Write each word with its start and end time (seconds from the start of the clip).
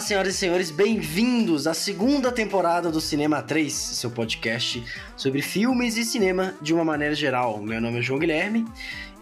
Olá, 0.00 0.06
senhoras 0.06 0.34
e 0.34 0.38
senhores, 0.38 0.70
bem-vindos 0.70 1.66
à 1.66 1.74
segunda 1.74 2.32
temporada 2.32 2.90
do 2.90 3.02
Cinema 3.02 3.42
3, 3.42 3.70
seu 3.70 4.10
podcast 4.10 4.82
sobre 5.14 5.42
filmes 5.42 5.98
e 5.98 6.06
cinema 6.06 6.54
de 6.62 6.72
uma 6.72 6.82
maneira 6.82 7.14
geral. 7.14 7.60
Meu 7.60 7.82
nome 7.82 7.98
é 7.98 8.02
João 8.02 8.18
Guilherme 8.18 8.64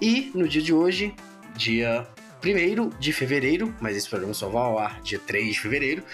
e 0.00 0.30
no 0.36 0.46
dia 0.46 0.62
de 0.62 0.72
hoje, 0.72 1.12
dia 1.56 2.06
1 2.44 2.90
de 2.96 3.12
fevereiro, 3.12 3.74
mas 3.80 3.96
esse 3.96 4.08
programa 4.08 4.32
só 4.32 4.48
vai 4.48 4.62
ao 4.62 4.78
ar 4.78 5.02
dia 5.02 5.18
3 5.18 5.54
de 5.54 5.60
fevereiro, 5.60 6.04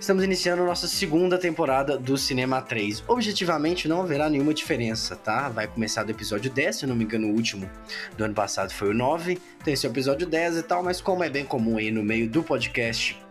estamos 0.00 0.24
iniciando 0.24 0.62
a 0.62 0.64
nossa 0.64 0.88
segunda 0.88 1.36
temporada 1.36 1.98
do 1.98 2.16
Cinema 2.16 2.62
3. 2.62 3.04
Objetivamente 3.08 3.88
não 3.88 4.00
haverá 4.00 4.30
nenhuma 4.30 4.54
diferença, 4.54 5.16
tá? 5.16 5.50
Vai 5.50 5.66
começar 5.66 6.04
do 6.04 6.12
episódio 6.12 6.50
10, 6.50 6.76
se 6.76 6.84
eu 6.86 6.88
não 6.88 6.96
me 6.96 7.04
engano, 7.04 7.28
o 7.28 7.34
último 7.34 7.70
do 8.16 8.24
ano 8.24 8.32
passado 8.32 8.72
foi 8.72 8.88
o 8.88 8.94
9, 8.94 9.38
tem 9.62 9.74
esse 9.74 9.86
episódio 9.86 10.26
10 10.26 10.56
e 10.56 10.62
tal, 10.62 10.82
mas 10.82 10.98
como 10.98 11.22
é 11.22 11.28
bem 11.28 11.44
comum 11.44 11.76
aí 11.76 11.90
no 11.90 12.02
meio 12.02 12.26
do 12.26 12.42
podcast 12.42 13.27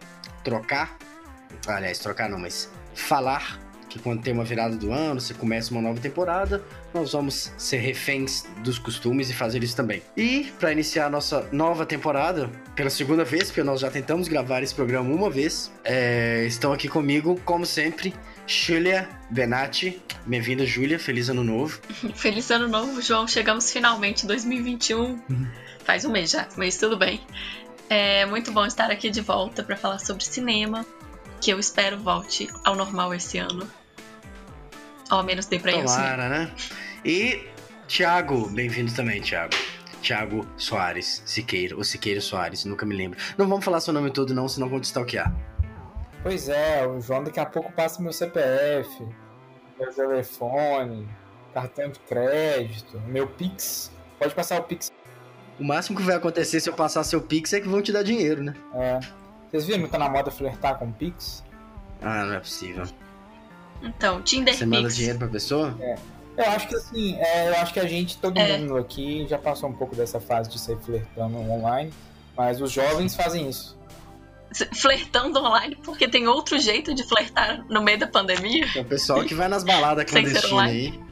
trocar, 0.48 0.98
aliás, 1.68 2.00
trocar 2.00 2.30
não, 2.30 2.40
mas 2.40 2.72
falar 2.96 3.60
que 3.90 4.00
quando 4.00 4.22
tem 4.22 4.34
uma 4.34 4.46
virada 4.46 4.78
do 4.78 4.94
ano, 4.94 5.20
você 5.20 5.34
começa 5.34 5.72
uma 5.74 5.82
nova 5.82 6.00
temporada, 6.00 6.64
nós 6.94 7.12
vamos 7.12 7.52
ser 7.58 7.78
reféns 7.78 8.46
dos 8.64 8.80
costumes 8.80 9.30
e 9.30 9.34
fazer 9.34 9.62
isso 9.62 9.76
também. 9.76 10.02
E 10.16 10.46
para 10.58 10.72
iniciar 10.72 11.08
a 11.08 11.10
nossa 11.10 11.48
nova 11.52 11.86
temporada, 11.86 12.50
pela 12.76 12.90
segunda 12.90 13.26
vez, 13.26 13.46
porque 13.46 13.62
nós 13.62 13.82
já 13.82 13.92
tentamos 13.92 14.30
gravar 14.30 14.64
esse 14.64 14.74
programa 14.74 15.14
uma 15.14 15.30
vez, 15.30 15.70
é, 15.84 16.46
estão 16.46 16.72
aqui 16.72 16.88
comigo, 16.88 17.40
como 17.44 17.66
sempre, 17.66 18.14
Júlia 18.46 19.10
Benatti. 19.30 20.02
Bem-vinda, 20.26 20.66
Júlia. 20.66 20.98
Feliz 20.98 21.28
ano 21.28 21.44
novo. 21.44 21.82
Feliz 22.16 22.50
ano 22.52 22.70
novo, 22.70 23.02
João. 23.02 23.28
Chegamos 23.28 23.70
finalmente 23.70 24.24
em 24.24 24.28
2021. 24.28 25.00
Uhum. 25.02 25.48
Faz 25.84 26.06
um 26.06 26.12
mês 26.12 26.32
já, 26.32 26.48
mas 26.56 26.78
tudo 26.78 26.98
bem. 26.98 27.22
É 27.90 28.26
muito 28.26 28.52
bom 28.52 28.66
estar 28.66 28.92
aqui 28.92 29.10
de 29.10 29.22
volta 29.22 29.64
para 29.64 29.78
falar 29.78 30.00
sobre 30.00 30.24
cinema, 30.24 30.86
que 31.40 31.52
eu 31.52 31.60
espero 31.60 31.98
volte 31.98 32.50
ao 32.66 32.76
normal 32.76 33.14
esse 33.14 33.38
ano. 33.38 33.70
Ao 35.10 35.24
menos 35.24 35.46
dê 35.46 35.58
pra 35.58 35.72
Tomara, 35.72 36.28
né? 36.28 36.52
E 37.06 37.48
Thiago, 37.88 38.50
bem-vindo 38.50 38.94
também, 38.94 39.22
Thiago. 39.22 39.56
Thiago 40.02 40.46
Soares, 40.58 41.24
Siqueiro, 41.26 41.78
ou 41.78 41.84
Siqueiro 41.84 42.22
Soares, 42.22 42.66
nunca 42.66 42.86
me 42.86 42.94
lembro. 42.94 43.18
Não 43.38 43.48
vamos 43.48 43.64
falar 43.64 43.80
seu 43.80 43.94
nome 43.94 44.12
todo 44.12 44.34
não, 44.34 44.50
senão 44.50 44.68
vão 44.68 44.82
te 44.82 44.86
stalkear. 44.86 45.34
Pois 46.22 46.50
é, 46.50 46.86
o 46.86 47.00
João 47.00 47.24
daqui 47.24 47.40
a 47.40 47.46
pouco 47.46 47.72
passa 47.72 48.02
meu 48.02 48.12
CPF, 48.12 49.08
meu 49.80 49.94
telefone, 49.94 51.08
cartão 51.54 51.90
de 51.90 52.00
crédito, 52.00 53.00
meu 53.08 53.28
Pix. 53.28 53.90
Pode 54.20 54.36
passar 54.36 54.60
o 54.60 54.64
Pix 54.64 54.92
o 55.60 55.64
máximo 55.64 55.98
que 55.98 56.04
vai 56.04 56.16
acontecer 56.16 56.60
se 56.60 56.70
eu 56.70 56.74
passar 56.74 57.04
seu 57.04 57.22
Pix 57.22 57.54
é 57.54 57.60
que 57.60 57.68
vão 57.68 57.82
te 57.82 57.92
dar 57.92 58.04
dinheiro, 58.04 58.44
né? 58.44 58.54
É. 58.74 59.00
Vocês 59.50 59.66
viram 59.66 59.84
que 59.84 59.90
tá 59.90 59.98
na 59.98 60.10
moda 60.10 60.30
flertar 60.30 60.78
com 60.78 60.92
Pix? 60.92 61.44
Ah, 62.02 62.26
não 62.26 62.34
é 62.34 62.40
possível. 62.40 62.86
Então, 63.82 64.22
Tinder 64.22 64.56
Você 64.56 64.66
manda 64.66 64.90
dinheiro 64.90 65.20
pra 65.20 65.28
pessoa? 65.28 65.76
É. 65.80 65.96
Eu 66.38 66.52
acho 66.52 66.68
que 66.68 66.76
assim, 66.76 67.16
é, 67.16 67.50
eu 67.50 67.56
acho 67.56 67.74
que 67.74 67.80
a 67.80 67.88
gente, 67.88 68.18
todo 68.18 68.38
é. 68.38 68.58
mundo 68.58 68.78
aqui, 68.78 69.26
já 69.28 69.40
passou 69.40 69.70
um 69.70 69.74
pouco 69.74 69.96
dessa 69.96 70.20
fase 70.20 70.50
de 70.50 70.60
sair 70.60 70.78
flertando 70.78 71.38
online, 71.38 71.92
mas 72.36 72.62
os 72.62 72.72
jovens 72.72 73.16
fazem 73.16 73.50
isso. 73.50 73.76
Flertando 74.76 75.40
online, 75.40 75.76
porque 75.84 76.08
tem 76.08 76.28
outro 76.28 76.60
jeito 76.60 76.94
de 76.94 77.04
flertar 77.08 77.66
no 77.68 77.82
meio 77.82 77.98
da 77.98 78.08
pandemia. 78.08 78.68
Tem 78.72 78.84
o 78.84 78.86
pessoal 78.86 79.24
que 79.24 79.34
vai 79.34 79.48
nas 79.48 79.64
baladas 79.64 80.06
clandestinas 80.10 80.70
aí. 80.70 81.07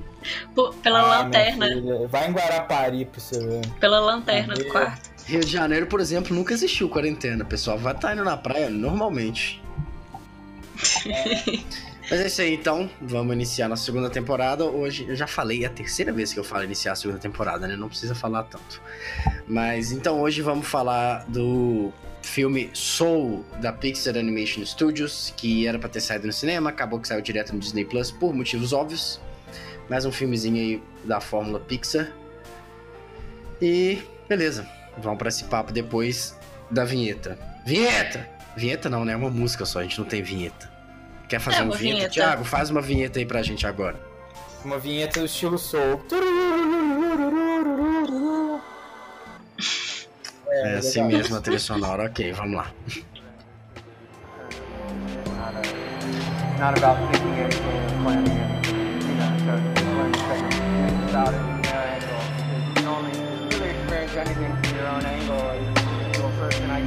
Pela 0.81 0.99
ah, 0.99 1.19
lanterna. 1.23 1.67
Vai 2.07 2.29
em 2.29 2.33
Guarapari 2.33 3.05
pra 3.05 3.19
você 3.19 3.39
ver. 3.39 3.67
Pela 3.79 3.99
lanterna 3.99 4.53
do 4.53 4.65
quarto. 4.65 5.09
Rio 5.25 5.39
de 5.39 5.51
Janeiro, 5.51 5.87
por 5.87 5.99
exemplo, 5.99 6.35
nunca 6.35 6.53
existiu 6.53 6.87
quarentena. 6.87 7.43
Pessoal 7.43 7.77
vai 7.77 7.93
estar 7.93 8.09
tá 8.09 8.13
indo 8.13 8.23
na 8.23 8.37
praia 8.37 8.69
normalmente. 8.69 9.61
É. 11.07 11.59
Mas 12.09 12.19
é 12.21 12.27
isso 12.27 12.41
aí, 12.41 12.53
então. 12.53 12.89
Vamos 13.01 13.33
iniciar 13.33 13.67
nossa 13.67 13.83
segunda 13.83 14.09
temporada. 14.09 14.63
Hoje, 14.65 15.05
eu 15.07 15.15
já 15.15 15.25
falei, 15.25 15.63
é 15.63 15.67
a 15.67 15.71
terceira 15.71 16.11
vez 16.11 16.31
que 16.31 16.39
eu 16.39 16.43
falo 16.43 16.63
iniciar 16.63 16.91
a 16.91 16.95
segunda 16.95 17.19
temporada, 17.19 17.67
né? 17.67 17.75
Não 17.75 17.89
precisa 17.89 18.13
falar 18.13 18.43
tanto. 18.43 18.79
Mas 19.47 19.91
então 19.91 20.21
hoje 20.21 20.41
vamos 20.41 20.67
falar 20.67 21.25
do 21.27 21.91
filme 22.21 22.69
Soul 22.73 23.43
da 23.59 23.71
Pixar 23.71 24.17
Animation 24.17 24.63
Studios, 24.65 25.33
que 25.35 25.67
era 25.67 25.79
para 25.79 25.89
ter 25.89 26.01
saído 26.01 26.27
no 26.27 26.33
cinema, 26.33 26.69
acabou 26.69 26.99
que 26.99 27.07
saiu 27.07 27.21
direto 27.21 27.53
no 27.53 27.59
Disney 27.59 27.85
Plus 27.85 28.11
por 28.11 28.33
motivos 28.33 28.73
óbvios 28.73 29.19
mais 29.89 30.05
um 30.05 30.11
filmezinho 30.11 30.55
aí 30.55 30.83
da 31.03 31.19
Fórmula 31.19 31.59
Pixar. 31.59 32.11
E 33.61 34.01
beleza, 34.27 34.67
vamos 34.97 35.17
para 35.17 35.29
esse 35.29 35.45
papo 35.45 35.71
depois 35.71 36.37
da 36.69 36.83
vinheta. 36.83 37.37
Vinheta! 37.65 38.27
Vinheta 38.55 38.89
não, 38.89 39.03
né? 39.03 39.13
É 39.13 39.15
uma 39.15 39.29
música 39.29 39.65
só, 39.65 39.79
a 39.79 39.83
gente 39.83 39.99
não 39.99 40.05
tem 40.05 40.21
vinheta. 40.21 40.71
Quer 41.27 41.39
fazer 41.39 41.59
é 41.59 41.63
uma, 41.63 41.75
vinheta? 41.75 41.97
vinheta? 41.97 42.13
Thiago, 42.13 42.43
faz 42.43 42.69
uma 42.69 42.81
vinheta 42.81 43.19
aí 43.19 43.25
pra 43.25 43.41
gente 43.41 43.65
agora. 43.67 43.99
Uma 44.63 44.79
vinheta 44.79 45.19
do 45.19 45.25
estilo 45.25 45.57
soul. 45.57 46.01
É, 50.47 50.73
é 50.73 50.77
assim 50.77 51.03
mesmo 51.03 51.35
a 51.35 51.41
trilha 51.41 51.59
sonora. 51.59 52.05
Ok, 52.05 52.31
vamos 52.31 52.55
lá. 52.55 52.71
Not 56.57 56.77
about 56.81 56.97
thinking 57.11 57.41
anything 57.41 58.01
planning 58.01 58.31
it. 58.31 58.44
About 61.15 61.33
it 61.33 61.37
from 61.37 61.61
their 61.61 61.79
angle. 61.95 62.09
Because 62.35 62.67
you 62.67 62.73
can 62.75 62.87
only 62.87 63.11
really 63.47 63.69
experience 63.69 64.15
anything 64.17 64.51
from 64.61 64.75
your 64.75 64.87
own 64.89 65.05
angle 65.05 65.35
as 65.47 65.63
an 65.63 65.77
individual 65.77 66.31
person. 66.31 66.69
I, 66.69 66.81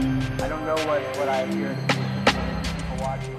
I 0.45 0.49
don't 0.51 0.67
know 0.67 0.77
what, 0.87 1.01
what 1.17 1.31
I 1.31 1.47
people 1.47 2.97
watching. 3.01 3.35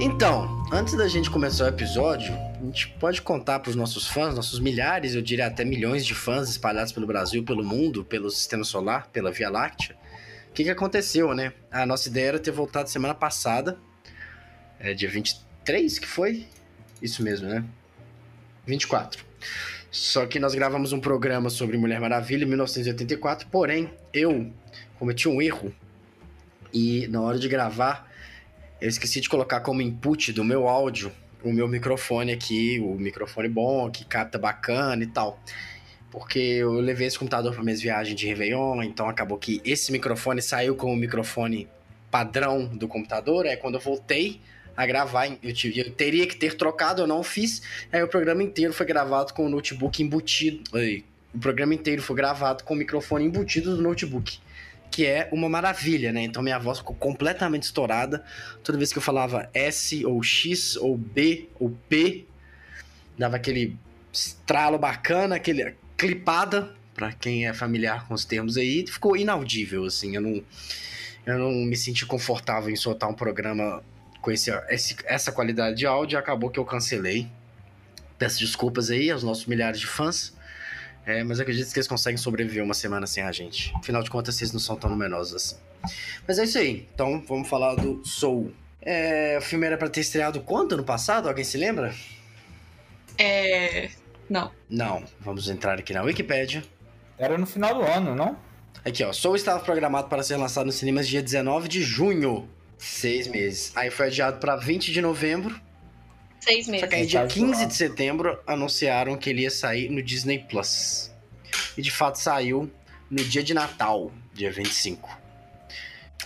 Então, 0.00 0.64
antes 0.72 0.96
da 0.96 1.06
gente 1.06 1.28
começar 1.28 1.64
o 1.64 1.68
episódio, 1.68 2.32
a 2.32 2.64
gente 2.64 2.88
pode 2.98 3.20
contar 3.20 3.58
para 3.58 3.68
os 3.68 3.76
nossos 3.76 4.08
fãs, 4.08 4.34
nossos 4.34 4.58
milhares, 4.58 5.14
eu 5.14 5.20
diria 5.20 5.48
até 5.48 5.66
milhões 5.66 6.06
de 6.06 6.14
fãs 6.14 6.48
espalhados 6.48 6.92
pelo 6.92 7.06
Brasil, 7.06 7.44
pelo 7.44 7.62
mundo, 7.62 8.02
pelo 8.02 8.30
sistema 8.30 8.64
solar, 8.64 9.08
pela 9.12 9.30
Via 9.30 9.50
Láctea, 9.50 10.00
o 10.52 10.54
que, 10.54 10.64
que 10.64 10.70
aconteceu, 10.70 11.34
né? 11.34 11.54
A 11.70 11.86
nossa 11.86 12.10
ideia 12.10 12.28
era 12.28 12.38
ter 12.38 12.50
voltado 12.50 12.90
semana 12.90 13.14
passada, 13.14 13.78
é, 14.78 14.92
dia 14.92 15.08
23 15.08 15.98
que 15.98 16.06
foi? 16.06 16.46
Isso 17.00 17.22
mesmo, 17.22 17.48
né? 17.48 17.64
24. 18.66 19.24
Só 19.90 20.26
que 20.26 20.38
nós 20.38 20.54
gravamos 20.54 20.92
um 20.92 21.00
programa 21.00 21.48
sobre 21.48 21.78
Mulher 21.78 21.98
Maravilha 22.00 22.44
em 22.44 22.48
1984, 22.48 23.48
porém, 23.48 23.94
eu 24.12 24.52
cometi 24.98 25.26
um 25.26 25.40
erro 25.40 25.74
e 26.70 27.06
na 27.06 27.22
hora 27.22 27.38
de 27.38 27.48
gravar, 27.48 28.06
eu 28.78 28.90
esqueci 28.90 29.22
de 29.22 29.30
colocar 29.30 29.60
como 29.60 29.80
input 29.80 30.34
do 30.34 30.44
meu 30.44 30.68
áudio 30.68 31.10
o 31.42 31.50
meu 31.50 31.66
microfone 31.66 32.30
aqui, 32.30 32.78
o 32.78 32.94
microfone 32.94 33.48
bom, 33.48 33.90
que 33.90 34.04
capta 34.04 34.38
bacana 34.38 35.02
e 35.02 35.06
tal 35.06 35.42
porque 36.12 36.38
eu 36.38 36.74
levei 36.74 37.06
esse 37.06 37.18
computador 37.18 37.54
para 37.54 37.64
minhas 37.64 37.80
viagens 37.80 38.14
de 38.14 38.26
Réveillon, 38.26 38.82
então 38.82 39.08
acabou 39.08 39.38
que 39.38 39.62
esse 39.64 39.90
microfone 39.90 40.42
saiu 40.42 40.76
com 40.76 40.92
o 40.92 40.96
microfone 40.96 41.66
padrão 42.10 42.66
do 42.66 42.86
computador, 42.86 43.46
aí 43.46 43.56
quando 43.56 43.76
eu 43.76 43.80
voltei 43.80 44.38
a 44.76 44.84
gravar, 44.84 45.26
eu, 45.42 45.54
tive, 45.54 45.80
eu 45.80 45.90
teria 45.90 46.26
que 46.26 46.36
ter 46.36 46.54
trocado, 46.54 47.00
eu 47.00 47.06
não 47.06 47.22
fiz, 47.22 47.62
aí 47.90 48.02
o 48.02 48.08
programa 48.08 48.42
inteiro 48.42 48.74
foi 48.74 48.84
gravado 48.84 49.32
com 49.32 49.46
o 49.46 49.48
notebook 49.48 50.02
embutido, 50.02 50.62
o 51.34 51.38
programa 51.38 51.72
inteiro 51.72 52.02
foi 52.02 52.14
gravado 52.14 52.62
com 52.62 52.74
o 52.74 52.76
microfone 52.76 53.24
embutido 53.24 53.74
do 53.74 53.82
notebook, 53.82 54.38
que 54.90 55.06
é 55.06 55.30
uma 55.32 55.48
maravilha, 55.48 56.12
né? 56.12 56.22
Então 56.22 56.42
minha 56.42 56.58
voz 56.58 56.78
ficou 56.78 56.94
completamente 56.94 57.62
estourada, 57.62 58.22
toda 58.62 58.76
vez 58.76 58.92
que 58.92 58.98
eu 58.98 59.02
falava 59.02 59.48
S 59.54 60.04
ou 60.04 60.22
X 60.22 60.76
ou 60.76 60.94
B 60.94 61.48
ou 61.58 61.70
P, 61.88 62.26
dava 63.16 63.36
aquele 63.36 63.78
estralo 64.12 64.78
bacana, 64.78 65.36
aquele, 65.36 65.74
clipada, 66.02 66.68
para 66.94 67.12
quem 67.12 67.46
é 67.46 67.54
familiar 67.54 68.08
com 68.08 68.14
os 68.14 68.24
termos 68.24 68.56
aí, 68.56 68.84
ficou 68.84 69.16
inaudível, 69.16 69.84
assim, 69.84 70.16
eu 70.16 70.20
não, 70.20 70.42
eu 71.24 71.38
não 71.38 71.52
me 71.52 71.76
senti 71.76 72.04
confortável 72.04 72.70
em 72.70 72.74
soltar 72.74 73.08
um 73.08 73.14
programa 73.14 73.80
com 74.20 74.32
esse, 74.32 74.50
esse, 74.68 74.96
essa 75.04 75.30
qualidade 75.30 75.76
de 75.76 75.86
áudio, 75.86 76.18
acabou 76.18 76.50
que 76.50 76.58
eu 76.58 76.64
cancelei. 76.64 77.28
Peço 78.18 78.40
desculpas 78.40 78.90
aí 78.90 79.12
aos 79.12 79.22
nossos 79.22 79.46
milhares 79.46 79.78
de 79.78 79.86
fãs, 79.86 80.32
é, 81.06 81.22
mas 81.22 81.38
acredito 81.38 81.72
que 81.72 81.78
eles 81.78 81.86
conseguem 81.86 82.16
sobreviver 82.16 82.64
uma 82.64 82.74
semana 82.74 83.06
sem 83.06 83.22
a 83.22 83.30
gente. 83.30 83.72
Afinal 83.76 84.02
de 84.02 84.10
contas, 84.10 84.34
vocês 84.34 84.50
não 84.52 84.60
são 84.60 84.74
tão 84.74 84.90
numerosos 84.90 85.34
assim. 85.36 85.56
Mas 86.26 86.38
é 86.40 86.44
isso 86.44 86.58
aí, 86.58 86.88
então 86.92 87.22
vamos 87.28 87.48
falar 87.48 87.76
do 87.76 88.04
Soul. 88.04 88.52
É, 88.80 89.38
o 89.38 89.42
filme 89.42 89.66
era 89.66 89.78
para 89.78 89.88
ter 89.88 90.00
estreado 90.00 90.40
quando? 90.40 90.72
Ano 90.72 90.84
passado? 90.84 91.28
Alguém 91.28 91.44
se 91.44 91.56
lembra? 91.56 91.94
É. 93.16 94.01
Não. 94.28 94.50
Não. 94.68 95.04
Vamos 95.20 95.48
entrar 95.48 95.78
aqui 95.78 95.92
na 95.92 96.02
Wikipedia. 96.02 96.62
Era 97.18 97.36
no 97.38 97.46
final 97.46 97.74
do 97.74 97.82
ano, 97.82 98.14
não? 98.14 98.36
Aqui, 98.84 99.04
ó. 99.04 99.12
Soul 99.12 99.36
estava 99.36 99.60
programado 99.60 100.08
para 100.08 100.22
ser 100.22 100.36
lançado 100.36 100.66
nos 100.66 100.74
cinemas 100.74 101.06
dia 101.06 101.22
19 101.22 101.68
de 101.68 101.82
junho. 101.82 102.48
Seis 102.78 103.28
meses. 103.28 103.72
Aí 103.76 103.90
foi 103.90 104.06
adiado 104.06 104.38
para 104.38 104.56
20 104.56 104.92
de 104.92 105.00
novembro. 105.00 105.60
Seis 106.40 106.66
meses. 106.66 106.80
Só 106.80 106.88
que 106.88 106.94
aí, 106.96 107.06
dia 107.06 107.24
15 107.24 107.66
de 107.66 107.74
setembro, 107.74 108.38
anunciaram 108.44 109.16
que 109.16 109.30
ele 109.30 109.42
ia 109.42 109.50
sair 109.50 109.88
no 109.88 110.02
Disney 110.02 110.40
Plus. 110.40 111.12
E 111.76 111.82
de 111.82 111.90
fato 111.90 112.16
saiu 112.16 112.68
no 113.08 113.22
dia 113.22 113.42
de 113.42 113.54
Natal, 113.54 114.10
dia 114.34 114.50
25. 114.50 115.22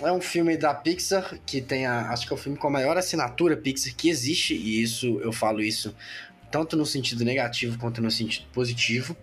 É 0.00 0.12
um 0.12 0.20
filme 0.20 0.56
da 0.56 0.74
Pixar 0.74 1.38
que 1.44 1.60
tem 1.60 1.86
a. 1.86 2.10
Acho 2.10 2.26
que 2.26 2.32
é 2.32 2.36
o 2.36 2.38
filme 2.38 2.56
com 2.56 2.66
a 2.68 2.70
maior 2.70 2.96
assinatura 2.96 3.56
Pixar 3.56 3.94
que 3.94 4.08
existe, 4.08 4.54
e 4.54 4.82
isso 4.82 5.20
eu 5.20 5.32
falo 5.32 5.60
isso 5.60 5.94
tanto 6.56 6.74
no 6.74 6.86
sentido 6.86 7.22
negativo 7.22 7.78
quanto 7.78 8.00
no 8.00 8.10
sentido 8.10 8.46
positivo. 8.50 9.14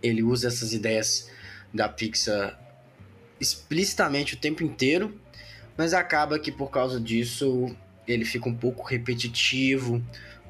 Ele 0.00 0.22
usa 0.22 0.46
essas 0.46 0.72
ideias 0.72 1.28
da 1.74 1.88
Pixar 1.88 2.56
explicitamente 3.40 4.34
o 4.34 4.36
tempo 4.36 4.62
inteiro, 4.62 5.20
mas 5.76 5.92
acaba 5.92 6.38
que 6.38 6.52
por 6.52 6.70
causa 6.70 7.00
disso 7.00 7.74
ele 8.06 8.24
fica 8.24 8.48
um 8.48 8.54
pouco 8.54 8.84
repetitivo 8.84 10.00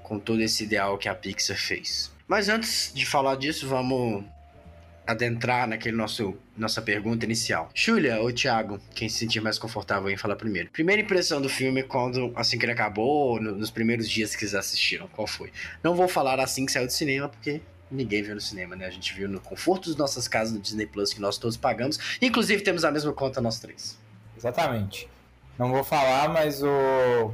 com 0.02 0.18
todo 0.18 0.42
esse 0.42 0.64
ideal 0.64 0.98
que 0.98 1.08
a 1.08 1.14
Pixar 1.14 1.56
fez. 1.56 2.12
Mas 2.28 2.50
antes 2.50 2.92
de 2.94 3.06
falar 3.06 3.36
disso, 3.36 3.66
vamos 3.66 4.22
adentrar 5.06 5.68
naquele 5.68 5.96
nosso 5.96 6.36
nossa 6.56 6.80
pergunta 6.80 7.24
inicial. 7.24 7.70
Julia 7.74 8.20
ou 8.20 8.32
Thiago, 8.32 8.80
quem 8.94 9.08
se 9.08 9.18
sentir 9.18 9.40
mais 9.40 9.58
confortável 9.58 10.08
em 10.10 10.16
falar 10.16 10.36
primeiro. 10.36 10.70
Primeira 10.70 11.02
impressão 11.02 11.40
do 11.40 11.48
filme 11.48 11.82
quando 11.82 12.32
assim 12.34 12.58
que 12.58 12.64
ele 12.64 12.72
acabou, 12.72 13.40
no, 13.40 13.52
nos 13.52 13.70
primeiros 13.70 14.08
dias 14.08 14.34
que 14.34 14.40
vocês 14.40 14.54
assistiram, 14.54 15.06
qual 15.08 15.26
foi? 15.26 15.52
Não 15.82 15.94
vou 15.94 16.08
falar 16.08 16.40
assim 16.40 16.64
que 16.64 16.72
saiu 16.72 16.86
do 16.86 16.92
cinema, 16.92 17.28
porque 17.28 17.60
ninguém 17.90 18.22
viu 18.22 18.34
no 18.34 18.40
cinema, 18.40 18.74
né? 18.74 18.86
A 18.86 18.90
gente 18.90 19.14
viu 19.14 19.28
no 19.28 19.40
conforto 19.40 19.88
das 19.88 19.96
nossas 19.96 20.26
casas 20.26 20.54
no 20.54 20.60
Disney 20.60 20.86
Plus 20.86 21.12
que 21.12 21.20
nós 21.20 21.38
todos 21.38 21.56
pagamos. 21.56 22.18
Inclusive 22.20 22.62
temos 22.62 22.84
a 22.84 22.90
mesma 22.90 23.12
conta 23.12 23.40
nós 23.40 23.58
três. 23.58 23.98
Exatamente. 24.36 25.08
Não 25.58 25.70
vou 25.70 25.84
falar, 25.84 26.28
mas 26.28 26.62
o 26.62 27.32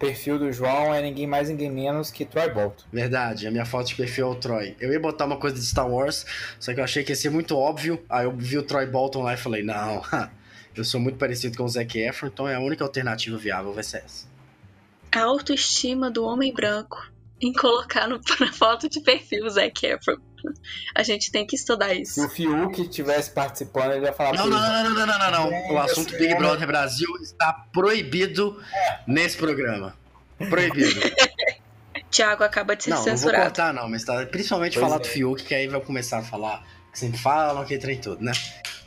perfil 0.00 0.38
do 0.38 0.50
João 0.50 0.94
é 0.94 1.02
ninguém 1.02 1.26
mais, 1.26 1.50
ninguém 1.50 1.70
menos 1.70 2.10
que 2.10 2.24
Troy 2.24 2.48
Bolton. 2.50 2.84
Verdade, 2.90 3.46
a 3.46 3.50
minha 3.50 3.66
foto 3.66 3.88
de 3.88 3.94
perfil 3.94 4.28
é 4.28 4.30
o 4.30 4.34
Troy. 4.34 4.76
Eu 4.80 4.90
ia 4.90 4.98
botar 4.98 5.26
uma 5.26 5.36
coisa 5.36 5.56
de 5.56 5.64
Star 5.64 5.88
Wars, 5.88 6.24
só 6.58 6.72
que 6.72 6.80
eu 6.80 6.84
achei 6.84 7.04
que 7.04 7.12
ia 7.12 7.16
ser 7.16 7.30
muito 7.30 7.56
óbvio. 7.56 8.02
Aí 8.08 8.24
eu 8.24 8.34
vi 8.34 8.56
o 8.56 8.62
Troy 8.62 8.86
Bolton 8.86 9.22
lá 9.22 9.34
e 9.34 9.36
falei, 9.36 9.62
não, 9.62 10.02
eu 10.74 10.84
sou 10.84 10.98
muito 10.98 11.18
parecido 11.18 11.56
com 11.56 11.64
o 11.64 11.68
Zac 11.68 11.96
Efron, 11.98 12.28
então 12.28 12.48
é 12.48 12.54
a 12.54 12.60
única 12.60 12.82
alternativa 12.82 13.36
viável 13.36 13.74
vai 13.74 13.84
ser 13.84 13.98
essa. 13.98 14.26
A 15.12 15.20
autoestima 15.20 16.10
do 16.10 16.24
homem 16.24 16.52
branco 16.52 17.10
em 17.40 17.52
colocar 17.52 18.08
no, 18.08 18.18
na 18.40 18.52
foto 18.52 18.88
de 18.88 19.00
perfil 19.00 19.44
o 19.44 19.50
Zac 19.50 19.86
Efron. 19.86 20.16
A 20.94 21.02
gente 21.02 21.30
tem 21.30 21.46
que 21.46 21.56
estudar 21.56 21.94
isso. 21.94 22.14
Se 22.14 22.26
o 22.26 22.28
Fiuk 22.28 22.82
estivesse 22.82 23.30
participando, 23.30 23.92
ele 23.92 24.06
ia 24.06 24.12
falar... 24.12 24.34
Não, 24.34 24.46
não, 24.46 24.58
não, 24.58 24.84
não, 24.84 24.94
não, 24.94 25.06
não, 25.06 25.18
não, 25.18 25.50
não. 25.50 25.74
O 25.74 25.78
assunto 25.78 26.16
Big 26.16 26.34
Brother 26.36 26.66
Brasil 26.66 27.08
está 27.22 27.52
proibido 27.72 28.62
nesse 29.06 29.36
programa. 29.36 29.94
Proibido. 30.48 31.00
Tiago 32.10 32.42
acaba 32.42 32.74
de 32.74 32.84
ser 32.84 32.90
não, 32.90 33.02
censurado. 33.02 33.32
Não, 33.32 33.44
vou 33.44 33.46
cortar 33.46 33.72
não, 33.72 33.88
mas 33.88 34.04
tá, 34.04 34.26
principalmente 34.26 34.74
pois 34.74 34.84
falar 34.84 34.96
é. 34.96 34.98
do 35.00 35.06
Fiuk, 35.06 35.44
que 35.44 35.54
aí 35.54 35.68
vai 35.68 35.80
começar 35.80 36.18
a 36.18 36.22
falar 36.22 36.66
que 36.92 36.98
sempre 36.98 37.18
falam, 37.18 37.64
que 37.64 37.78
trem 37.78 38.00
tudo, 38.00 38.22
né? 38.22 38.32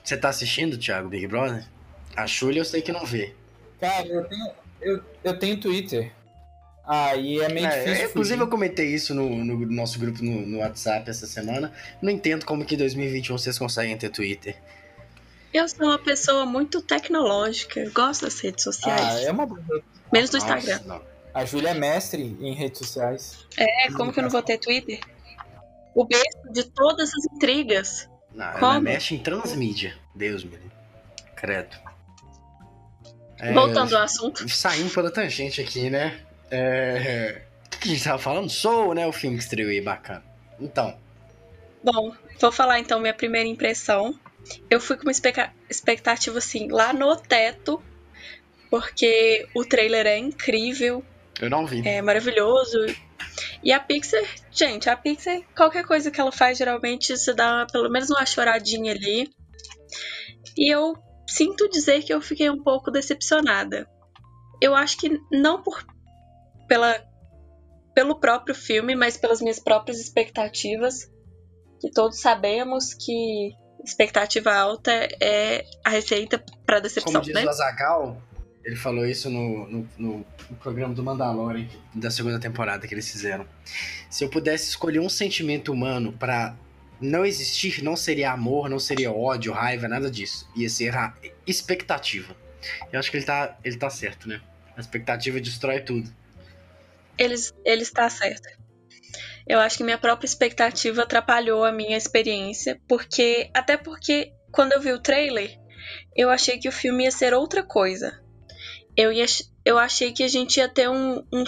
Você 0.03 0.17
tá 0.17 0.29
assistindo, 0.29 0.77
Thiago, 0.77 1.07
Big 1.07 1.27
Brother? 1.27 1.65
A 2.15 2.27
Julia 2.27 2.61
eu 2.61 2.65
sei 2.65 2.81
que 2.81 2.91
não 2.91 3.05
vê. 3.05 3.33
Cara, 3.79 4.05
eu 4.05 4.23
tenho, 4.25 4.51
eu, 4.81 5.03
eu 5.23 5.39
tenho 5.39 5.59
Twitter. 5.59 6.11
Aí 6.85 7.39
é 7.39 7.47
meio 7.47 7.65
é, 7.65 7.83
difícil. 7.83 8.09
Inclusive, 8.09 8.41
eu 8.41 8.47
comentei 8.47 8.87
isso 8.93 9.15
no, 9.15 9.43
no 9.43 9.65
nosso 9.67 9.97
grupo 9.97 10.23
no, 10.23 10.45
no, 10.45 10.57
WhatsApp 10.59 11.09
essa 11.09 11.25
semana. 11.25 11.71
Não 12.01 12.11
entendo 12.11 12.45
como 12.45 12.65
que 12.65 12.75
em 12.75 12.77
2021 12.77 13.37
vocês 13.37 13.57
conseguem 13.57 13.97
ter 13.97 14.09
Twitter. 14.09 14.57
Eu 15.53 15.67
sou 15.69 15.85
uma 15.85 15.99
pessoa 15.99 16.45
muito 16.45 16.81
tecnológica. 16.81 17.79
Eu 17.79 17.91
gosto 17.91 18.23
das 18.23 18.39
redes 18.39 18.63
sociais. 18.63 19.01
Ah, 19.01 19.21
é 19.21 19.31
uma 19.31 19.47
Menos 20.11 20.29
do 20.29 20.37
Nossa, 20.39 20.57
Instagram. 20.57 20.81
Não. 20.85 21.01
A 21.33 21.45
Júlia 21.45 21.69
é 21.69 21.73
mestre 21.73 22.21
em 22.21 22.53
redes 22.53 22.79
sociais. 22.79 23.47
É, 23.57 23.91
como 23.91 24.11
que 24.11 24.19
eu 24.19 24.23
não 24.23 24.29
vou 24.29 24.41
ter 24.41 24.57
Twitter? 24.57 24.99
O 25.95 26.05
berço 26.05 26.51
de 26.51 26.63
todas 26.63 27.09
as 27.09 27.33
intrigas. 27.33 28.09
Não, 28.33 28.51
como? 28.53 28.65
ela 28.65 28.81
mexe 28.81 29.15
em 29.15 29.19
transmídia. 29.19 29.95
Deus 30.13 30.43
me 30.43 30.51
livre. 30.51 30.71
Credo. 31.35 31.75
É, 33.39 33.53
Voltando 33.53 33.95
ao 33.95 34.03
assunto. 34.03 34.47
Saindo 34.49 34.93
pela 34.93 35.11
tangente 35.11 35.61
aqui, 35.61 35.89
né? 35.89 36.19
É... 36.55 37.41
O 37.73 37.79
que 37.79 37.89
a 37.89 37.91
gente 37.91 38.03
tava 38.03 38.19
falando? 38.19 38.49
Soul, 38.49 38.93
né? 38.93 39.07
O 39.07 39.11
filme 39.11 39.37
que 39.37 39.43
estreou 39.43 39.69
aí, 39.69 39.81
bacana. 39.81 40.23
Então. 40.59 40.95
Bom, 41.83 42.15
vou 42.39 42.51
falar 42.51 42.79
então 42.79 42.99
minha 42.99 43.13
primeira 43.13 43.49
impressão. 43.49 44.17
Eu 44.69 44.79
fui 44.79 44.95
com 44.95 45.03
uma 45.03 45.11
expectativa 45.69 46.37
assim, 46.37 46.67
lá 46.69 46.93
no 46.93 47.15
teto, 47.15 47.81
porque 48.69 49.47
o 49.55 49.65
trailer 49.65 50.05
é 50.05 50.17
incrível. 50.17 51.03
Eu 51.41 51.49
não 51.49 51.65
vi. 51.65 51.85
É 51.87 52.01
maravilhoso. 52.01 52.77
E 53.63 53.71
a 53.71 53.79
Pixar, 53.79 54.23
gente, 54.51 54.89
a 54.89 54.95
Pixar, 54.95 55.41
qualquer 55.55 55.85
coisa 55.85 56.11
que 56.11 56.21
ela 56.21 56.31
faz, 56.31 56.57
geralmente 56.57 57.17
se 57.17 57.33
dá 57.33 57.65
pelo 57.71 57.89
menos 57.89 58.09
uma 58.09 58.25
choradinha 58.25 58.91
ali. 58.91 59.29
E 60.57 60.73
eu 60.73 60.95
sinto 61.27 61.69
dizer 61.69 62.03
que 62.03 62.13
eu 62.13 62.21
fiquei 62.21 62.49
um 62.49 62.61
pouco 62.61 62.91
decepcionada. 62.91 63.87
Eu 64.61 64.75
acho 64.75 64.97
que 64.97 65.19
não 65.31 65.63
por 65.63 65.83
pela, 66.67 66.95
pelo 67.93 68.19
próprio 68.19 68.55
filme, 68.55 68.95
mas 68.95 69.17
pelas 69.17 69.41
minhas 69.41 69.59
próprias 69.59 69.99
expectativas. 69.99 71.11
Que 71.79 71.91
todos 71.91 72.19
sabemos 72.21 72.93
que 72.93 73.51
expectativa 73.83 74.53
alta 74.53 74.91
é 75.21 75.65
a 75.83 75.89
receita 75.89 76.43
para 76.65 76.79
decepção. 76.79 77.13
Como 77.13 77.25
diz 77.25 77.33
né? 77.33 77.45
o 77.45 77.49
Azagal, 77.49 78.21
ele 78.63 78.75
falou 78.75 79.05
isso 79.05 79.29
no, 79.29 79.67
no, 79.67 79.89
no, 79.97 80.25
programa 80.61 80.93
do 80.93 81.03
Mandalorian 81.03 81.67
da 81.93 82.09
segunda 82.09 82.39
temporada 82.39 82.87
que 82.87 82.93
eles 82.93 83.09
fizeram. 83.09 83.45
Se 84.09 84.23
eu 84.23 84.29
pudesse 84.29 84.69
escolher 84.69 84.99
um 84.99 85.09
sentimento 85.09 85.73
humano 85.73 86.13
para 86.13 86.55
não 87.01 87.25
existir, 87.25 87.83
não 87.83 87.97
seria 87.97 88.31
amor, 88.31 88.69
não 88.69 88.79
seria 88.79 89.11
ódio, 89.11 89.51
raiva, 89.51 89.87
nada 89.87 90.09
disso. 90.09 90.49
Ia 90.55 90.69
ser 90.69 90.95
a 90.95 91.13
expectativa. 91.45 92.33
Eu 92.91 92.99
acho 92.99 93.11
que 93.11 93.17
ele 93.17 93.25
tá, 93.25 93.57
ele 93.63 93.75
tá 93.75 93.89
certo, 93.89 94.29
né? 94.29 94.39
A 94.77 94.79
expectativa 94.79 95.41
destrói 95.41 95.81
tudo 95.81 96.09
ele, 97.17 97.35
ele 97.65 97.83
está 97.83 98.09
certo. 98.09 98.47
Eu 99.47 99.59
acho 99.59 99.77
que 99.77 99.83
minha 99.83 99.97
própria 99.97 100.25
expectativa 100.25 101.03
atrapalhou 101.03 101.63
a 101.63 101.71
minha 101.71 101.97
experiência, 101.97 102.79
porque 102.87 103.49
até 103.53 103.75
porque 103.75 104.33
quando 104.51 104.71
eu 104.71 104.81
vi 104.81 104.91
o 104.91 105.01
trailer, 105.01 105.59
eu 106.15 106.29
achei 106.29 106.57
que 106.57 106.69
o 106.69 106.71
filme 106.71 107.03
ia 107.03 107.11
ser 107.11 107.33
outra 107.33 107.63
coisa. 107.63 108.21
Eu, 108.95 109.11
ia, 109.11 109.25
eu 109.65 109.77
achei 109.77 110.11
que 110.13 110.23
a 110.23 110.27
gente 110.27 110.57
ia 110.57 110.69
ter 110.69 110.89
um, 110.89 111.25
um 111.31 111.43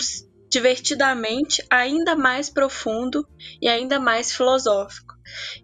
divertidamente 0.49 1.65
ainda 1.69 2.15
mais 2.15 2.49
profundo 2.49 3.27
e 3.61 3.67
ainda 3.67 3.99
mais 3.99 4.31
filosófico. 4.31 5.15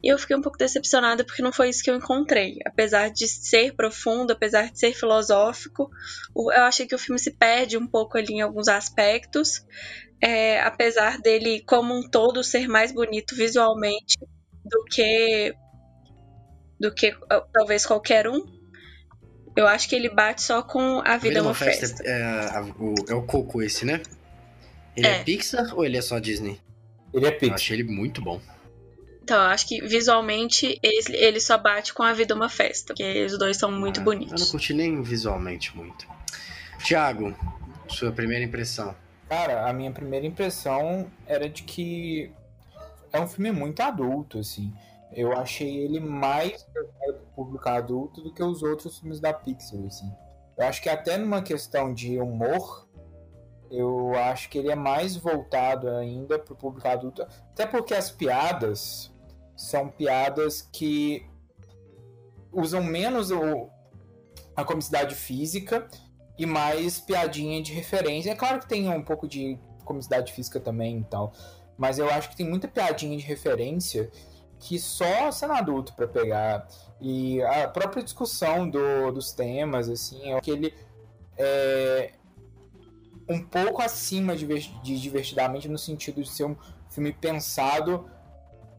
E 0.03 0.11
eu 0.11 0.17
fiquei 0.17 0.35
um 0.35 0.41
pouco 0.41 0.57
decepcionada 0.57 1.23
porque 1.23 1.41
não 1.41 1.51
foi 1.51 1.69
isso 1.69 1.83
que 1.83 1.91
eu 1.91 1.95
encontrei. 1.95 2.57
Apesar 2.65 3.09
de 3.09 3.27
ser 3.27 3.75
profundo, 3.75 4.31
apesar 4.31 4.71
de 4.71 4.79
ser 4.79 4.93
filosófico, 4.93 5.89
eu 6.35 6.63
achei 6.63 6.87
que 6.87 6.95
o 6.95 6.99
filme 6.99 7.19
se 7.19 7.31
perde 7.31 7.77
um 7.77 7.87
pouco 7.87 8.17
ali 8.17 8.33
em 8.33 8.41
alguns 8.41 8.67
aspectos. 8.67 9.65
É, 10.21 10.61
apesar 10.61 11.19
dele, 11.19 11.63
como 11.65 11.95
um 11.95 12.07
todo, 12.07 12.43
ser 12.43 12.67
mais 12.67 12.91
bonito 12.91 13.35
visualmente 13.35 14.17
do 14.63 14.83
que 14.85 15.53
do 16.79 16.91
que 16.93 17.15
talvez 17.53 17.85
qualquer 17.85 18.27
um. 18.27 18.43
Eu 19.55 19.67
acho 19.67 19.87
que 19.87 19.95
ele 19.95 20.09
bate 20.09 20.41
só 20.41 20.63
com 20.63 20.99
A 20.99 21.01
Vida, 21.01 21.11
a 21.13 21.17
vida 21.17 21.39
é 21.39 21.41
uma 21.41 21.53
Festa. 21.53 21.87
festa. 21.87 22.03
É, 22.05 23.11
é 23.11 23.13
o 23.13 23.21
Coco 23.23 23.61
esse, 23.61 23.85
né? 23.85 24.01
Ele 24.95 25.07
é. 25.07 25.19
é. 25.19 25.23
Pixar 25.23 25.73
ou 25.75 25.85
ele 25.85 25.97
é 25.97 26.01
só 26.01 26.19
Disney? 26.19 26.59
Ele 27.13 27.25
é 27.25 27.31
Pixar. 27.31 27.49
Eu 27.49 27.55
achei 27.55 27.77
ele 27.77 27.83
muito 27.83 28.21
bom. 28.21 28.41
Então, 29.23 29.37
eu 29.37 29.49
acho 29.49 29.67
que 29.67 29.81
visualmente 29.81 30.79
ele, 30.81 31.15
ele 31.15 31.39
só 31.39 31.57
bate 31.57 31.93
com 31.93 32.03
A 32.03 32.11
Vida 32.11 32.33
é 32.33 32.35
uma 32.35 32.49
Festa, 32.49 32.87
porque 32.87 33.25
os 33.25 33.37
dois 33.37 33.55
são 33.55 33.71
muito 33.71 34.01
ah, 34.01 34.03
bonitos. 34.03 34.33
Eu 34.33 34.45
não 34.45 34.51
curti 34.51 34.73
nem 34.73 35.01
visualmente 35.01 35.75
muito. 35.75 36.07
Tiago, 36.83 37.35
sua 37.87 38.11
primeira 38.11 38.43
impressão? 38.43 38.95
Cara, 39.29 39.69
a 39.69 39.73
minha 39.73 39.91
primeira 39.91 40.25
impressão 40.25 41.09
era 41.25 41.47
de 41.47 41.63
que 41.63 42.31
é 43.13 43.19
um 43.19 43.27
filme 43.27 43.51
muito 43.51 43.79
adulto, 43.81 44.39
assim. 44.39 44.73
Eu 45.13 45.33
achei 45.37 45.77
ele 45.77 45.99
mais 45.99 46.65
público 47.35 47.69
adulto 47.69 48.21
do 48.21 48.33
que 48.33 48.43
os 48.43 48.63
outros 48.63 48.99
filmes 48.99 49.19
da 49.19 49.33
Pixar, 49.33 49.79
assim. 49.85 50.11
Eu 50.57 50.65
acho 50.65 50.81
que 50.81 50.89
até 50.89 51.17
numa 51.17 51.41
questão 51.41 51.93
de 51.93 52.19
humor, 52.19 52.87
eu 53.71 54.13
acho 54.15 54.49
que 54.49 54.57
ele 54.57 54.69
é 54.69 54.75
mais 54.75 55.15
voltado 55.15 55.89
ainda 55.89 56.37
para 56.37 56.53
o 56.53 56.57
público 56.57 56.87
adulto, 56.87 57.21
até 57.21 57.65
porque 57.65 57.93
as 57.93 58.11
piadas 58.11 59.09
são 59.55 59.87
piadas 59.87 60.61
que 60.61 61.25
usam 62.51 62.83
menos 62.83 63.31
o, 63.31 63.69
a 64.55 64.65
comicidade 64.65 65.15
física 65.15 65.87
e 66.37 66.45
mais 66.45 66.99
piadinha 66.99 67.61
de 67.61 67.71
referência. 67.71 68.31
É 68.31 68.35
claro 68.35 68.59
que 68.59 68.67
tem 68.67 68.89
um 68.89 69.03
pouco 69.03 69.27
de 69.27 69.57
comicidade 69.85 70.33
física 70.33 70.59
também 70.59 70.99
e 70.99 71.05
mas 71.77 71.97
eu 71.97 72.09
acho 72.09 72.29
que 72.29 72.35
tem 72.35 72.47
muita 72.47 72.67
piadinha 72.67 73.17
de 73.17 73.23
referência 73.23 74.11
que 74.59 74.77
só 74.77 75.31
sendo 75.31 75.53
adulto 75.53 75.93
para 75.93 76.07
pegar. 76.07 76.67
E 76.99 77.41
a 77.41 77.67
própria 77.67 78.03
discussão 78.03 78.69
do, 78.69 79.11
dos 79.11 79.31
temas, 79.31 79.89
assim, 79.89 80.33
é 80.33 80.39
que 80.39 80.51
ele 80.51 80.73
é, 81.37 82.11
um 83.31 83.43
pouco 83.43 83.81
acima 83.81 84.35
de, 84.35 84.45
de 84.45 84.99
Divertidamente 84.99 85.67
no 85.67 85.77
sentido 85.77 86.21
de 86.21 86.29
ser 86.29 86.45
um 86.45 86.55
filme 86.89 87.13
pensado 87.13 88.09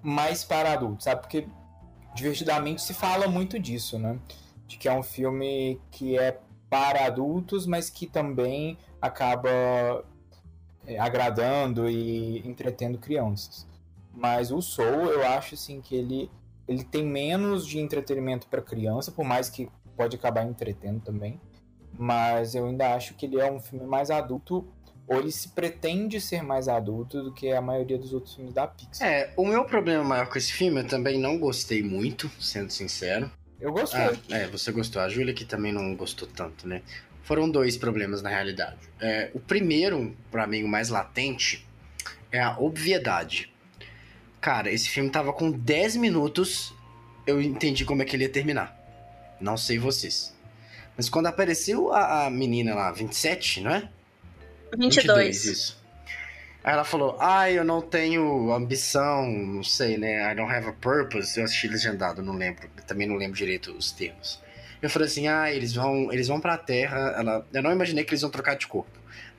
mais 0.02 0.44
para 0.44 0.72
adultos, 0.72 1.04
sabe? 1.04 1.20
Porque 1.20 1.46
Divertidamente 2.14 2.82
se 2.82 2.92
fala 2.92 3.26
muito 3.26 3.58
disso, 3.58 3.98
né? 3.98 4.18
De 4.66 4.76
que 4.76 4.88
é 4.88 4.92
um 4.92 5.02
filme 5.02 5.80
que 5.90 6.18
é 6.18 6.38
para 6.68 7.06
adultos, 7.06 7.66
mas 7.66 7.88
que 7.88 8.06
também 8.06 8.76
acaba 9.00 10.04
é, 10.86 10.98
agradando 10.98 11.88
e 11.88 12.46
entretendo 12.46 12.98
crianças. 12.98 13.66
Mas 14.12 14.50
o 14.50 14.60
Soul, 14.60 15.06
eu 15.06 15.26
acho 15.26 15.54
assim 15.54 15.80
que 15.80 15.94
ele 15.94 16.30
ele 16.68 16.84
tem 16.84 17.04
menos 17.04 17.66
de 17.66 17.78
entretenimento 17.78 18.46
para 18.46 18.62
criança, 18.62 19.10
por 19.10 19.24
mais 19.24 19.50
que 19.50 19.68
pode 19.96 20.16
acabar 20.16 20.44
entretendo 20.44 21.00
também. 21.00 21.40
Mas 22.02 22.56
eu 22.56 22.66
ainda 22.66 22.96
acho 22.96 23.14
que 23.14 23.26
ele 23.26 23.38
é 23.38 23.48
um 23.48 23.60
filme 23.60 23.86
mais 23.86 24.10
adulto 24.10 24.66
ou 25.06 25.20
ele 25.20 25.30
se 25.30 25.48
pretende 25.50 26.20
ser 26.20 26.42
mais 26.42 26.66
adulto 26.66 27.22
do 27.22 27.32
que 27.32 27.52
a 27.52 27.60
maioria 27.60 27.96
dos 27.96 28.12
outros 28.12 28.34
filmes 28.34 28.52
da 28.52 28.66
Pixar. 28.66 29.06
É, 29.06 29.32
o 29.36 29.46
meu 29.46 29.64
problema 29.64 30.02
maior 30.02 30.26
com 30.26 30.36
esse 30.36 30.52
filme, 30.52 30.80
eu 30.80 30.88
também 30.88 31.16
não 31.16 31.38
gostei 31.38 31.80
muito, 31.80 32.28
sendo 32.40 32.72
sincero. 32.72 33.30
Eu 33.60 33.70
gostei. 33.70 34.00
Ah, 34.00 34.16
é, 34.30 34.48
você 34.48 34.72
gostou. 34.72 35.00
A 35.00 35.08
Júlia 35.08 35.32
que 35.32 35.44
também 35.44 35.72
não 35.72 35.94
gostou 35.94 36.26
tanto, 36.26 36.66
né? 36.66 36.82
Foram 37.22 37.48
dois 37.48 37.76
problemas 37.76 38.20
na 38.20 38.30
realidade. 38.30 38.78
É, 39.00 39.30
o 39.32 39.38
primeiro, 39.38 40.16
para 40.28 40.44
mim, 40.44 40.64
o 40.64 40.68
mais 40.68 40.88
latente, 40.88 41.64
é 42.32 42.40
a 42.40 42.58
obviedade. 42.58 43.52
Cara, 44.40 44.72
esse 44.72 44.88
filme 44.88 45.08
tava 45.08 45.32
com 45.32 45.52
10 45.52 45.94
minutos, 45.94 46.74
eu 47.24 47.40
entendi 47.40 47.84
como 47.84 48.02
é 48.02 48.04
que 48.04 48.16
ele 48.16 48.24
ia 48.24 48.28
terminar. 48.28 48.76
Não 49.40 49.56
sei 49.56 49.78
vocês. 49.78 50.34
Mas 50.96 51.08
quando 51.08 51.26
apareceu 51.26 51.92
a, 51.92 52.26
a 52.26 52.30
menina 52.30 52.74
lá, 52.74 52.92
27, 52.92 53.60
não 53.62 53.70
é? 53.70 53.88
22. 54.76 54.94
22 54.96 55.44
isso. 55.44 55.82
Aí 56.64 56.72
ela 56.72 56.84
falou, 56.84 57.16
ah, 57.18 57.50
eu 57.50 57.64
não 57.64 57.80
tenho 57.80 58.52
ambição, 58.52 59.28
não 59.28 59.64
sei, 59.64 59.98
né? 59.98 60.30
I 60.30 60.36
don't 60.36 60.52
have 60.52 60.68
a 60.68 60.72
purpose. 60.72 61.38
Eu 61.38 61.44
assisti 61.44 61.66
legendado, 61.66 62.22
não 62.22 62.34
lembro. 62.34 62.68
Também 62.86 63.06
não 63.06 63.16
lembro 63.16 63.36
direito 63.36 63.72
os 63.72 63.90
termos. 63.90 64.40
Eu 64.80 64.88
falei 64.88 65.08
assim, 65.08 65.26
ah, 65.26 65.50
eles 65.52 65.74
vão, 65.74 66.12
eles 66.12 66.28
vão 66.28 66.40
pra 66.40 66.56
Terra. 66.56 67.14
Ela, 67.18 67.46
eu 67.52 67.62
não 67.62 67.72
imaginei 67.72 68.04
que 68.04 68.10
eles 68.10 68.22
vão 68.22 68.30
trocar 68.30 68.54
de 68.54 68.68
corpo. 68.68 68.90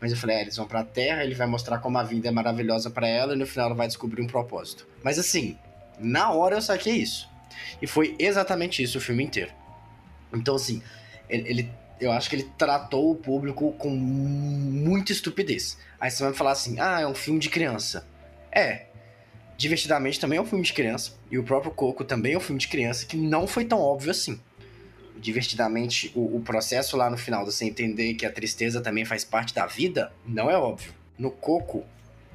Mas 0.02 0.12
eu 0.12 0.18
falei, 0.18 0.36
ah, 0.36 0.42
eles 0.42 0.58
vão 0.58 0.68
pra 0.68 0.84
Terra, 0.84 1.24
ele 1.24 1.34
vai 1.34 1.48
mostrar 1.48 1.80
como 1.80 1.98
a 1.98 2.04
vida 2.04 2.28
é 2.28 2.32
maravilhosa 2.32 2.90
para 2.90 3.08
ela 3.08 3.34
e 3.34 3.38
no 3.38 3.48
final 3.48 3.68
ela 3.68 3.76
vai 3.76 3.88
descobrir 3.88 4.22
um 4.22 4.28
propósito. 4.28 4.86
Mas 5.02 5.18
assim, 5.18 5.58
na 5.98 6.32
hora 6.32 6.58
eu 6.58 6.62
saquei 6.62 6.96
isso. 6.96 7.30
E 7.82 7.88
foi 7.88 8.16
exatamente 8.20 8.84
isso 8.84 8.98
o 8.98 9.02
filme 9.02 9.24
inteiro. 9.24 9.52
Então, 10.34 10.56
assim, 10.56 10.84
ele, 11.30 11.50
ele 11.50 11.70
eu 12.00 12.12
acho 12.12 12.30
que 12.30 12.36
ele 12.36 12.52
tratou 12.58 13.12
o 13.12 13.16
público 13.16 13.72
com 13.74 13.90
muita 13.90 15.12
estupidez. 15.12 15.78
Aí 16.00 16.12
você 16.12 16.24
vai 16.24 16.34
falar 16.34 16.52
assim: 16.52 16.80
ah, 16.80 17.00
é 17.02 17.08
um 17.08 17.16
filme 17.16 17.40
de 17.40 17.50
criança. 17.50 18.06
É. 18.52 18.88
Divertidamente 19.56 20.20
também 20.20 20.38
é 20.38 20.42
um 20.42 20.46
filme 20.46 20.64
de 20.64 20.74
criança. 20.74 21.14
E 21.32 21.38
o 21.38 21.44
próprio 21.44 21.72
Coco 21.72 22.04
também 22.04 22.34
é 22.34 22.38
um 22.38 22.42
filme 22.42 22.60
de 22.60 22.68
criança 22.68 23.06
que 23.06 23.16
não 23.16 23.48
foi 23.48 23.66
tão 23.66 23.80
óbvio 23.80 24.12
assim. 24.12 24.40
Divertidamente, 25.16 26.12
o, 26.16 26.38
o 26.38 26.42
processo 26.42 26.98
lá 26.98 27.10
no 27.10 27.18
final 27.18 27.46
de 27.46 27.54
você 27.54 27.66
entender 27.66 28.16
que 28.16 28.26
a 28.26 28.32
tristeza 28.32 28.82
também 28.82 29.06
faz 29.06 29.24
parte 29.24 29.54
da 29.54 29.66
vida, 29.66 30.12
não 30.26 30.50
é 30.50 30.58
óbvio. 30.58 30.94
No 31.18 31.32
Coco, 31.32 31.86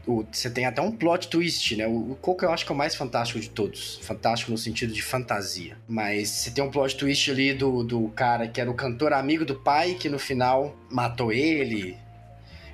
o, 0.09 0.27
você 0.33 0.49
tem 0.49 0.65
até 0.65 0.81
um 0.81 0.91
plot 0.91 1.29
twist, 1.29 1.77
né? 1.77 1.87
O, 1.87 2.13
o 2.13 2.17
Coco 2.17 2.45
eu 2.45 2.51
acho 2.51 2.65
que 2.65 2.73
é 2.73 2.75
o 2.75 2.79
mais 2.79 2.95
fantástico 2.95 3.39
de 3.39 3.51
todos. 3.51 4.01
Fantástico 4.03 4.51
no 4.51 4.57
sentido 4.57 4.93
de 4.93 5.03
fantasia. 5.03 5.77
Mas 5.87 6.31
você 6.31 6.51
tem 6.51 6.65
um 6.65 6.71
plot 6.71 6.97
twist 6.97 7.31
ali 7.31 7.53
do, 7.53 7.85
do 7.85 8.09
cara 8.09 8.49
que 8.49 8.61
era 8.61 8.71
o 8.71 8.75
cantor 8.75 9.13
amigo 9.13 9.45
do 9.45 9.55
pai, 9.55 9.95
que 9.95 10.09
no 10.09 10.19
final 10.19 10.75
matou 10.91 11.31
ele. 11.31 11.97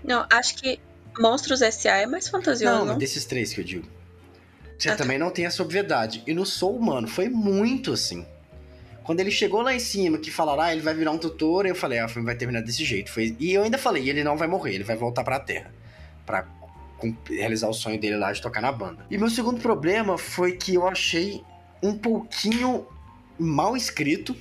Não, 0.04 0.24
acho 0.30 0.54
que 0.54 0.78
Monstros 1.18 1.60
S.A. 1.60 1.98
é 1.98 2.06
mais 2.06 2.28
fantasioso. 2.28 2.78
Não, 2.78 2.84
não? 2.84 2.98
desses 2.98 3.24
três 3.24 3.52
que 3.52 3.60
eu 3.60 3.64
digo. 3.64 3.88
Você 4.78 4.88
ah, 4.88 4.92
tá. 4.92 4.98
também 4.98 5.18
não 5.18 5.30
tem 5.30 5.46
essa 5.46 5.62
obviedade. 5.62 6.22
E 6.26 6.32
no 6.32 6.46
Soul, 6.46 6.78
mano, 6.80 7.08
foi 7.08 7.28
muito 7.28 7.92
assim. 7.92 8.24
Quando 9.02 9.20
ele 9.20 9.30
chegou 9.30 9.60
lá 9.60 9.74
em 9.74 9.78
cima, 9.78 10.18
que 10.18 10.30
falaram, 10.30 10.62
ah, 10.62 10.72
ele 10.72 10.80
vai 10.82 10.94
virar 10.94 11.10
um 11.10 11.18
tutor, 11.18 11.66
eu 11.66 11.74
falei, 11.74 11.98
ah, 11.98 12.06
o 12.06 12.08
filme 12.08 12.24
vai 12.24 12.36
terminar 12.36 12.62
desse 12.62 12.84
jeito. 12.84 13.10
Foi... 13.10 13.36
E 13.38 13.52
eu 13.52 13.62
ainda 13.62 13.76
falei, 13.76 14.08
ele 14.08 14.24
não 14.24 14.36
vai 14.36 14.48
morrer, 14.48 14.74
ele 14.74 14.84
vai 14.84 14.96
voltar 14.96 15.22
pra 15.24 15.38
Terra. 15.38 15.72
Pra 16.24 16.46
realizar 17.28 17.68
o 17.68 17.74
sonho 17.74 17.98
dele 17.98 18.16
lá 18.16 18.32
de 18.32 18.40
tocar 18.40 18.60
na 18.60 18.72
banda. 18.72 19.04
E 19.10 19.18
meu 19.18 19.30
segundo 19.30 19.60
problema 19.60 20.16
foi 20.16 20.52
que 20.52 20.74
eu 20.74 20.86
achei 20.86 21.42
um 21.82 21.96
pouquinho 21.96 22.86
mal 23.38 23.76
escrito. 23.76 24.36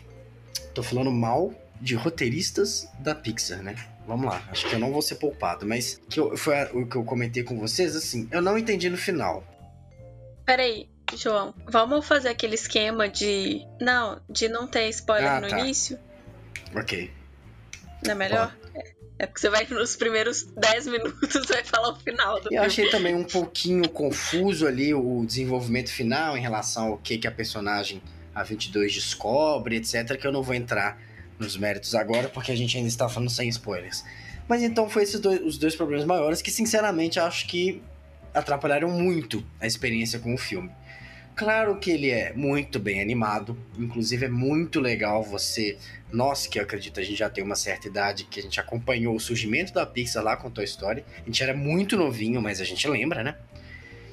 Tô 0.73 0.83
falando 0.83 1.11
mal 1.11 1.53
de 1.81 1.95
roteiristas 1.95 2.87
da 2.99 3.13
Pixar, 3.13 3.61
né? 3.61 3.75
Vamos 4.07 4.25
lá, 4.25 4.43
acho 4.51 4.67
que 4.67 4.75
eu 4.75 4.79
não 4.79 4.91
vou 4.91 5.01
ser 5.01 5.15
poupado, 5.15 5.65
mas 5.65 6.01
que 6.09 6.19
eu, 6.19 6.35
foi 6.35 6.55
o 6.73 6.85
que 6.85 6.95
eu 6.97 7.05
comentei 7.05 7.41
com 7.41 7.57
vocês, 7.57 7.95
assim, 7.95 8.27
eu 8.31 8.41
não 8.41 8.57
entendi 8.57 8.89
no 8.89 8.97
final. 8.97 9.45
Peraí, 10.45 10.89
João, 11.15 11.53
vamos 11.67 12.05
fazer 12.05 12.29
aquele 12.29 12.55
esquema 12.55 13.07
de. 13.07 13.65
Não, 13.79 14.21
de 14.29 14.49
não 14.49 14.67
ter 14.67 14.89
spoiler 14.89 15.31
ah, 15.31 15.41
no 15.41 15.47
tá. 15.47 15.59
início? 15.59 15.97
Ok. 16.75 17.11
Não 18.05 18.11
é 18.11 18.15
melhor? 18.15 18.55
É 19.19 19.25
porque 19.25 19.39
você 19.39 19.49
vai 19.49 19.65
nos 19.67 19.95
primeiros 19.95 20.43
10 20.43 20.87
minutos 20.87 21.45
vai 21.47 21.63
falar 21.63 21.89
o 21.93 21.95
final 21.95 22.35
do 22.35 22.47
Eu 22.47 22.49
filme. 22.49 22.65
achei 22.65 22.89
também 22.89 23.15
um 23.15 23.23
pouquinho 23.23 23.87
confuso 23.89 24.65
ali 24.67 24.93
o 24.93 25.23
desenvolvimento 25.25 25.91
final 25.91 26.37
em 26.37 26.41
relação 26.41 26.87
ao 26.87 26.97
que, 26.97 27.17
que 27.17 27.27
a 27.27 27.31
personagem 27.31 28.01
A22 28.35 28.93
descobre, 28.93 29.77
etc. 29.77 30.17
Que 30.19 30.25
eu 30.25 30.31
não 30.31 30.41
vou 30.41 30.55
entrar 30.55 30.99
nos 31.39 31.55
méritos 31.57 31.93
agora, 31.95 32.27
porque 32.27 32.51
a 32.51 32.55
gente 32.55 32.75
ainda 32.75 32.89
está 32.89 33.07
falando 33.07 33.29
sem 33.29 33.47
spoilers. 33.49 34.03
Mas 34.47 34.61
então 34.61 34.89
foi 34.89 35.03
esses 35.03 35.19
dois, 35.19 35.41
os 35.41 35.57
dois 35.57 35.75
problemas 35.75 36.05
maiores 36.05 36.41
que, 36.41 36.51
sinceramente, 36.51 37.19
acho 37.19 37.47
que 37.47 37.81
atrapalharam 38.33 38.89
muito 38.89 39.45
a 39.59 39.67
experiência 39.67 40.19
com 40.19 40.33
o 40.33 40.37
filme. 40.37 40.71
Claro 41.35 41.77
que 41.77 41.89
ele 41.89 42.11
é 42.11 42.31
muito 42.33 42.79
bem 42.79 43.01
animado, 43.01 43.57
inclusive 43.77 44.25
é 44.25 44.29
muito 44.29 44.79
legal 44.79 45.23
você, 45.23 45.77
nós 46.11 46.45
que 46.45 46.59
eu 46.59 46.63
acredito 46.63 46.99
a 46.99 47.03
gente 47.03 47.17
já 47.17 47.27
tem 47.27 47.43
uma 47.43 47.55
certa 47.55 47.87
idade, 47.87 48.25
que 48.25 48.39
a 48.39 48.43
gente 48.43 48.59
acompanhou 48.59 49.15
o 49.15 49.19
surgimento 49.19 49.73
da 49.73 49.83
Pixar 49.83 50.23
lá 50.23 50.37
com 50.37 50.51
Toy 50.51 50.63
Story. 50.65 51.03
A 51.17 51.25
gente 51.25 51.41
era 51.41 51.55
muito 51.55 51.97
novinho, 51.97 52.39
mas 52.39 52.61
a 52.61 52.63
gente 52.63 52.87
lembra, 52.87 53.23
né? 53.23 53.35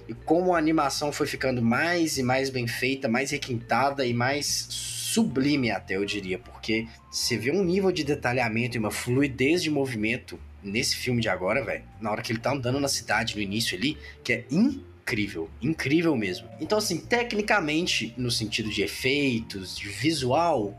E 0.08 0.14
como 0.14 0.54
a 0.54 0.58
animação 0.58 1.12
foi 1.12 1.26
ficando 1.26 1.60
mais 1.60 2.16
e 2.16 2.22
mais 2.22 2.48
bem 2.48 2.66
feita, 2.66 3.06
mais 3.06 3.30
requintada 3.32 4.06
e 4.06 4.14
mais 4.14 4.66
sublime 4.70 5.70
até, 5.70 5.96
eu 5.96 6.06
diria, 6.06 6.38
porque 6.38 6.86
você 7.10 7.36
vê 7.36 7.50
um 7.50 7.62
nível 7.62 7.92
de 7.92 8.02
detalhamento 8.02 8.76
e 8.76 8.80
uma 8.80 8.90
fluidez 8.90 9.62
de 9.62 9.70
movimento 9.70 10.40
nesse 10.62 10.96
filme 10.96 11.20
de 11.20 11.28
agora, 11.28 11.62
velho, 11.62 11.84
na 12.00 12.10
hora 12.10 12.22
que 12.22 12.32
ele 12.32 12.38
tá 12.40 12.52
andando 12.52 12.80
na 12.80 12.88
cidade 12.88 13.36
no 13.36 13.42
início 13.42 13.76
ali, 13.76 13.98
que 14.24 14.32
é 14.32 14.44
incrível 14.50 14.89
incrível, 15.10 15.50
incrível 15.60 16.16
mesmo. 16.16 16.48
Então, 16.60 16.78
assim, 16.78 16.98
tecnicamente, 16.98 18.14
no 18.16 18.30
sentido 18.30 18.70
de 18.70 18.82
efeitos, 18.82 19.76
de 19.76 19.88
visual, 19.88 20.74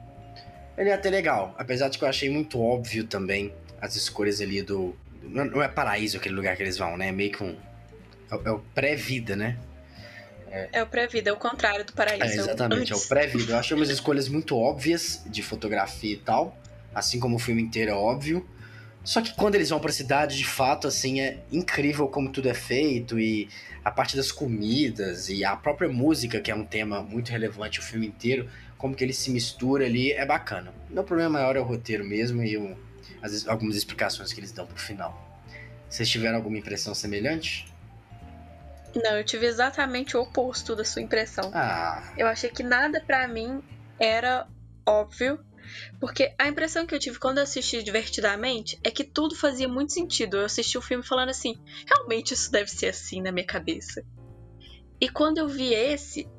ele 0.77 0.89
é 0.89 0.93
até 0.93 1.09
legal. 1.09 1.53
Apesar 1.57 1.89
de 1.89 1.97
que 1.97 2.03
eu 2.03 2.07
achei 2.07 2.29
muito 2.29 2.59
óbvio 2.59 3.03
também 3.03 3.53
as 3.81 3.95
escolhas 3.95 4.39
ali 4.39 4.61
do. 4.61 4.95
Não 5.23 5.61
é 5.61 5.67
paraíso 5.67 6.17
aquele 6.17 6.35
lugar 6.35 6.55
que 6.55 6.63
eles 6.63 6.77
vão, 6.77 6.97
né? 6.97 7.09
É 7.09 7.11
meio 7.11 7.31
que 7.31 7.43
um. 7.43 7.55
É, 8.31 8.39
é 8.45 8.51
o 8.51 8.59
pré-vida, 8.73 9.35
né? 9.35 9.57
É, 10.49 10.69
é 10.73 10.83
o 10.83 10.87
pré-vida, 10.87 11.29
é 11.29 11.33
o 11.33 11.37
contrário 11.37 11.85
do 11.85 11.93
paraíso. 11.93 12.23
É, 12.23 12.43
exatamente, 12.43 12.91
é 12.91 12.95
o 12.95 13.01
pré-vida. 13.01 13.53
Eu 13.53 13.57
achei 13.57 13.75
umas 13.75 13.89
escolhas 13.89 14.27
muito 14.27 14.57
óbvias 14.57 15.23
de 15.25 15.43
fotografia 15.43 16.13
e 16.13 16.17
tal. 16.17 16.57
Assim 16.93 17.19
como 17.19 17.35
o 17.35 17.39
filme 17.39 17.61
inteiro 17.61 17.91
é 17.91 17.93
óbvio. 17.93 18.45
Só 19.03 19.21
que 19.21 19.33
quando 19.33 19.55
eles 19.55 19.69
vão 19.69 19.79
pra 19.79 19.91
cidade, 19.91 20.37
de 20.37 20.45
fato, 20.45 20.87
assim, 20.87 21.21
é 21.21 21.39
incrível 21.51 22.07
como 22.07 22.31
tudo 22.31 22.47
é 22.47 22.53
feito 22.53 23.19
e 23.19 23.49
a 23.83 23.89
parte 23.89 24.15
das 24.15 24.31
comidas 24.31 25.27
e 25.27 25.43
a 25.43 25.55
própria 25.55 25.89
música, 25.89 26.39
que 26.39 26.51
é 26.51 26.55
um 26.55 26.65
tema 26.65 27.01
muito 27.01 27.29
relevante 27.29 27.79
o 27.79 27.83
filme 27.83 28.07
inteiro, 28.07 28.47
como 28.77 28.95
que 28.95 29.03
ele 29.03 29.13
se 29.13 29.31
mistura 29.31 29.85
ali, 29.85 30.11
é 30.11 30.25
bacana. 30.25 30.71
Meu 30.89 31.03
problema 31.03 31.31
maior 31.31 31.55
é 31.55 31.59
o 31.59 31.63
roteiro 31.63 32.03
mesmo 32.03 32.43
e 32.43 32.57
o, 32.57 32.77
as, 33.21 33.47
algumas 33.47 33.75
explicações 33.75 34.31
que 34.33 34.39
eles 34.39 34.51
dão 34.51 34.67
pro 34.67 34.77
final. 34.77 35.29
Vocês 35.89 36.07
tiveram 36.07 36.37
alguma 36.37 36.57
impressão 36.57 36.93
semelhante? 36.93 37.71
Não, 38.95 39.17
eu 39.17 39.23
tive 39.23 39.45
exatamente 39.45 40.15
o 40.15 40.21
oposto 40.21 40.75
da 40.75 40.85
sua 40.85 41.01
impressão. 41.01 41.51
Ah. 41.53 42.13
Eu 42.17 42.27
achei 42.27 42.49
que 42.49 42.61
nada 42.61 43.01
para 43.01 43.27
mim 43.27 43.63
era 43.99 44.47
óbvio 44.85 45.39
porque 45.99 46.33
a 46.37 46.47
impressão 46.47 46.85
que 46.85 46.93
eu 46.93 46.99
tive 46.99 47.19
quando 47.19 47.37
eu 47.37 47.43
assisti 47.43 47.83
divertidamente 47.83 48.79
é 48.83 48.91
que 48.91 49.03
tudo 49.03 49.35
fazia 49.35 49.67
muito 49.67 49.93
sentido. 49.93 50.37
Eu 50.37 50.45
assisti 50.45 50.77
o 50.77 50.81
filme 50.81 51.03
falando 51.03 51.29
assim: 51.29 51.55
realmente 51.87 52.33
isso 52.33 52.51
deve 52.51 52.69
ser 52.69 52.87
assim 52.87 53.21
na 53.21 53.31
minha 53.31 53.45
cabeça. 53.45 54.03
E 54.99 55.09
quando 55.09 55.39
eu 55.39 55.47
vi 55.47 55.73
esse, 55.73 56.29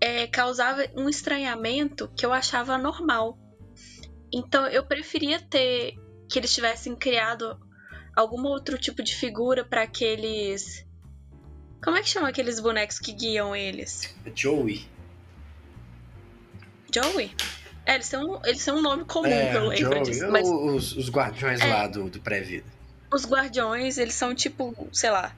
é, 0.00 0.26
causava 0.26 0.86
um 0.94 1.08
estranhamento 1.08 2.10
que 2.16 2.26
eu 2.26 2.32
achava 2.32 2.76
normal. 2.76 3.38
Então 4.32 4.66
eu 4.66 4.84
preferia 4.84 5.40
ter 5.40 5.94
que 6.28 6.38
eles 6.38 6.52
tivessem 6.52 6.94
criado 6.96 7.58
algum 8.14 8.44
outro 8.46 8.78
tipo 8.78 9.02
de 9.02 9.14
figura 9.14 9.64
para 9.64 9.82
aqueles. 9.82 10.86
Como 11.82 11.96
é 11.96 12.02
que 12.02 12.08
chama 12.08 12.28
aqueles 12.28 12.60
bonecos 12.60 12.98
que 12.98 13.12
guiam 13.12 13.54
eles? 13.54 14.14
Joey. 14.34 14.86
Joey? 16.92 17.34
É, 17.86 17.94
eles 17.94 18.12
um, 18.14 18.40
eles 18.44 18.64
têm 18.64 18.74
um 18.74 18.82
nome 18.82 19.04
comum, 19.04 19.26
é, 19.26 19.56
eu 19.56 19.68
lembro 19.68 19.92
Joey, 19.92 20.02
disso. 20.02 20.30
Mas... 20.30 20.48
Os, 20.48 20.96
os 20.96 21.10
guardiões 21.10 21.60
é, 21.60 21.66
lá 21.66 21.86
do, 21.86 22.08
do 22.08 22.20
pré-vida. 22.20 22.66
os 23.12 23.26
guardiões, 23.26 23.98
eles 23.98 24.14
são 24.14 24.34
tipo, 24.34 24.74
sei 24.92 25.10
lá, 25.10 25.34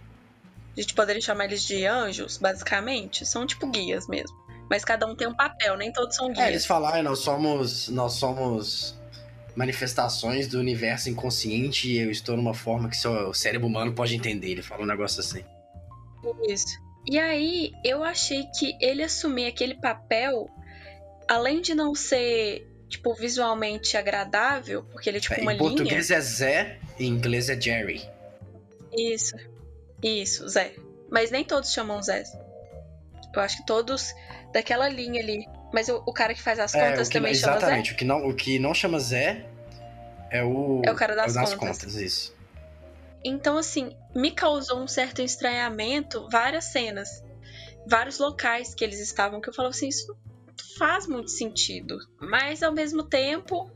a 0.76 0.80
gente 0.80 0.94
poderia 0.94 1.22
chamar 1.22 1.46
eles 1.46 1.62
de 1.62 1.86
anjos, 1.86 2.36
basicamente. 2.36 3.24
São 3.24 3.46
tipo 3.46 3.66
guias 3.66 4.06
mesmo. 4.06 4.36
Mas 4.68 4.84
cada 4.84 5.06
um 5.06 5.16
tem 5.16 5.26
um 5.26 5.34
papel, 5.34 5.76
nem 5.76 5.90
todos 5.90 6.14
são 6.14 6.26
guias. 6.26 6.46
É, 6.46 6.50
eles 6.50 6.66
falaram, 6.66 7.02
nós 7.02 7.20
somos. 7.20 7.88
Nós 7.88 8.12
somos 8.14 8.94
manifestações 9.54 10.46
do 10.48 10.58
universo 10.58 11.08
inconsciente 11.08 11.90
e 11.90 11.98
eu 11.98 12.10
estou 12.10 12.36
numa 12.36 12.52
forma 12.52 12.90
que 12.90 13.08
o 13.08 13.32
cérebro 13.32 13.66
humano 13.66 13.94
pode 13.94 14.14
entender. 14.14 14.50
Ele 14.50 14.62
fala 14.62 14.82
um 14.82 14.86
negócio 14.86 15.20
assim. 15.20 15.42
Isso. 16.46 16.76
E 17.08 17.18
aí, 17.18 17.72
eu 17.82 18.04
achei 18.04 18.44
que 18.58 18.76
ele 18.80 19.02
assumir 19.02 19.46
aquele 19.46 19.74
papel, 19.74 20.50
além 21.28 21.60
de 21.60 21.74
não 21.74 21.94
ser, 21.94 22.66
tipo, 22.88 23.14
visualmente 23.14 23.96
agradável, 23.96 24.84
porque 24.92 25.08
ele 25.10 25.18
é 25.18 25.20
tipo 25.20 25.34
É, 25.34 25.40
uma 25.42 25.52
em 25.52 25.56
linha. 25.56 25.68
português 25.68 26.10
é 26.10 26.20
Zé, 26.20 26.78
em 26.98 27.06
inglês 27.08 27.48
é 27.48 27.60
Jerry. 27.60 28.08
Isso. 28.96 29.36
Isso, 30.02 30.48
Zé. 30.48 30.74
Mas 31.10 31.30
nem 31.30 31.44
todos 31.44 31.72
chamam 31.72 32.02
Zé. 32.02 32.24
Eu 33.34 33.40
acho 33.42 33.58
que 33.58 33.66
todos 33.66 34.14
daquela 34.52 34.88
linha 34.88 35.20
ali. 35.20 35.46
Mas 35.72 35.88
o, 35.88 36.02
o 36.06 36.12
cara 36.12 36.32
que 36.34 36.40
faz 36.42 36.58
as 36.58 36.74
É, 36.74 36.90
contas 36.90 37.08
o 37.08 37.10
que, 37.10 37.18
também 37.18 37.34
chama 37.34 37.52
Zé. 37.52 37.58
exatamente. 37.58 37.92
O 37.92 37.96
que, 37.96 38.04
não, 38.04 38.28
o 38.28 38.34
que 38.34 38.58
não 38.58 38.72
chama 38.74 38.98
Zé 38.98 39.44
é 40.30 40.42
o. 40.42 40.82
É 40.84 40.90
o 40.90 40.94
cara 40.94 41.14
das 41.14 41.34
das 41.34 41.54
contas. 41.54 41.78
contas. 41.78 41.94
Isso. 41.96 42.34
Então, 43.24 43.58
assim, 43.58 43.96
me 44.14 44.30
causou 44.30 44.80
um 44.80 44.86
certo 44.86 45.20
estranhamento 45.20 46.28
várias 46.30 46.66
cenas, 46.66 47.24
vários 47.86 48.18
locais 48.18 48.72
que 48.74 48.84
eles 48.84 49.00
estavam, 49.00 49.40
que 49.40 49.48
eu 49.48 49.54
falava 49.54 49.74
assim, 49.74 49.88
isso 49.88 50.16
faz 50.76 51.06
muito 51.06 51.30
sentido. 51.30 51.98
Mas 52.20 52.62
ao 52.62 52.72
mesmo 52.72 53.02
tempo, 53.02 53.70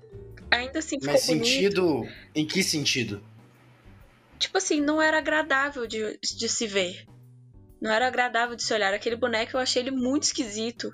ainda 0.50 0.78
assim 0.78 0.98
ficou 0.98 1.12
Mas 1.12 1.26
bonito. 1.26 1.46
sentido. 1.46 2.08
Em 2.34 2.46
que 2.46 2.62
sentido? 2.62 3.22
Tipo 4.38 4.58
assim, 4.58 4.80
não 4.80 5.00
era 5.00 5.18
agradável 5.18 5.86
de, 5.86 6.18
de 6.18 6.48
se 6.48 6.66
ver. 6.66 7.06
Não 7.80 7.90
era 7.90 8.06
agradável 8.06 8.56
de 8.56 8.62
se 8.62 8.72
olhar. 8.72 8.92
Aquele 8.92 9.16
boneco 9.16 9.56
eu 9.56 9.60
achei 9.60 9.82
ele 9.82 9.90
muito 9.90 10.24
esquisito. 10.24 10.92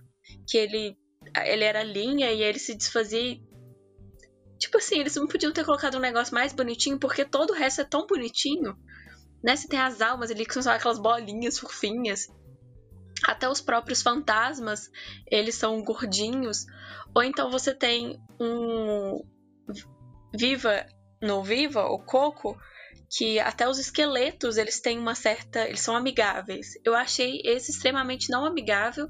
Que 0.49 0.59
ele, 0.59 0.97
ele 1.45 1.65
era 1.65 1.83
linha 1.83 2.33
e 2.33 2.43
ele 2.43 2.59
se 2.59 2.75
desfazia. 2.75 3.41
Tipo 4.59 4.79
assim, 4.79 5.01
eles 5.01 5.15
não 5.17 5.27
podiam 5.27 5.53
ter 5.53 5.65
colocado 5.65 5.97
um 5.97 6.01
negócio 6.01 6.35
mais 6.35 6.53
bonitinho, 6.53 6.99
porque 6.99 7.25
todo 7.25 7.51
o 7.51 7.55
resto 7.55 7.83
é 7.83 7.85
tão 7.85 8.07
bonitinho. 8.07 8.77
Né? 9.43 9.55
Você 9.55 9.69
tem 9.69 9.79
as 9.79 10.01
almas 10.01 10.31
ali 10.31 10.47
que 10.47 10.55
são 10.55 10.63
só 10.63 10.71
aquelas 10.71 10.99
bolinhas 10.99 11.59
fofinhas. 11.59 12.29
Até 13.25 13.49
os 13.49 13.61
próprios 13.61 14.03
fantasmas, 14.03 14.91
eles 15.31 15.55
são 15.55 15.83
gordinhos. 15.83 16.67
Ou 17.15 17.23
então 17.23 17.51
você 17.51 17.75
tem 17.75 18.21
um 18.39 19.25
Viva 20.35 20.87
no 21.21 21.43
Viva, 21.43 21.87
o 21.87 21.99
Coco, 21.99 22.59
que 23.11 23.39
até 23.41 23.69
os 23.69 23.79
esqueletos 23.79 24.59
eles 24.59 24.81
têm 24.81 24.99
uma 24.99 25.15
certa. 25.15 25.67
Eles 25.67 25.81
são 25.81 25.97
amigáveis. 25.97 26.73
Eu 26.85 26.95
achei 26.95 27.41
esse 27.45 27.71
extremamente 27.71 28.31
não 28.31 28.45
amigável, 28.45 29.09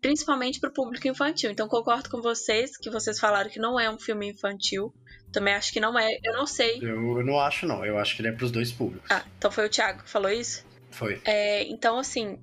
principalmente 0.00 0.58
para 0.58 0.70
o 0.70 0.72
público 0.72 1.06
infantil. 1.08 1.50
Então 1.50 1.68
concordo 1.68 2.08
com 2.08 2.22
vocês, 2.22 2.76
que 2.76 2.90
vocês 2.90 3.20
falaram 3.20 3.50
que 3.50 3.60
não 3.60 3.78
é 3.78 3.90
um 3.90 3.98
filme 3.98 4.30
infantil. 4.30 4.94
Também 5.32 5.54
acho 5.54 5.72
que 5.72 5.80
não 5.80 5.98
é. 5.98 6.18
Eu 6.24 6.32
não 6.32 6.46
sei. 6.46 6.78
Eu, 6.80 7.22
não 7.22 7.38
acho, 7.38 7.66
não. 7.66 7.84
Eu 7.84 7.98
acho 7.98 8.16
que 8.16 8.22
ele 8.22 8.28
é 8.28 8.32
pros 8.32 8.50
dois 8.50 8.72
públicos. 8.72 9.10
Ah, 9.10 9.24
então 9.36 9.50
foi 9.50 9.66
o 9.66 9.68
Thiago 9.68 10.02
que 10.02 10.08
falou 10.08 10.30
isso? 10.30 10.64
Foi. 10.90 11.20
É, 11.24 11.64
então, 11.64 11.98
assim, 11.98 12.38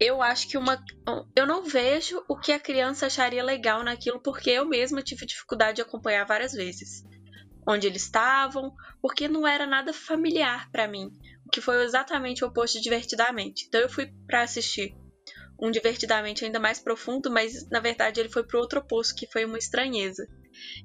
eu 0.00 0.22
acho 0.22 0.48
que 0.48 0.56
uma. 0.56 0.82
Eu 1.34 1.46
não 1.46 1.64
vejo 1.64 2.22
o 2.28 2.36
que 2.36 2.52
a 2.52 2.60
criança 2.60 3.06
acharia 3.06 3.42
legal 3.42 3.82
naquilo, 3.82 4.20
porque 4.20 4.50
eu 4.50 4.64
mesma 4.64 5.02
tive 5.02 5.26
dificuldade 5.26 5.76
de 5.76 5.82
acompanhar 5.82 6.24
várias 6.24 6.52
vezes. 6.52 7.04
Onde 7.66 7.86
eles 7.86 8.04
estavam, 8.04 8.72
porque 9.02 9.28
não 9.28 9.46
era 9.46 9.66
nada 9.66 9.92
familiar 9.92 10.70
pra 10.70 10.88
mim. 10.88 11.10
O 11.44 11.50
que 11.50 11.60
foi 11.60 11.82
exatamente 11.82 12.44
o 12.44 12.48
oposto 12.48 12.78
de 12.78 12.84
divertidamente. 12.84 13.66
Então 13.66 13.80
eu 13.80 13.88
fui 13.88 14.12
pra 14.26 14.42
assistir 14.42 14.94
um 15.60 15.70
divertidamente 15.70 16.44
ainda 16.44 16.60
mais 16.60 16.78
profundo, 16.78 17.30
mas 17.30 17.68
na 17.68 17.80
verdade 17.80 18.20
ele 18.20 18.28
foi 18.28 18.44
pro 18.44 18.60
outro 18.60 18.78
oposto, 18.78 19.14
que 19.16 19.30
foi 19.30 19.44
uma 19.44 19.58
estranheza. 19.58 20.26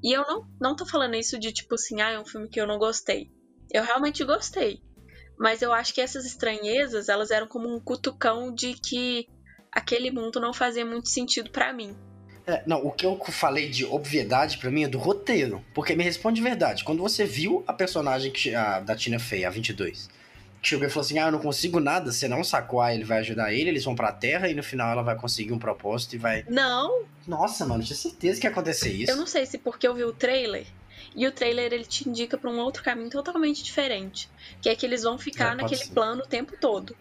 E 0.03 0.11
eu 0.11 0.23
não, 0.23 0.47
não 0.59 0.75
tô 0.75 0.85
falando 0.85 1.15
isso 1.15 1.39
de 1.39 1.53
tipo 1.53 1.75
assim, 1.75 2.01
ah, 2.01 2.11
é 2.11 2.19
um 2.19 2.25
filme 2.25 2.49
que 2.49 2.59
eu 2.59 2.67
não 2.67 2.79
gostei. 2.79 3.31
Eu 3.71 3.83
realmente 3.83 4.23
gostei. 4.25 4.81
Mas 5.37 5.61
eu 5.61 5.73
acho 5.73 5.93
que 5.93 6.01
essas 6.01 6.25
estranhezas, 6.25 7.09
elas 7.09 7.31
eram 7.31 7.47
como 7.47 7.73
um 7.73 7.79
cutucão 7.79 8.53
de 8.53 8.73
que 8.73 9.27
aquele 9.71 10.11
mundo 10.11 10.39
não 10.39 10.53
fazia 10.53 10.85
muito 10.85 11.09
sentido 11.09 11.49
pra 11.49 11.73
mim. 11.73 11.95
É, 12.45 12.61
não, 12.65 12.85
o 12.85 12.91
que 12.91 13.05
eu 13.05 13.17
falei 13.29 13.69
de 13.69 13.85
obviedade 13.85 14.57
pra 14.57 14.69
mim 14.69 14.83
é 14.83 14.87
do 14.87 14.97
roteiro. 14.97 15.63
Porque 15.73 15.95
me 15.95 16.03
responde 16.03 16.35
de 16.35 16.41
verdade. 16.41 16.83
Quando 16.83 17.01
você 17.01 17.25
viu 17.25 17.63
a 17.65 17.73
personagem 17.73 18.31
que, 18.31 18.53
a, 18.53 18.81
da 18.81 18.95
Tina 18.95 19.17
Fey, 19.17 19.45
a 19.45 19.49
22, 19.49 20.09
que 20.61 20.67
chegou 20.67 20.85
e 20.85 20.89
falou 20.89 21.05
assim: 21.05 21.19
Ah, 21.19 21.27
eu 21.27 21.31
não 21.31 21.39
consigo 21.39 21.79
nada, 21.79 22.11
você 22.11 22.27
não 22.27 22.43
sacou, 22.43 22.81
ah, 22.81 22.93
ele 22.93 23.05
vai 23.05 23.19
ajudar 23.19 23.53
ele, 23.53 23.69
eles 23.69 23.85
vão 23.85 23.95
pra 23.95 24.11
terra 24.11 24.49
e 24.49 24.53
no 24.53 24.63
final 24.63 24.91
ela 24.91 25.01
vai 25.01 25.15
conseguir 25.15 25.53
um 25.53 25.59
propósito 25.59 26.15
e 26.15 26.17
vai. 26.17 26.45
Não, 26.49 27.03
Nossa, 27.25 27.65
mano, 27.65 27.83
tinha 27.83 27.95
certeza 27.95 28.39
que 28.41 28.47
ia 28.47 28.51
acontecer 28.51 28.91
isso. 28.91 29.11
eu 29.11 29.17
não 29.17 29.27
sei 29.27 29.45
se 29.45 29.57
porque 29.57 29.87
eu 29.87 29.93
vi 29.93 30.03
o 30.03 30.13
trailer. 30.13 30.65
E 31.15 31.27
o 31.27 31.31
trailer 31.31 31.71
ele 31.71 31.85
te 31.85 32.07
indica 32.09 32.37
pra 32.37 32.49
um 32.49 32.59
outro 32.59 32.83
caminho 32.83 33.09
totalmente 33.09 33.63
diferente, 33.63 34.29
que 34.61 34.69
é 34.69 34.75
que 34.75 34.85
eles 34.85 35.03
vão 35.03 35.17
ficar 35.17 35.53
É, 35.53 35.55
naquele 35.61 35.83
ser. 35.85 35.93
plano 35.93 36.23
o 36.23 36.27
tempo 36.27 36.55
todo. 36.59 36.95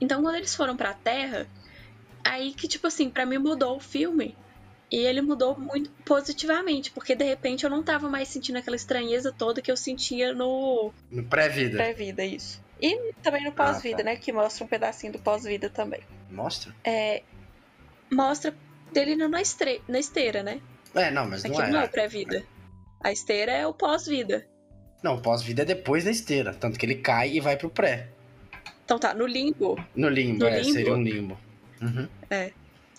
Então 0.00 0.22
quando 0.22 0.34
eles 0.36 0.54
foram 0.54 0.76
pra 0.76 0.92
Terra, 0.92 1.46
aí 2.22 2.52
que 2.52 2.68
tipo 2.68 2.86
assim, 2.86 3.08
pra 3.08 3.24
mim 3.24 3.38
mudou 3.38 3.76
o 3.76 3.80
filme. 3.80 4.36
E 4.92 4.98
ele 4.98 5.22
mudou 5.22 5.58
muito 5.58 5.90
positivamente, 6.04 6.90
porque 6.90 7.14
de 7.16 7.24
repente 7.24 7.64
eu 7.64 7.70
não 7.70 7.82
tava 7.82 8.08
mais 8.08 8.28
sentindo 8.28 8.58
aquela 8.58 8.76
estranheza 8.76 9.32
toda 9.32 9.62
que 9.62 9.70
eu 9.72 9.76
sentia 9.76 10.32
no 10.34 10.92
No 11.10 11.24
pré-vida. 11.24 11.78
pré-vida, 11.78 12.24
isso. 12.24 12.62
E 12.80 13.12
também 13.22 13.44
no 13.44 13.52
pós-vida, 13.52 13.98
tá. 13.98 14.04
né? 14.04 14.16
Que 14.16 14.30
mostra 14.30 14.62
um 14.62 14.68
pedacinho 14.68 15.12
do 15.14 15.18
pós-vida 15.18 15.70
também. 15.70 16.00
Mostra? 16.30 16.72
É, 16.84 17.22
mostra 18.12 18.54
dele 18.92 19.16
na, 19.16 19.40
estre- 19.40 19.80
na 19.88 19.98
esteira, 19.98 20.42
né? 20.42 20.60
É, 20.94 21.10
não, 21.10 21.26
mas 21.28 21.42
não 21.42 21.60
é. 21.60 21.70
não 21.70 21.80
é 21.80 21.84
o 21.86 21.88
pré-vida. 21.88 22.44
A 23.04 23.12
esteira 23.12 23.52
é 23.52 23.66
o 23.66 23.72
pós-vida. 23.74 24.46
Não, 25.02 25.16
o 25.16 25.20
pós-vida 25.20 25.62
é 25.62 25.64
depois 25.66 26.04
da 26.04 26.10
esteira. 26.10 26.54
Tanto 26.54 26.78
que 26.78 26.86
ele 26.86 26.94
cai 26.96 27.30
e 27.32 27.40
vai 27.40 27.56
pro 27.56 27.68
pré. 27.68 28.08
Então 28.84 28.98
tá, 28.98 29.12
no 29.14 29.26
limbo. 29.26 29.76
No 29.94 30.08
limbo, 30.08 30.40
No 30.40 30.46
é, 30.46 30.60
limbo? 30.60 30.72
seria 30.72 30.94
um 30.94 31.02
limbo. 31.02 31.38
Uhum. 31.82 32.08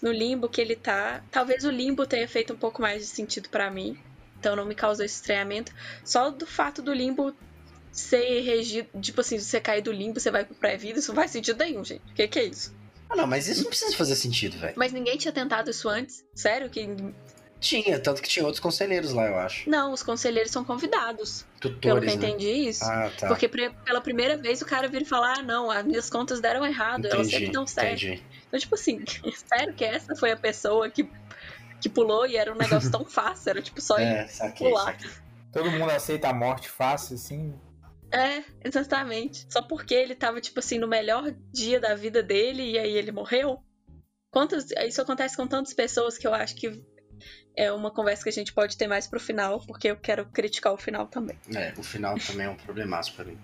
No 0.02 0.12
limbo 0.12 0.48
que 0.48 0.62
ele 0.62 0.76
tá. 0.76 1.24
Talvez 1.32 1.64
o 1.64 1.72
limbo 1.72 2.06
tenha 2.06 2.28
feito 2.28 2.54
um 2.54 2.58
pouco 2.58 2.82
mais 2.82 3.02
de 3.02 3.08
sentido 3.08 3.50
pra 3.50 3.72
mim. 3.72 3.98
Então 4.40 4.56
não 4.56 4.66
me 4.66 4.76
causou 4.76 5.04
esse 5.04 5.16
estranhamento. 5.16 5.74
Só 6.04 6.30
do 6.30 6.46
fato 6.46 6.84
do 6.84 6.94
limbo 6.94 7.36
ser 7.92 8.42
regido. 8.42 8.88
Tipo 9.02 9.22
assim, 9.22 9.40
se 9.40 9.46
você 9.46 9.60
cair 9.60 9.82
do 9.82 9.92
limbo, 9.92 10.20
você 10.20 10.30
vai 10.30 10.46
pro 10.46 10.54
pré-vida. 10.54 11.00
Isso 11.00 11.10
não 11.12 11.16
faz 11.16 11.32
sentido 11.32 11.58
nenhum, 11.58 11.84
gente. 11.84 12.04
O 12.12 12.14
que, 12.14 12.28
que 12.28 12.40
é 12.40 12.44
isso? 12.46 12.76
Ah, 13.10 13.16
não, 13.16 13.26
mas 13.26 13.48
isso 13.48 13.62
não 13.64 13.70
precisa 13.70 13.96
fazer 13.96 14.16
sentido, 14.16 14.58
velho. 14.58 14.74
Mas 14.76 14.92
ninguém 14.92 15.18
tinha 15.18 15.32
tentado 15.32 15.72
isso 15.72 15.90
antes? 15.90 16.24
Sério? 16.36 16.70
Que. 16.70 16.88
Tinha, 17.60 18.00
tanto 18.00 18.22
que 18.22 18.28
tinha 18.30 18.44
outros 18.46 18.60
conselheiros 18.60 19.12
lá, 19.14 19.26
eu 19.28 19.38
acho. 19.38 19.70
Não, 19.70 19.92
os 19.94 20.04
conselheiros 20.04 20.52
são 20.52 20.64
convidados. 20.64 21.44
Pelo 21.60 21.74
que 21.76 21.80
Tutores, 21.82 22.14
eu 22.14 22.20
né? 22.20 22.28
entendi 22.28 22.50
isso. 22.52 22.84
Ah, 22.84 23.10
tá. 23.18 23.28
Porque 23.28 23.48
pre- 23.48 23.72
pela 23.86 24.02
primeira 24.02 24.38
vez 24.38 24.62
o 24.62 24.66
cara 24.66 24.88
vira 24.88 25.04
e 25.04 25.08
fala: 25.08 25.36
Ah, 25.40 25.42
não, 25.42 25.72
as 25.72 25.84
minhas 25.86 26.10
contas 26.10 26.40
deram 26.42 26.66
errado, 26.66 27.06
elas 27.08 27.28
sempre 27.28 27.52
dão 27.52 27.66
certo. 27.66 28.04
entendi. 28.04 28.24
Então, 28.48 28.60
tipo 28.60 28.76
assim, 28.76 29.04
sério 29.48 29.74
que 29.74 29.84
essa 29.84 30.16
foi 30.16 30.32
a 30.32 30.38
pessoa 30.38 30.90
que, 30.90 31.10
que 31.82 31.90
pulou 31.90 32.28
e 32.28 32.36
era 32.38 32.52
um 32.54 32.58
negócio 32.58 32.92
tão 32.92 33.04
fácil? 33.10 33.50
Era 33.52 33.62
tipo 33.62 33.82
só 33.82 33.98
ir 34.00 34.04
É, 34.04 34.28
saquei, 34.28 34.68
pular. 34.68 34.86
saquei. 34.86 35.10
Todo 35.52 35.72
mundo 35.72 35.90
aceita 35.90 36.28
a 36.30 36.34
morte 36.34 36.68
fácil, 36.70 37.16
assim. 37.16 37.58
É, 38.12 38.44
exatamente. 38.64 39.46
Só 39.50 39.62
porque 39.62 39.94
ele 39.94 40.14
tava, 40.14 40.40
tipo 40.42 40.60
assim, 40.60 40.78
no 40.78 40.88
melhor 40.88 41.34
dia 41.54 41.80
da 41.80 41.96
vida 41.96 42.22
dele 42.22 42.72
e 42.72 42.78
aí 42.78 42.92
ele 42.96 43.12
morreu. 43.12 43.60
Quantas, 44.30 44.70
isso 44.86 45.02
acontece 45.02 45.36
com 45.38 45.48
tantas 45.48 45.74
pessoas 45.74 46.18
que 46.18 46.28
eu 46.28 46.34
acho 46.34 46.56
que 46.56 46.84
é 47.56 47.72
uma 47.72 47.92
conversa 47.92 48.24
que 48.24 48.30
a 48.30 48.34
gente 48.34 48.54
pode 48.54 48.78
ter 48.78 48.88
mais 48.88 49.08
pro 49.08 49.20
final, 49.20 49.60
porque 49.66 49.90
eu 49.90 49.96
quero 49.96 50.26
criticar 50.26 50.74
o 50.74 50.78
final 50.78 51.08
também. 51.08 51.38
É, 51.56 51.74
o 51.78 51.84
final 51.84 52.18
também 52.20 52.46
é 52.46 52.50
um 52.50 52.56
problemaço 52.56 53.14
pra 53.14 53.26
mim. 53.26 53.38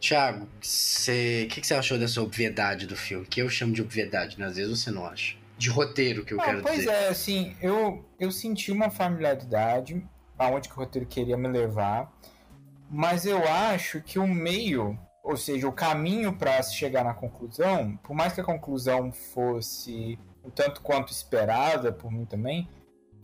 Thiago, 0.00 0.48
você- 0.60 1.44
o 1.46 1.54
que, 1.54 1.60
que 1.60 1.66
você 1.66 1.74
achou 1.74 1.98
dessa 1.98 2.20
obviedade 2.22 2.86
do 2.86 2.96
filme? 2.96 3.26
Que 3.26 3.40
eu 3.42 3.48
chamo 3.48 3.72
de 3.72 3.82
obviedade, 3.82 4.38
né? 4.38 4.46
Às 4.46 4.56
vezes 4.56 4.80
você 4.80 4.90
não 4.90 5.06
acha. 5.06 5.36
De 5.58 5.70
roteiro, 5.70 6.24
que 6.24 6.34
eu 6.34 6.40
Ah, 6.40 6.44
quero 6.44 6.62
pois 6.62 6.76
dizer. 6.78 6.90
é, 6.90 7.08
assim, 7.08 7.56
eu, 7.62 8.04
eu 8.20 8.30
senti 8.30 8.70
uma 8.70 8.90
familiaridade 8.90 10.06
aonde 10.38 10.68
que 10.68 10.74
o 10.74 10.78
roteiro 10.78 11.06
queria 11.08 11.36
me 11.36 11.48
levar, 11.48 12.12
mas 12.90 13.24
eu 13.24 13.42
acho 13.48 14.02
que 14.02 14.18
o 14.18 14.26
meio, 14.26 14.98
ou 15.24 15.36
seja, 15.36 15.66
o 15.66 15.72
caminho 15.72 16.36
para 16.36 16.62
chegar 16.62 17.02
na 17.04 17.14
conclusão, 17.14 17.96
por 18.02 18.14
mais 18.14 18.32
que 18.34 18.40
a 18.40 18.44
conclusão 18.44 19.10
fosse 19.12 20.18
um 20.44 20.50
tanto 20.50 20.80
quanto 20.82 21.10
esperada 21.10 21.90
por 21.90 22.12
mim 22.12 22.24
também, 22.26 22.68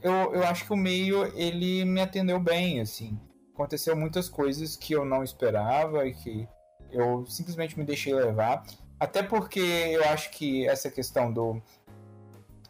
eu, 0.03 0.35
eu 0.35 0.45
acho 0.45 0.65
que 0.65 0.73
o 0.73 0.77
meio 0.77 1.25
ele 1.37 1.85
me 1.85 2.01
atendeu 2.01 2.39
bem, 2.41 2.81
assim. 2.81 3.19
Aconteceu 3.55 3.97
muitas 3.97 4.29
coisas 4.29 4.77
que 4.77 4.95
eu 4.95 5.05
não 5.05 5.23
esperava 5.23 6.07
e 6.07 6.15
que 6.15 6.49
eu 6.91 7.25
simplesmente 7.27 7.79
me 7.79 7.85
deixei 7.85 8.15
levar. 8.15 8.65
Até 8.99 9.23
porque 9.23 9.61
eu 9.61 10.05
acho 10.05 10.31
que 10.31 10.67
essa 10.69 10.91
questão 10.91 11.33
do 11.33 11.63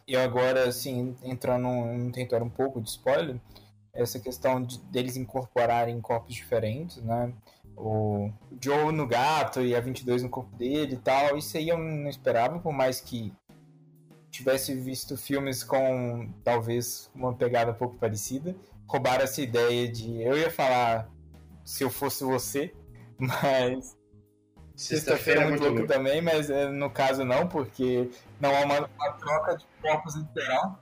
e 0.05 0.17
agora, 0.17 0.67
assim, 0.67 1.15
entrando 1.23 1.67
num 1.67 2.11
território 2.11 2.45
um 2.45 2.49
pouco 2.49 2.81
de 2.81 2.89
spoiler, 2.89 3.39
essa 3.93 4.19
questão 4.19 4.61
de, 4.61 4.79
deles 4.81 5.15
incorporarem 5.15 6.01
corpos 6.01 6.35
diferentes, 6.35 6.97
né? 6.97 7.31
o 7.75 8.31
Joe 8.61 8.91
no 8.91 9.07
gato 9.07 9.61
e 9.61 9.75
a 9.75 9.79
22 9.79 10.23
no 10.23 10.29
corpo 10.29 10.55
dele 10.55 10.95
e 10.95 10.97
tal. 10.97 11.37
Isso 11.37 11.57
aí 11.57 11.69
eu 11.69 11.77
não 11.77 12.09
esperava, 12.09 12.59
por 12.59 12.73
mais 12.73 13.01
que 13.01 13.33
tivesse 14.33 14.73
visto 14.73 15.15
filmes 15.15 15.63
com 15.63 16.27
talvez 16.43 17.09
uma 17.13 17.33
pegada 17.33 17.71
um 17.71 17.75
pouco 17.75 17.95
parecida. 17.95 18.55
Roubaram 18.87 19.23
essa 19.23 19.41
ideia 19.41 19.87
de. 19.89 20.21
Eu 20.21 20.35
ia 20.35 20.49
falar 20.49 21.07
se 21.63 21.83
eu 21.83 21.89
fosse 21.89 22.23
você, 22.23 22.73
mas. 23.17 23.95
Sexta-feira 24.75 25.41
é 25.41 25.49
muito 25.49 25.63
louco 25.63 25.85
também, 25.85 26.19
mas 26.19 26.49
eh, 26.49 26.67
no 26.67 26.89
caso 26.89 27.23
não, 27.23 27.47
porque 27.47 28.09
não 28.39 28.49
há 28.55 28.61
uma, 28.61 28.79
uma 28.79 29.11
troca 29.13 29.55
de 29.55 29.65
corpos 29.79 30.15
literal. 30.15 30.79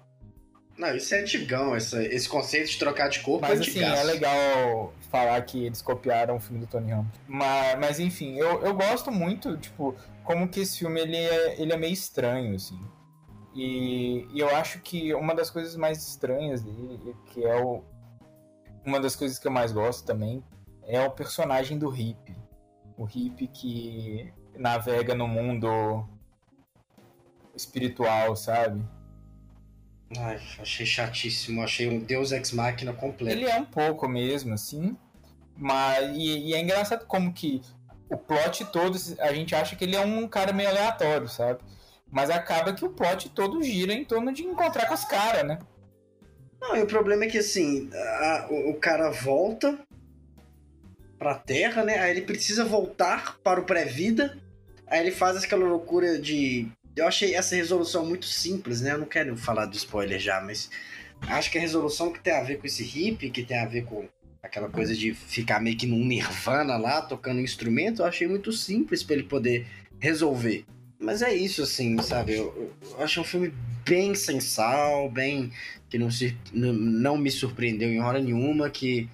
Não, 0.78 0.96
isso 0.96 1.14
é 1.14 1.20
antigão, 1.20 1.76
essa, 1.76 2.02
esse 2.02 2.28
conceito 2.28 2.70
de 2.70 2.80
trocar 2.80 3.10
de 3.10 3.20
corpo 3.20 3.46
mas, 3.46 3.60
é 3.60 3.64
assim, 3.64 3.84
é 3.84 4.04
legal 4.04 4.94
falar 5.12 5.40
que 5.42 5.66
eles 5.66 5.82
copiaram 5.82 6.38
o 6.38 6.40
filme 6.40 6.62
do 6.62 6.68
Tony 6.68 6.90
Ramos. 6.90 7.12
Mas, 7.28 7.80
mas 7.80 8.00
enfim, 8.00 8.38
eu, 8.38 8.64
eu 8.64 8.74
gosto 8.74 9.12
muito, 9.12 9.58
tipo, 9.58 9.94
como 10.24 10.48
que 10.48 10.62
esse 10.62 10.80
filme 10.80 11.02
ele 11.02 11.18
é, 11.18 11.62
ele 11.62 11.74
é 11.74 11.78
meio 11.78 11.94
estranho, 11.94 12.56
assim. 12.56 12.80
E, 13.54 14.28
e, 14.34 14.40
eu 14.40 14.56
acho 14.56 14.80
que 14.80 15.14
uma 15.14 15.36
das 15.36 15.50
coisas 15.50 15.76
mais 15.76 16.08
estranhas 16.08 16.62
dele, 16.62 17.16
que 17.28 17.44
é 17.44 17.62
o, 17.62 17.84
uma 18.86 19.00
das 19.00 19.16
coisas 19.16 19.38
que 19.38 19.48
eu 19.48 19.52
mais 19.52 19.72
gosto 19.72 20.06
também, 20.06 20.44
é 20.84 21.02
o 21.02 21.12
personagem 21.12 21.78
do 21.78 21.90
hippie. 21.90 22.36
O 22.98 23.04
hippie 23.04 23.48
que 23.48 24.34
navega 24.58 25.14
no 25.14 25.28
mundo 25.28 26.08
espiritual, 27.56 28.36
sabe? 28.36 28.82
Ai, 30.18 30.40
achei 30.60 30.86
chatíssimo, 30.86 31.62
achei 31.62 31.90
um 31.90 32.00
Deus 32.00 32.32
Ex 32.32 32.52
Machina 32.52 32.94
completo. 32.94 33.38
Ele 33.38 33.46
é 33.46 33.56
um 33.56 33.66
pouco 33.66 34.08
mesmo, 34.08 34.54
assim. 34.54 34.98
Mas, 35.56 36.16
e, 36.16 36.50
e, 36.50 36.54
é 36.54 36.60
engraçado 36.60 37.06
como 37.06 37.32
que 37.32 37.62
o 38.10 38.18
plot 38.18 38.66
todo, 38.66 38.98
a 39.20 39.34
gente 39.34 39.56
acha 39.56 39.76
que 39.76 39.84
ele 39.86 39.96
é 39.96 40.02
um 40.02 40.28
cara 40.28 40.52
meio 40.52 40.70
aleatório, 40.70 41.30
sabe? 41.30 41.60
Mas 42.12 42.30
acaba 42.30 42.74
que 42.74 42.84
o 42.84 42.90
plot 42.90 43.30
todo 43.30 43.64
gira 43.64 43.94
em 43.94 44.04
torno 44.04 44.34
de 44.34 44.44
encontrar 44.44 44.88
com 44.88 44.94
os 44.94 45.06
caras, 45.06 45.48
né? 45.48 45.60
Não, 46.60 46.76
e 46.76 46.84
o 46.84 46.86
problema 46.86 47.24
é 47.24 47.28
que 47.28 47.38
assim, 47.38 47.90
a, 47.94 48.48
o, 48.50 48.72
o, 48.72 48.74
cara 48.76 49.10
volta 49.10 49.80
pra 51.18 51.36
Terra, 51.36 51.84
né? 51.84 52.00
Aí 52.00 52.12
ele 52.12 52.22
precisa 52.22 52.64
voltar 52.64 53.38
para 53.44 53.60
o 53.60 53.64
pré-vida. 53.64 54.38
Aí 54.86 55.00
ele 55.00 55.12
faz 55.12 55.44
aquela 55.44 55.66
loucura 55.66 56.20
de. 56.20 56.68
Eu 56.96 57.08
achei 57.08 57.34
essa 57.34 57.56
resolução 57.56 58.06
muito 58.06 58.26
simples, 58.26 58.82
né? 58.82 58.92
Eu 58.92 59.00
não 59.00 59.08
quero 59.08 59.36
falar 59.38 59.66
do 59.66 59.76
spoiler 59.76 60.20
já, 60.20 60.42
mas 60.42 60.70
acho 61.22 61.50
que 61.50 61.58
a 61.58 61.62
resolução 61.62 62.12
que 62.12 62.20
tem 62.20 62.34
a 62.34 62.44
ver 62.44 62.60
com 62.60 62.68
esse 62.68 62.84
hip, 62.84 63.30
que 63.30 63.44
tem 63.44 63.58
a 63.58 63.66
ver 63.66 63.86
com 63.86 64.08
aquela 64.44 64.70
coisa 64.70 64.94
de 64.94 65.14
ficar 65.14 65.62
meio 65.62 65.78
que 65.78 65.88
num 65.88 66.06
nirvana 66.06 66.78
lá, 66.78 67.02
tocando 67.02 67.40
instrumento, 67.40 68.02
eu 68.02 68.06
achei 68.06 68.28
muito 68.28 68.52
simples 68.52 69.02
para 69.02 69.16
ele 69.16 69.24
poder 69.24 69.66
resolver. 70.00 70.66
Mas 71.02 71.24
é 71.24 71.34
isso, 71.34 71.64
assim, 71.64 72.00
sabe? 72.02 72.36
Eu, 72.36 72.72
eu 72.92 73.04
acho 73.04 73.20
um 73.22 73.24
filme 73.24 73.52
bem 73.84 74.14
sensal, 74.14 75.10
bem. 75.10 75.52
que 75.90 75.98
não, 75.98 76.12
se, 76.12 76.38
não, 76.54 77.18
me 77.18 77.32
surpreendeu 77.32 77.90
em 77.90 78.00
hora 78.00 78.20
nenhuma, 78.20 78.70
que 78.70 79.10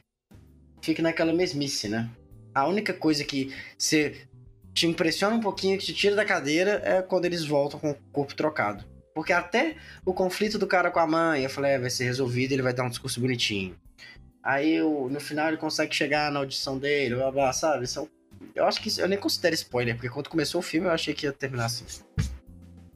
fica 0.81 1.01
naquela 1.01 1.31
mesmice, 1.31 1.87
né? 1.87 2.09
A 2.53 2.67
única 2.67 2.93
coisa 2.93 3.23
que 3.23 3.55
você 3.77 4.27
te 4.73 4.85
impressiona 4.85 5.35
um 5.35 5.39
pouquinho, 5.39 5.77
que 5.77 5.85
te 5.85 5.93
tira 5.93 6.15
da 6.15 6.25
cadeira, 6.25 6.81
é 6.83 7.01
quando 7.01 7.23
eles 7.23 7.45
voltam 7.45 7.79
com 7.79 7.91
o 7.91 7.97
corpo 8.11 8.35
trocado. 8.35 8.83
Porque 9.15 9.31
até 9.31 9.77
o 10.05 10.13
conflito 10.13 10.59
do 10.59 10.67
cara 10.67 10.91
com 10.91 10.99
a 10.99 11.07
mãe, 11.07 11.43
eu 11.43 11.49
falei, 11.49 11.71
é, 11.71 11.79
vai 11.79 11.89
ser 11.89 12.03
resolvido, 12.03 12.51
ele 12.51 12.61
vai 12.61 12.73
dar 12.73 12.83
um 12.83 12.89
discurso 12.89 13.21
bonitinho. 13.21 13.75
Aí 14.43 14.79
no 14.79 15.19
final 15.19 15.47
ele 15.47 15.57
consegue 15.57 15.95
chegar 15.95 16.31
na 16.31 16.39
audição 16.39 16.77
dele, 16.77 17.15
blá 17.15 17.31
blá, 17.31 17.53
sabe? 17.53 17.87
São 17.87 18.09
eu 18.57 18.65
acho 18.65 18.81
que 18.81 18.99
eu 18.99 19.07
nem 19.07 19.19
considero 19.19 19.53
spoiler, 19.53 19.95
porque 19.95 20.09
quando 20.09 20.29
começou 20.29 20.59
o 20.59 20.63
filme 20.63 20.87
eu 20.87 20.91
achei 20.91 21.13
que 21.13 21.25
ia 21.25 21.31
terminar 21.31 21.65
assim. 21.65 21.85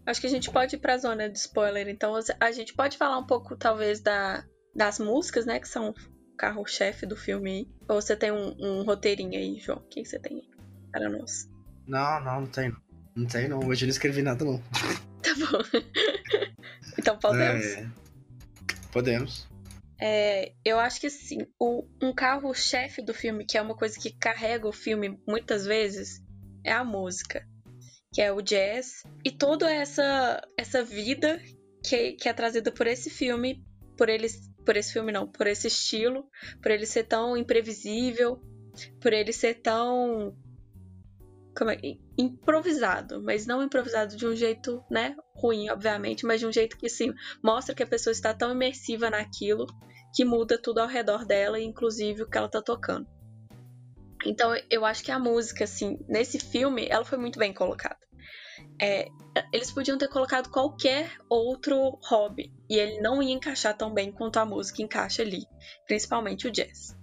Acho 0.05 0.19
que 0.19 0.27
a 0.27 0.29
gente 0.29 0.49
pode 0.49 0.75
ir 0.75 0.79
pra 0.79 0.97
zona 0.97 1.29
de 1.29 1.37
spoiler, 1.37 1.87
então 1.87 2.13
a 2.39 2.51
gente 2.51 2.73
pode 2.73 2.97
falar 2.97 3.19
um 3.19 3.25
pouco, 3.25 3.55
talvez, 3.55 3.99
da, 4.01 4.43
das 4.75 4.97
músicas, 4.97 5.45
né? 5.45 5.59
Que 5.59 5.67
são 5.67 5.89
o 5.89 5.95
carro-chefe 6.35 7.05
do 7.05 7.15
filme. 7.15 7.69
Ou 7.87 8.01
você 8.01 8.15
tem 8.15 8.31
um, 8.31 8.55
um 8.59 8.83
roteirinho 8.83 9.37
aí, 9.37 9.59
João? 9.59 9.77
O 9.77 9.87
que 9.87 10.03
você 10.03 10.17
tem 10.17 10.41
para 10.91 11.07
nós? 11.07 11.47
Não, 11.87 12.19
não, 12.23 12.41
não 12.41 12.47
tem. 12.47 12.75
Não 13.15 13.27
tem, 13.27 13.47
não. 13.47 13.59
Hoje 13.59 13.85
eu 13.85 13.87
não 13.87 13.91
escrevi 13.91 14.21
nada, 14.21 14.43
não. 14.43 14.61
Tá 15.21 15.35
bom. 15.35 15.79
então 16.97 17.15
podemos? 17.19 17.63
É... 17.63 17.87
Podemos. 18.91 19.50
É, 20.01 20.53
eu 20.65 20.79
acho 20.79 20.99
que 20.99 21.07
assim, 21.07 21.45
o, 21.59 21.87
um 22.01 22.11
carro-chefe 22.11 23.03
do 23.03 23.13
filme, 23.13 23.45
que 23.45 23.55
é 23.55 23.61
uma 23.61 23.75
coisa 23.75 23.99
que 23.99 24.11
carrega 24.11 24.67
o 24.67 24.73
filme 24.73 25.21
muitas 25.27 25.63
vezes, 25.63 26.19
é 26.63 26.71
a 26.71 26.83
música. 26.83 27.45
Que 28.11 28.21
é 28.21 28.31
o 28.31 28.41
jazz. 28.41 29.03
E 29.23 29.31
toda 29.31 29.71
essa, 29.71 30.41
essa 30.57 30.83
vida 30.83 31.39
que, 31.85 32.13
que 32.13 32.27
é 32.27 32.33
trazida 32.33 32.71
por 32.71 32.87
esse 32.87 33.09
filme, 33.09 33.63
por 33.95 34.09
eles. 34.09 34.49
Por 34.65 34.77
esse 34.77 34.93
filme 34.93 35.11
não, 35.11 35.27
por 35.27 35.47
esse 35.47 35.67
estilo, 35.67 36.29
por 36.61 36.69
ele 36.69 36.85
ser 36.85 37.05
tão 37.05 37.35
imprevisível, 37.35 38.39
por 38.99 39.11
ele 39.11 39.33
ser 39.33 39.55
tão 39.55 40.35
é, 41.67 41.97
improvisado, 42.15 43.23
mas 43.23 43.47
não 43.47 43.63
improvisado 43.63 44.15
de 44.15 44.27
um 44.27 44.35
jeito, 44.35 44.83
né, 44.89 45.15
ruim, 45.35 45.71
obviamente, 45.71 46.27
mas 46.27 46.39
de 46.39 46.45
um 46.45 46.51
jeito 46.51 46.77
que 46.77 46.87
sim, 46.87 47.11
mostra 47.43 47.73
que 47.73 47.81
a 47.81 47.87
pessoa 47.87 48.11
está 48.11 48.35
tão 48.35 48.51
imersiva 48.51 49.09
naquilo 49.09 49.65
que 50.13 50.25
muda 50.25 50.61
tudo 50.61 50.79
ao 50.79 50.87
redor 50.87 51.25
dela, 51.25 51.59
inclusive 51.59 52.23
o 52.23 52.29
que 52.29 52.37
ela 52.37 52.49
tá 52.49 52.61
tocando. 52.61 53.07
Então 54.25 54.53
eu 54.69 54.85
acho 54.85 55.03
que 55.03 55.11
a 55.11 55.19
música, 55.19 55.63
assim, 55.63 55.99
nesse 56.07 56.39
filme, 56.39 56.87
ela 56.89 57.05
foi 57.05 57.17
muito 57.17 57.39
bem 57.39 57.53
colocada. 57.53 57.99
É, 58.79 59.07
eles 59.51 59.71
podiam 59.71 59.97
ter 59.97 60.07
colocado 60.07 60.49
qualquer 60.49 61.17
outro 61.29 61.97
hobby 62.03 62.51
e 62.69 62.77
ele 62.77 62.99
não 62.99 63.21
ia 63.21 63.33
encaixar 63.33 63.75
tão 63.75 63.93
bem 63.93 64.11
quanto 64.11 64.37
a 64.37 64.45
música 64.45 64.81
encaixa 64.81 65.21
ali, 65.21 65.45
principalmente 65.87 66.47
o 66.47 66.51
jazz. 66.51 66.95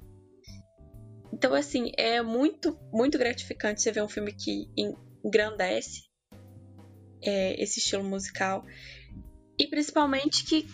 Então, 1.33 1.55
assim, 1.55 1.93
é 1.97 2.21
muito, 2.21 2.79
muito 2.93 3.19
gratificante 3.19 3.81
você 3.81 3.93
ver 3.93 4.03
um 4.03 4.09
filme 4.09 4.33
que 4.33 4.69
engrandece 5.25 6.09
é, 7.23 7.61
esse 7.63 7.79
estilo 7.79 8.05
musical 8.05 8.65
e 9.59 9.67
principalmente 9.67 10.45
que 10.45 10.67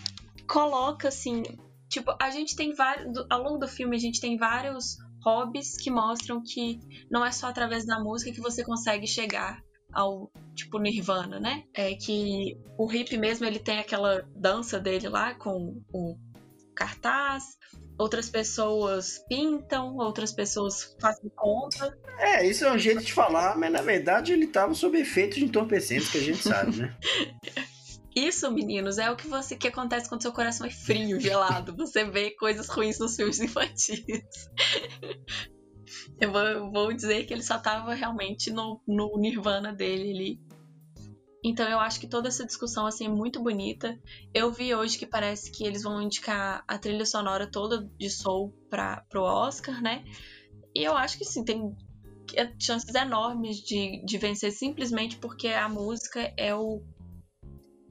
coloca, 0.47 1.09
assim, 1.09 1.43
Tipo, 1.95 2.13
a 2.21 2.29
gente 2.29 2.57
tem 2.57 2.75
vários. 2.75 3.25
Ao 3.31 3.41
longo 3.41 3.57
do 3.57 3.69
filme, 3.69 3.95
a 3.95 4.01
gente 4.01 4.21
tem 4.21 4.37
vários 4.37 4.97
hobbies 5.23 5.77
que 5.77 5.93
mostram 5.93 6.43
que 6.43 6.81
não 7.09 7.25
é 7.25 7.31
só 7.31 7.47
através 7.47 7.87
da 7.87 8.01
música 8.01 8.33
que 8.33 8.41
você 8.41 8.65
consegue 8.65 9.07
chegar 9.07 9.63
ao 9.93 10.29
tipo 10.57 10.81
Nirvana, 10.81 11.39
né? 11.39 11.63
É 11.73 11.95
que 11.95 12.59
o 12.77 12.93
hip 12.93 13.17
mesmo 13.17 13.47
ele 13.47 13.61
tem 13.61 13.79
aquela 13.79 14.27
dança 14.35 14.81
dele 14.81 15.09
lá 15.09 15.37
com 15.37 15.81
o 15.93 16.19
cartaz, 16.75 17.45
outras 17.97 18.29
pessoas 18.29 19.25
pintam, 19.29 19.97
outras 19.97 20.33
pessoas 20.33 20.97
fazem 21.01 21.31
conta. 21.37 21.97
É, 22.19 22.45
isso 22.45 22.65
é 22.65 22.73
um 22.73 22.79
jeito 22.79 23.05
de 23.05 23.13
falar, 23.13 23.57
mas 23.57 23.71
na 23.71 23.83
verdade 23.83 24.33
ele 24.33 24.49
tava 24.49 24.75
sob 24.75 24.99
efeito 24.99 25.37
de 25.37 25.45
entorpecentes 25.45 26.11
que 26.11 26.19
a 26.19 26.23
gente 26.23 26.43
sabe, 26.43 26.77
né? 26.77 26.97
Isso, 28.15 28.51
meninos, 28.51 28.99
é 28.99 29.11
o 29.11 29.17
que 29.17 29.27
você 29.27 29.57
que 29.57 29.67
acontece 29.67 30.09
quando 30.09 30.23
seu 30.23 30.33
coração 30.33 30.67
é 30.67 30.71
frio, 30.71 31.19
gelado. 31.19 31.75
Você 31.77 32.05
vê 32.05 32.31
coisas 32.31 32.69
ruins 32.69 32.99
nos 32.99 33.17
filmes 33.17 33.41
infantis. 33.41 34.05
Eu 36.21 36.33
vou, 36.33 36.71
vou 36.71 36.93
dizer 36.93 37.25
que 37.25 37.33
ele 37.33 37.43
só 37.43 37.59
tava 37.59 37.93
realmente 37.95 38.51
no, 38.51 38.81
no 38.87 39.19
nirvana 39.19 39.73
dele 39.73 40.11
ali. 40.11 40.41
Então 41.43 41.69
eu 41.69 41.79
acho 41.79 42.01
que 42.01 42.07
toda 42.07 42.29
essa 42.29 42.47
discussão 42.47 42.87
assim 42.87 43.05
é 43.07 43.09
muito 43.09 43.43
bonita. 43.43 43.99
Eu 44.33 44.51
vi 44.51 44.75
hoje 44.75 44.97
que 44.97 45.07
parece 45.07 45.51
que 45.51 45.65
eles 45.65 45.83
vão 45.83 46.01
indicar 46.01 46.65
a 46.67 46.79
trilha 46.79 47.05
sonora 47.05 47.51
toda 47.51 47.87
de 47.99 48.09
Soul 48.09 48.55
para 48.71 49.03
pro 49.11 49.23
Oscar, 49.23 49.83
né? 49.83 50.05
E 50.75 50.83
eu 50.83 50.97
acho 50.97 51.19
que 51.19 51.25
sim, 51.25 51.45
tem 51.45 51.77
chances 52.59 52.95
enormes 52.95 53.59
de, 53.59 54.03
de 54.05 54.19
vencer 54.19 54.53
simplesmente 54.53 55.17
porque 55.19 55.49
a 55.49 55.69
música 55.69 56.33
é 56.37 56.55
o 56.55 56.83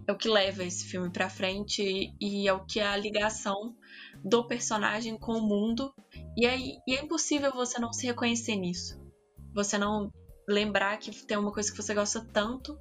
é 0.07 0.11
o 0.11 0.17
que 0.17 0.29
leva 0.29 0.63
esse 0.63 0.85
filme 0.85 1.09
para 1.09 1.29
frente 1.29 2.13
e 2.19 2.47
é 2.47 2.53
o 2.53 2.65
que 2.65 2.79
é 2.79 2.87
a 2.87 2.97
ligação 2.97 3.75
do 4.23 4.47
personagem 4.47 5.17
com 5.17 5.33
o 5.33 5.47
mundo. 5.47 5.93
E 6.37 6.45
é, 6.45 6.57
e 6.57 6.95
é 6.95 7.01
impossível 7.01 7.51
você 7.51 7.79
não 7.79 7.93
se 7.93 8.05
reconhecer 8.05 8.55
nisso. 8.55 8.99
Você 9.53 9.77
não 9.77 10.11
lembrar 10.47 10.97
que 10.97 11.11
tem 11.25 11.37
uma 11.37 11.51
coisa 11.51 11.71
que 11.71 11.81
você 11.81 11.93
gosta 11.93 12.21
tanto, 12.33 12.77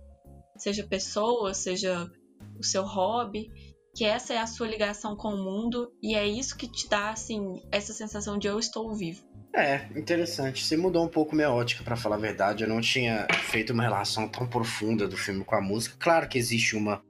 seja 0.56 0.86
pessoa, 0.86 1.54
seja 1.54 2.10
o 2.58 2.64
seu 2.64 2.84
hobby, 2.84 3.50
que 3.94 4.04
essa 4.04 4.32
é 4.32 4.38
a 4.38 4.46
sua 4.46 4.66
ligação 4.66 5.14
com 5.16 5.34
o 5.34 5.44
mundo 5.44 5.92
e 6.02 6.14
é 6.14 6.26
isso 6.26 6.56
que 6.56 6.66
te 6.66 6.88
dá 6.88 7.10
assim 7.10 7.62
essa 7.70 7.92
sensação 7.92 8.38
de 8.38 8.48
eu 8.48 8.58
estou 8.58 8.92
vivo. 8.94 9.31
É, 9.54 9.86
interessante. 9.94 10.64
Você 10.64 10.76
mudou 10.76 11.04
um 11.04 11.08
pouco 11.08 11.36
minha 11.36 11.50
ótica, 11.50 11.84
para 11.84 11.96
falar 11.96 12.16
a 12.16 12.18
verdade. 12.18 12.64
Eu 12.64 12.68
não 12.68 12.80
tinha 12.80 13.26
feito 13.44 13.72
uma 13.72 13.82
relação 13.82 14.26
tão 14.26 14.46
profunda 14.46 15.06
do 15.06 15.16
filme 15.16 15.44
com 15.44 15.54
a 15.54 15.60
música. 15.60 15.94
Claro 15.98 16.28
que 16.28 16.38
existe 16.38 16.74
uma 16.74 17.02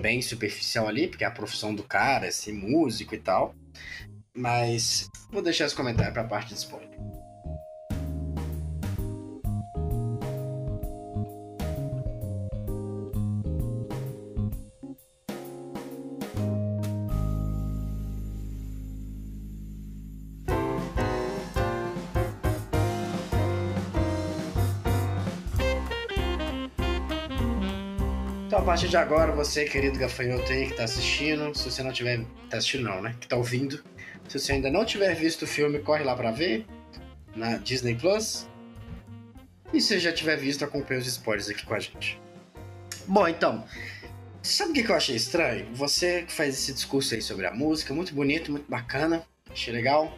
bem 0.00 0.22
superficial 0.22 0.86
ali, 0.86 1.08
porque 1.08 1.24
é 1.24 1.26
a 1.26 1.32
profissão 1.32 1.74
do 1.74 1.82
cara, 1.82 2.26
é 2.26 2.30
ser 2.30 2.52
músico 2.52 3.14
e 3.14 3.18
tal. 3.18 3.54
Mas 4.36 5.08
vou 5.30 5.42
deixar 5.42 5.66
esse 5.66 5.74
comentário 5.74 6.12
pra 6.12 6.22
parte 6.22 6.48
de 6.48 6.60
spoiler. 6.60 6.96
Partir 28.78 28.90
de 28.90 28.96
agora, 28.96 29.32
você, 29.32 29.64
querido 29.64 29.98
gafanhoto 29.98 30.52
aí 30.52 30.68
que 30.68 30.74
tá 30.74 30.84
assistindo, 30.84 31.52
se 31.52 31.68
você 31.68 31.82
não 31.82 31.90
tiver. 31.90 32.24
Tá 32.48 32.58
assistindo, 32.58 32.84
não, 32.84 33.02
né? 33.02 33.16
Que 33.18 33.26
tá 33.26 33.34
ouvindo. 33.34 33.82
Se 34.28 34.38
você 34.38 34.52
ainda 34.52 34.70
não 34.70 34.84
tiver 34.84 35.12
visto 35.16 35.42
o 35.42 35.46
filme, 35.48 35.80
corre 35.80 36.04
lá 36.04 36.14
pra 36.14 36.30
ver. 36.30 36.64
Na 37.34 37.56
Disney 37.56 37.96
Plus. 37.96 38.46
E 39.72 39.80
se 39.80 39.98
já 39.98 40.12
tiver 40.12 40.36
visto, 40.36 40.64
acompanhe 40.64 41.00
os 41.00 41.08
spoilers 41.08 41.50
aqui 41.50 41.66
com 41.66 41.74
a 41.74 41.80
gente. 41.80 42.20
Bom, 43.08 43.26
então. 43.26 43.64
Sabe 44.42 44.70
o 44.70 44.84
que 44.84 44.92
eu 44.92 44.94
achei 44.94 45.16
estranho? 45.16 45.66
Você 45.74 46.22
que 46.22 46.32
faz 46.32 46.54
esse 46.54 46.72
discurso 46.72 47.16
aí 47.16 47.20
sobre 47.20 47.46
a 47.46 47.52
música, 47.52 47.92
muito 47.92 48.14
bonito, 48.14 48.52
muito 48.52 48.70
bacana. 48.70 49.24
Achei 49.50 49.74
legal. 49.74 50.16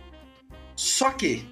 Só 0.77 1.11
que. 1.12 1.49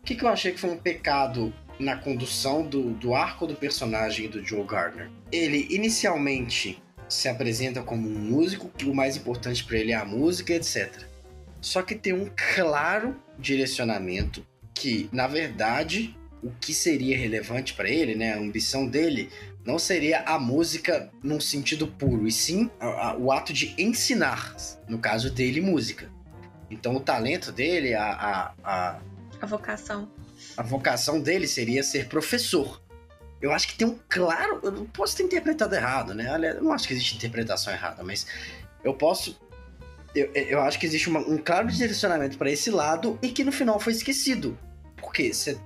O 0.00 0.04
que 0.04 0.24
eu 0.24 0.28
achei 0.28 0.52
que 0.52 0.58
foi 0.58 0.70
um 0.70 0.78
pecado 0.78 1.52
na 1.78 1.96
condução 1.96 2.66
do, 2.66 2.90
do 2.90 3.14
arco 3.14 3.46
do 3.46 3.54
personagem 3.54 4.28
do 4.28 4.44
Joe 4.44 4.64
Gardner? 4.64 5.10
Ele 5.30 5.66
inicialmente 5.70 6.82
se 7.08 7.28
apresenta 7.28 7.82
como 7.82 8.08
um 8.08 8.18
músico, 8.18 8.70
que 8.76 8.86
o 8.86 8.94
mais 8.94 9.16
importante 9.16 9.64
para 9.64 9.78
ele 9.78 9.92
é 9.92 9.96
a 9.96 10.04
música, 10.04 10.52
etc. 10.54 11.04
Só 11.60 11.82
que 11.82 11.94
tem 11.94 12.12
um 12.12 12.30
claro 12.54 13.16
direcionamento 13.38 14.46
que, 14.74 15.08
na 15.12 15.26
verdade, 15.26 16.16
o 16.42 16.50
que 16.50 16.74
seria 16.74 17.16
relevante 17.16 17.74
para 17.74 17.88
ele, 17.88 18.14
né, 18.14 18.32
a 18.32 18.38
ambição 18.38 18.86
dele, 18.86 19.30
não 19.64 19.78
seria 19.78 20.22
a 20.22 20.38
música 20.38 21.10
num 21.22 21.40
sentido 21.40 21.86
puro, 21.86 22.26
e 22.26 22.32
sim 22.32 22.70
a, 22.80 23.10
a, 23.10 23.16
o 23.16 23.30
ato 23.30 23.52
de 23.52 23.74
ensinar, 23.78 24.56
no 24.88 24.98
caso 24.98 25.30
dele, 25.30 25.60
música. 25.60 26.10
Então 26.70 26.96
o 26.96 27.00
talento 27.00 27.52
dele, 27.52 27.94
a, 27.94 28.04
a, 28.04 28.54
a, 28.64 29.00
A 29.40 29.46
vocação. 29.46 30.08
A 30.56 30.62
vocação 30.62 31.20
dele 31.20 31.46
seria 31.46 31.82
ser 31.82 32.06
professor. 32.08 32.80
Eu 33.40 33.52
acho 33.52 33.66
que 33.68 33.74
tem 33.74 33.86
um 33.88 33.98
claro. 34.08 34.60
Eu 34.62 34.70
não 34.70 34.86
posso 34.86 35.16
ter 35.16 35.24
interpretado 35.24 35.74
errado, 35.74 36.14
né? 36.14 36.28
Eu 36.56 36.62
não 36.62 36.72
acho 36.72 36.86
que 36.86 36.94
existe 36.94 37.16
interpretação 37.16 37.72
errada, 37.72 38.02
mas 38.04 38.26
eu 38.84 38.94
posso. 38.94 39.36
Eu, 40.14 40.30
eu 40.34 40.60
acho 40.60 40.78
que 40.78 40.86
existe 40.86 41.08
uma- 41.08 41.20
um 41.20 41.38
claro 41.38 41.66
direcionamento 41.68 42.36
para 42.38 42.50
esse 42.50 42.70
lado 42.70 43.18
e 43.22 43.30
que 43.30 43.42
no 43.42 43.50
final 43.50 43.80
foi 43.80 43.92
esquecido. 43.94 44.56
Porque 44.96 45.32
você 45.32 45.58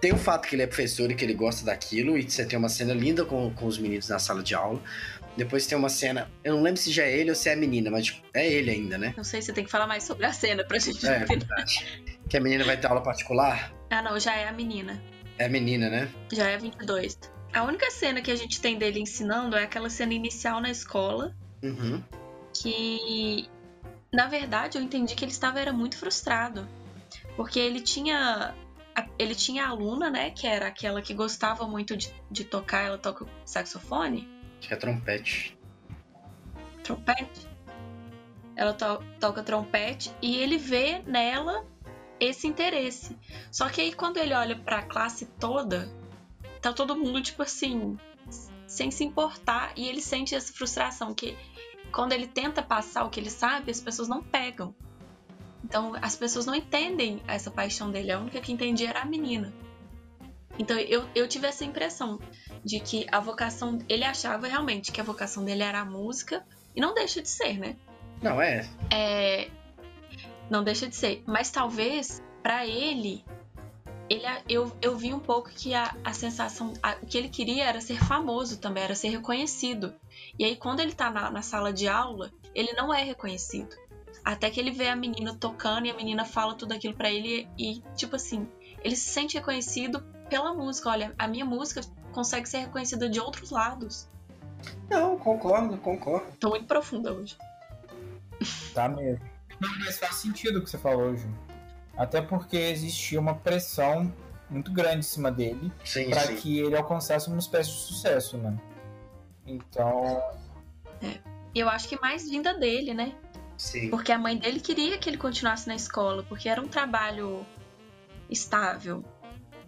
tem 0.00 0.12
o 0.12 0.18
fato 0.18 0.46
que 0.48 0.54
ele 0.54 0.62
é 0.62 0.66
professor 0.66 1.10
e 1.10 1.14
que 1.14 1.24
ele 1.24 1.32
gosta 1.32 1.64
daquilo, 1.64 2.18
e 2.18 2.28
você 2.28 2.44
tem 2.44 2.58
uma 2.58 2.68
cena 2.68 2.92
linda 2.92 3.24
com, 3.24 3.50
com 3.54 3.66
os 3.66 3.78
meninos 3.78 4.08
na 4.08 4.18
sala 4.18 4.42
de 4.42 4.54
aula. 4.54 4.82
Depois 5.36 5.66
tem 5.66 5.76
uma 5.78 5.88
cena. 5.88 6.30
Eu 6.44 6.54
não 6.56 6.62
lembro 6.62 6.80
se 6.80 6.92
já 6.92 7.04
é 7.04 7.16
ele 7.18 7.30
ou 7.30 7.34
se 7.36 7.48
é 7.48 7.54
a 7.54 7.56
menina, 7.56 7.90
mas 7.90 8.04
tipo, 8.06 8.20
é 8.34 8.46
ele 8.46 8.70
ainda, 8.70 8.98
né? 8.98 9.14
Não 9.16 9.24
sei 9.24 9.40
se 9.40 9.52
tem 9.52 9.64
que 9.64 9.70
falar 9.70 9.86
mais 9.86 10.02
sobre 10.04 10.26
a 10.26 10.32
cena 10.32 10.62
pra 10.64 10.78
gente 10.78 11.04
É, 11.06 11.24
verdade. 11.24 12.04
Que 12.28 12.36
a 12.36 12.40
menina 12.40 12.64
vai 12.64 12.76
ter 12.76 12.86
aula 12.86 13.02
particular. 13.02 13.72
Ah, 13.94 14.02
não, 14.02 14.18
já 14.18 14.34
é 14.34 14.48
a 14.48 14.52
menina. 14.52 15.00
É 15.38 15.44
a 15.46 15.48
menina, 15.48 15.88
né? 15.88 16.10
Já 16.32 16.48
é 16.48 16.58
22. 16.58 17.16
A 17.52 17.62
única 17.62 17.88
cena 17.92 18.20
que 18.20 18.30
a 18.30 18.34
gente 18.36 18.60
tem 18.60 18.76
dele 18.76 18.98
ensinando 18.98 19.56
é 19.56 19.62
aquela 19.62 19.88
cena 19.88 20.12
inicial 20.12 20.60
na 20.60 20.68
escola, 20.68 21.32
Uhum. 21.62 22.02
que 22.52 23.48
na 24.12 24.26
verdade 24.26 24.78
eu 24.78 24.82
entendi 24.82 25.14
que 25.14 25.24
ele 25.24 25.30
estava 25.32 25.60
era 25.60 25.72
muito 25.72 25.96
frustrado, 25.96 26.66
porque 27.36 27.60
ele 27.60 27.80
tinha 27.80 28.52
a- 28.96 29.06
ele 29.18 29.34
tinha 29.34 29.64
a 29.64 29.68
aluna, 29.68 30.10
né, 30.10 30.30
que 30.30 30.46
era 30.46 30.66
aquela 30.68 31.00
que 31.02 31.14
gostava 31.14 31.66
muito 31.66 31.96
de, 31.96 32.12
de 32.30 32.44
tocar, 32.44 32.82
ela 32.86 32.98
toca 32.98 33.26
saxofone, 33.44 34.28
Acho 34.58 34.68
que 34.68 34.74
é 34.74 34.76
trompete. 34.76 35.56
trompete. 36.82 37.46
Ela 38.56 38.72
to- 38.72 39.02
toca 39.20 39.42
trompete 39.42 40.12
e 40.22 40.36
ele 40.36 40.58
vê 40.58 41.00
nela 41.06 41.64
esse 42.20 42.46
interesse. 42.46 43.16
Só 43.50 43.68
que 43.68 43.80
aí 43.80 43.92
quando 43.92 44.16
ele 44.16 44.34
olha 44.34 44.56
pra 44.56 44.82
classe 44.82 45.26
toda, 45.38 45.90
tá 46.60 46.72
todo 46.72 46.96
mundo 46.96 47.20
tipo 47.22 47.42
assim, 47.42 47.96
sem 48.66 48.90
se 48.90 49.04
importar 49.04 49.72
e 49.76 49.88
ele 49.88 50.00
sente 50.00 50.34
essa 50.34 50.52
frustração 50.52 51.14
que 51.14 51.36
quando 51.92 52.12
ele 52.12 52.26
tenta 52.26 52.62
passar 52.62 53.04
o 53.04 53.10
que 53.10 53.20
ele 53.20 53.30
sabe, 53.30 53.70
as 53.70 53.80
pessoas 53.80 54.08
não 54.08 54.22
pegam. 54.22 54.74
Então 55.62 55.92
as 56.02 56.16
pessoas 56.16 56.44
não 56.46 56.54
entendem 56.54 57.22
essa 57.26 57.50
paixão 57.50 57.90
dele. 57.90 58.12
A 58.12 58.18
única 58.18 58.40
que 58.40 58.52
entendia 58.52 58.90
era 58.90 59.02
a 59.02 59.04
menina. 59.04 59.52
Então 60.58 60.78
eu, 60.78 61.08
eu 61.14 61.26
tive 61.26 61.46
essa 61.46 61.64
impressão 61.64 62.18
de 62.64 62.80
que 62.80 63.06
a 63.10 63.20
vocação. 63.20 63.78
Ele 63.88 64.04
achava 64.04 64.46
realmente 64.46 64.92
que 64.92 65.00
a 65.00 65.04
vocação 65.04 65.44
dele 65.44 65.62
era 65.62 65.80
a 65.80 65.84
música, 65.84 66.44
e 66.74 66.80
não 66.80 66.94
deixa 66.94 67.22
de 67.22 67.28
ser, 67.28 67.58
né? 67.58 67.76
Não, 68.22 68.40
é. 68.40 68.68
É, 68.90 69.48
não 70.50 70.62
deixa 70.64 70.86
de 70.88 70.96
ser. 70.96 71.22
Mas 71.26 71.50
talvez, 71.50 72.22
pra 72.42 72.66
ele, 72.66 73.24
ele 74.08 74.22
eu, 74.48 74.70
eu 74.82 74.96
vi 74.96 75.12
um 75.14 75.18
pouco 75.20 75.50
que 75.50 75.74
a, 75.74 75.94
a 76.04 76.12
sensação. 76.12 76.72
a- 76.82 76.96
o 77.02 77.06
que 77.06 77.16
ele 77.18 77.28
queria 77.28 77.64
era 77.64 77.80
ser 77.80 77.98
famoso 78.04 78.58
também, 78.58 78.82
era 78.84 78.94
ser 78.94 79.08
reconhecido. 79.08 79.94
E 80.38 80.44
aí, 80.44 80.56
quando 80.56 80.80
ele 80.80 80.92
tá 80.92 81.10
na, 81.10 81.30
na 81.30 81.42
sala 81.42 81.72
de 81.72 81.88
aula, 81.88 82.30
ele 82.54 82.72
não 82.72 82.92
é 82.92 83.02
reconhecido. 83.02 83.74
Até 84.24 84.48
que 84.50 84.58
ele 84.58 84.70
vê 84.70 84.88
a 84.88 84.96
menina 84.96 85.34
tocando 85.38 85.86
e 85.86 85.90
a 85.90 85.94
menina 85.94 86.24
fala 86.24 86.54
tudo 86.54 86.72
aquilo 86.72 86.94
pra 86.94 87.10
ele 87.10 87.46
e, 87.58 87.82
tipo 87.94 88.16
assim, 88.16 88.48
ele 88.82 88.96
se 88.96 89.08
sente 89.10 89.36
reconhecido 89.36 90.00
pela 90.30 90.54
música. 90.54 90.88
Olha, 90.88 91.14
a 91.18 91.28
minha 91.28 91.44
música 91.44 91.82
consegue 92.12 92.48
ser 92.48 92.58
reconhecida 92.58 93.08
de 93.08 93.20
outros 93.20 93.50
lados. 93.50 94.08
Não, 94.88 95.18
concordo, 95.18 95.76
concordo. 95.76 96.26
Tô 96.40 96.48
muito 96.50 96.64
profunda 96.66 97.12
hoje. 97.12 97.36
Tá 98.72 98.88
mesmo. 98.88 99.24
Não, 99.60 99.78
mas 99.80 99.98
faz 99.98 100.16
sentido 100.16 100.58
o 100.58 100.62
que 100.62 100.70
você 100.70 100.78
falou, 100.78 101.16
Ju. 101.16 101.28
Até 101.96 102.20
porque 102.20 102.56
existia 102.56 103.20
uma 103.20 103.34
pressão 103.34 104.12
muito 104.50 104.72
grande 104.72 104.98
em 104.98 105.02
cima 105.02 105.30
dele 105.30 105.72
para 106.10 106.34
que 106.34 106.58
ele 106.58 106.76
alcançasse 106.76 107.28
uma 107.28 107.38
espécie 107.38 107.70
de 107.70 107.76
sucesso, 107.76 108.36
né? 108.36 108.58
Então, 109.46 110.22
E 111.54 111.60
eu 111.60 111.68
acho 111.68 111.88
que 111.88 112.00
mais 112.00 112.28
vinda 112.28 112.52
dele, 112.54 112.92
né? 112.92 113.14
Sim. 113.56 113.88
Porque 113.88 114.10
a 114.10 114.18
mãe 114.18 114.36
dele 114.36 114.58
queria 114.58 114.98
que 114.98 115.08
ele 115.08 115.16
continuasse 115.16 115.68
na 115.68 115.74
escola, 115.76 116.24
porque 116.24 116.48
era 116.48 116.60
um 116.60 116.66
trabalho 116.66 117.46
estável. 118.28 119.04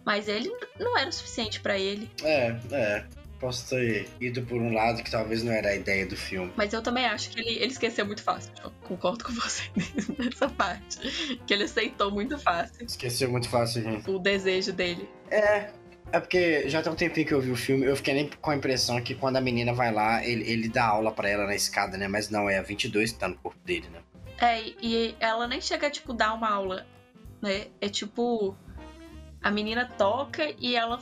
Mas 0.05 0.27
ele 0.27 0.49
não 0.79 0.97
era 0.97 1.09
o 1.09 1.13
suficiente 1.13 1.59
pra 1.61 1.77
ele. 1.77 2.11
É, 2.23 2.59
é. 2.71 3.05
Posso 3.39 3.69
ter 3.69 4.09
ido 4.19 4.41
por 4.43 4.59
um 4.59 4.73
lado 4.73 5.03
que 5.03 5.11
talvez 5.11 5.43
não 5.43 5.51
era 5.51 5.69
a 5.69 5.75
ideia 5.75 6.05
do 6.07 6.15
filme. 6.17 6.51
Mas 6.55 6.73
eu 6.73 6.81
também 6.81 7.05
acho 7.05 7.29
que 7.29 7.39
ele, 7.39 7.51
ele 7.57 7.71
esqueceu 7.71 8.05
muito 8.05 8.23
fácil. 8.23 8.51
Eu 8.63 8.71
concordo 8.83 9.23
com 9.23 9.31
você 9.33 9.63
nessa 10.17 10.49
parte. 10.49 10.97
Que 11.45 11.53
ele 11.53 11.63
aceitou 11.65 12.09
muito 12.11 12.37
fácil 12.39 12.85
Esqueceu 12.85 13.29
muito 13.29 13.47
fácil, 13.47 13.83
gente. 13.83 14.09
o 14.09 14.17
desejo 14.17 14.73
dele. 14.73 15.07
É. 15.29 15.69
É 16.11 16.19
porque 16.21 16.69
já 16.69 16.81
tem 16.81 16.91
um 16.91 16.95
tempinho 16.95 17.27
que 17.27 17.33
eu 17.33 17.41
vi 17.41 17.51
o 17.51 17.55
filme, 17.55 17.85
eu 17.85 17.95
fiquei 17.95 18.13
nem 18.13 18.29
com 18.29 18.49
a 18.49 18.55
impressão 18.55 19.01
que 19.01 19.13
quando 19.13 19.35
a 19.35 19.41
menina 19.41 19.73
vai 19.73 19.91
lá, 19.91 20.25
ele, 20.25 20.49
ele 20.49 20.69
dá 20.69 20.85
aula 20.85 21.11
pra 21.11 21.27
ela 21.29 21.45
na 21.45 21.53
escada, 21.53 21.97
né? 21.97 22.07
Mas 22.07 22.29
não, 22.29 22.49
é 22.49 22.57
a 22.57 22.61
22 22.61 23.11
que 23.11 23.19
tá 23.19 23.27
no 23.27 23.35
corpo 23.35 23.59
dele, 23.65 23.89
né? 23.89 23.99
É, 24.39 24.61
e 24.81 25.15
ela 25.19 25.47
nem 25.47 25.59
chega 25.59 25.87
a, 25.87 25.89
tipo, 25.89 26.13
dar 26.13 26.33
uma 26.33 26.49
aula, 26.49 26.87
né? 27.41 27.67
É 27.81 27.89
tipo. 27.89 28.55
A 29.41 29.51
menina 29.51 29.85
toca 29.97 30.53
e 30.57 30.75
ela 30.75 30.99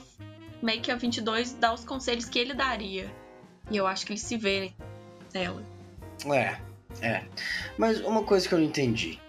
que 0.82 0.92
a 0.92 0.96
22 0.96 1.54
dá 1.54 1.74
os 1.74 1.86
conselhos 1.86 2.26
que 2.26 2.40
ele 2.40 2.54
daria. 2.54 3.12
E 3.70 3.78
eu 3.78 3.88
acho 3.88 4.06
que 4.06 4.14
ele 4.14 4.20
se 4.20 4.38
vê 4.38 4.74
nela. 5.34 5.64
É, 6.26 6.58
é. 7.02 7.24
Mas 7.78 8.00
uma 8.02 8.24
coisa 8.24 8.48
que 8.48 8.54
eu 8.54 8.60
não 8.60 8.66
entendi. 8.66 9.20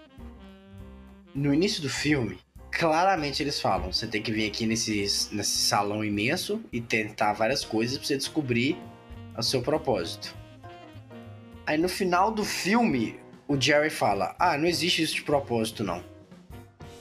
No 1.33 1.53
início 1.53 1.81
do 1.81 1.89
filme, 1.89 2.39
claramente 2.71 3.41
eles 3.41 3.59
falam: 3.59 3.91
você 3.91 4.07
tem 4.07 4.21
que 4.21 4.31
vir 4.31 4.47
aqui 4.47 4.65
nesse, 4.65 5.29
nesse 5.31 5.57
salão 5.57 6.03
imenso 6.03 6.61
e 6.71 6.81
tentar 6.81 7.33
várias 7.33 7.63
coisas 7.63 7.97
pra 7.97 8.07
você 8.07 8.17
descobrir 8.17 8.77
o 9.37 9.43
seu 9.43 9.61
propósito. 9.61 10.35
Aí 11.65 11.77
no 11.77 11.89
final 11.89 12.31
do 12.31 12.43
filme, 12.43 13.19
o 13.47 13.59
Jerry 13.59 13.89
fala: 13.89 14.35
Ah, 14.39 14.57
não 14.57 14.65
existe 14.65 15.01
isso 15.01 15.15
de 15.15 15.23
propósito, 15.23 15.83
não. 15.83 16.03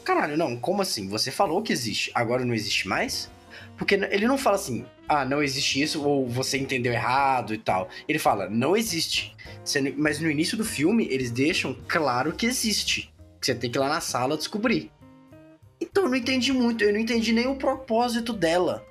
Caralho, 0.05 0.37
não, 0.37 0.57
como 0.57 0.83
assim? 0.83 1.09
Você 1.09 1.31
falou 1.31 1.63
que 1.63 1.73
existe, 1.73 2.11
agora 2.15 2.45
não 2.45 2.55
existe 2.55 2.87
mais? 2.87 3.31
Porque 3.77 3.95
ele 3.95 4.27
não 4.27 4.39
fala 4.39 4.57
assim, 4.57 4.85
ah, 5.09 5.25
não 5.25 5.43
existe 5.43 5.81
isso, 5.81 6.03
ou 6.03 6.27
você 6.27 6.59
entendeu 6.59 6.93
errado 6.93 7.53
e 7.53 7.59
tal. 7.59 7.89
Ele 8.09 8.19
fala, 8.19 8.49
não 8.49 8.77
existe. 8.77 9.37
Mas 9.97 10.21
no 10.21 10.31
início 10.31 10.57
do 10.57 10.65
filme, 10.65 11.07
eles 11.11 11.31
deixam 11.31 11.77
claro 11.87 12.33
que 12.33 12.47
existe. 12.47 13.13
Que 13.41 13.47
você 13.47 13.55
tem 13.55 13.71
que 13.71 13.79
ir 13.79 13.81
lá 13.81 13.89
na 13.89 14.01
sala 14.01 14.37
descobrir. 14.37 14.91
Então 15.81 16.05
eu 16.05 16.11
não 16.11 16.17
entendi 16.17 16.53
muito, 16.53 16.83
eu 16.83 16.93
não 16.93 17.01
entendi 17.01 17.33
nem 17.33 17.47
o 17.47 17.57
propósito 17.57 18.33
dela. 18.33 18.85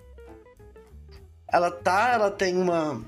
Ela 1.51 1.71
tá, 1.71 2.13
ela 2.13 2.29
tem 2.29 2.55
uma 2.55 3.03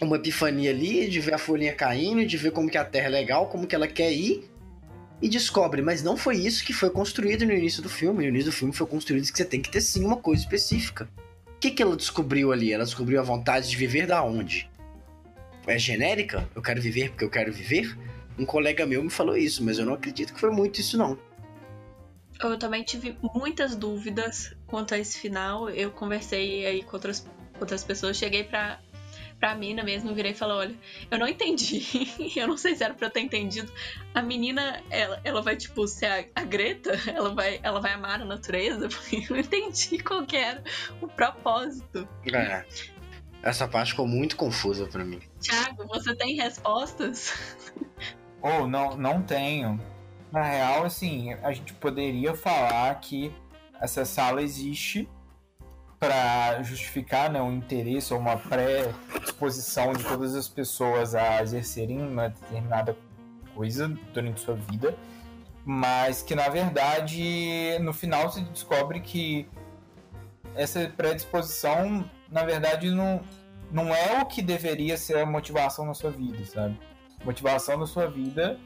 uma 0.00 0.16
epifania 0.16 0.70
ali 0.70 1.08
de 1.08 1.18
ver 1.18 1.34
a 1.34 1.38
folhinha 1.38 1.74
caindo, 1.74 2.24
de 2.24 2.36
ver 2.36 2.52
como 2.52 2.70
que 2.70 2.78
a 2.78 2.84
Terra 2.84 3.06
é 3.06 3.10
legal, 3.10 3.48
como 3.48 3.66
que 3.66 3.74
ela 3.74 3.88
quer 3.88 4.12
ir 4.12 4.51
e 5.22 5.28
descobre, 5.28 5.80
mas 5.80 6.02
não 6.02 6.16
foi 6.16 6.36
isso 6.36 6.64
que 6.64 6.72
foi 6.72 6.90
construído 6.90 7.46
no 7.46 7.52
início 7.52 7.80
do 7.80 7.88
filme. 7.88 8.24
No 8.24 8.30
início 8.30 8.50
do 8.50 8.54
filme 8.54 8.74
foi 8.74 8.88
construído 8.88 9.30
que 9.30 9.38
você 9.38 9.44
tem 9.44 9.62
que 9.62 9.70
ter 9.70 9.80
sim 9.80 10.04
uma 10.04 10.16
coisa 10.16 10.42
específica. 10.42 11.08
O 11.46 11.60
que, 11.60 11.70
que 11.70 11.80
ela 11.80 11.96
descobriu 11.96 12.50
ali? 12.50 12.72
Ela 12.72 12.84
descobriu 12.84 13.20
a 13.20 13.22
vontade 13.22 13.70
de 13.70 13.76
viver 13.76 14.04
da 14.04 14.24
onde? 14.24 14.68
É 15.64 15.78
genérica? 15.78 16.48
Eu 16.56 16.60
quero 16.60 16.82
viver 16.82 17.10
porque 17.10 17.24
eu 17.24 17.30
quero 17.30 17.52
viver? 17.52 17.96
Um 18.36 18.44
colega 18.44 18.84
meu 18.84 19.00
me 19.04 19.10
falou 19.10 19.36
isso, 19.36 19.62
mas 19.62 19.78
eu 19.78 19.86
não 19.86 19.94
acredito 19.94 20.34
que 20.34 20.40
foi 20.40 20.50
muito 20.50 20.80
isso 20.80 20.98
não. 20.98 21.16
Eu 22.42 22.58
também 22.58 22.82
tive 22.82 23.16
muitas 23.22 23.76
dúvidas 23.76 24.52
quanto 24.66 24.92
a 24.92 24.98
esse 24.98 25.20
final. 25.20 25.70
Eu 25.70 25.92
conversei 25.92 26.66
aí 26.66 26.82
com 26.82 26.96
outras, 26.96 27.20
com 27.20 27.60
outras 27.60 27.84
pessoas, 27.84 28.16
cheguei 28.16 28.42
pra, 28.42 28.80
pra 29.42 29.56
mina 29.56 29.82
mesmo, 29.82 30.08
eu 30.08 30.14
virei 30.14 30.30
e 30.30 30.34
falei, 30.36 30.56
olha, 30.56 30.74
eu 31.10 31.18
não 31.18 31.26
entendi. 31.26 31.82
eu 32.38 32.46
não 32.46 32.56
sei 32.56 32.76
se 32.76 32.84
era 32.84 32.94
pra 32.94 33.08
eu 33.08 33.10
ter 33.10 33.22
entendido. 33.22 33.72
A 34.14 34.22
menina, 34.22 34.80
ela, 34.88 35.20
ela 35.24 35.42
vai, 35.42 35.56
tipo, 35.56 35.84
ser 35.88 36.06
a, 36.06 36.24
a 36.36 36.44
Greta, 36.44 36.92
ela 37.10 37.34
vai, 37.34 37.58
ela 37.60 37.80
vai 37.80 37.92
amar 37.92 38.22
a 38.22 38.24
natureza, 38.24 38.86
porque 38.88 39.16
eu 39.16 39.30
não 39.30 39.38
entendi 39.38 39.98
qual 39.98 40.24
que 40.24 40.36
era 40.36 40.62
o 41.00 41.08
propósito. 41.08 42.08
É. 42.32 42.64
Essa 43.42 43.66
parte 43.66 43.90
ficou 43.90 44.06
muito 44.06 44.36
confusa 44.36 44.86
para 44.86 45.04
mim. 45.04 45.20
Tiago, 45.40 45.88
você 45.88 46.14
tem 46.14 46.36
respostas? 46.36 47.34
Oh, 48.40 48.68
não, 48.68 48.96
não 48.96 49.22
tenho. 49.22 49.80
Na 50.30 50.44
real, 50.44 50.84
assim, 50.84 51.32
a 51.32 51.52
gente 51.52 51.74
poderia 51.74 52.36
falar 52.36 52.94
que 53.00 53.34
essa 53.80 54.04
sala 54.04 54.40
existe 54.40 55.08
para 56.02 56.60
justificar 56.64 57.30
né, 57.30 57.40
um 57.40 57.52
interesse 57.52 58.12
ou 58.12 58.18
uma 58.18 58.36
pré-disposição 58.36 59.92
de 59.92 60.02
todas 60.02 60.34
as 60.34 60.48
pessoas 60.48 61.14
a 61.14 61.40
exercerem 61.40 62.02
uma 62.02 62.30
determinada 62.30 62.96
coisa 63.54 63.86
durante 64.12 64.40
sua 64.40 64.56
vida, 64.56 64.96
mas 65.64 66.20
que 66.20 66.34
na 66.34 66.48
verdade 66.48 67.78
no 67.78 67.92
final 67.92 68.32
se 68.32 68.40
descobre 68.40 68.98
que 68.98 69.48
essa 70.56 70.92
predisposição 70.96 72.04
na 72.28 72.44
verdade 72.44 72.90
não, 72.90 73.20
não 73.70 73.94
é 73.94 74.20
o 74.20 74.26
que 74.26 74.42
deveria 74.42 74.96
ser 74.96 75.18
a 75.18 75.24
motivação 75.24 75.86
na 75.86 75.94
sua 75.94 76.10
vida, 76.10 76.44
sabe? 76.44 76.76
Motivação 77.24 77.76
na 77.76 77.86
sua 77.86 78.10
vida 78.10 78.58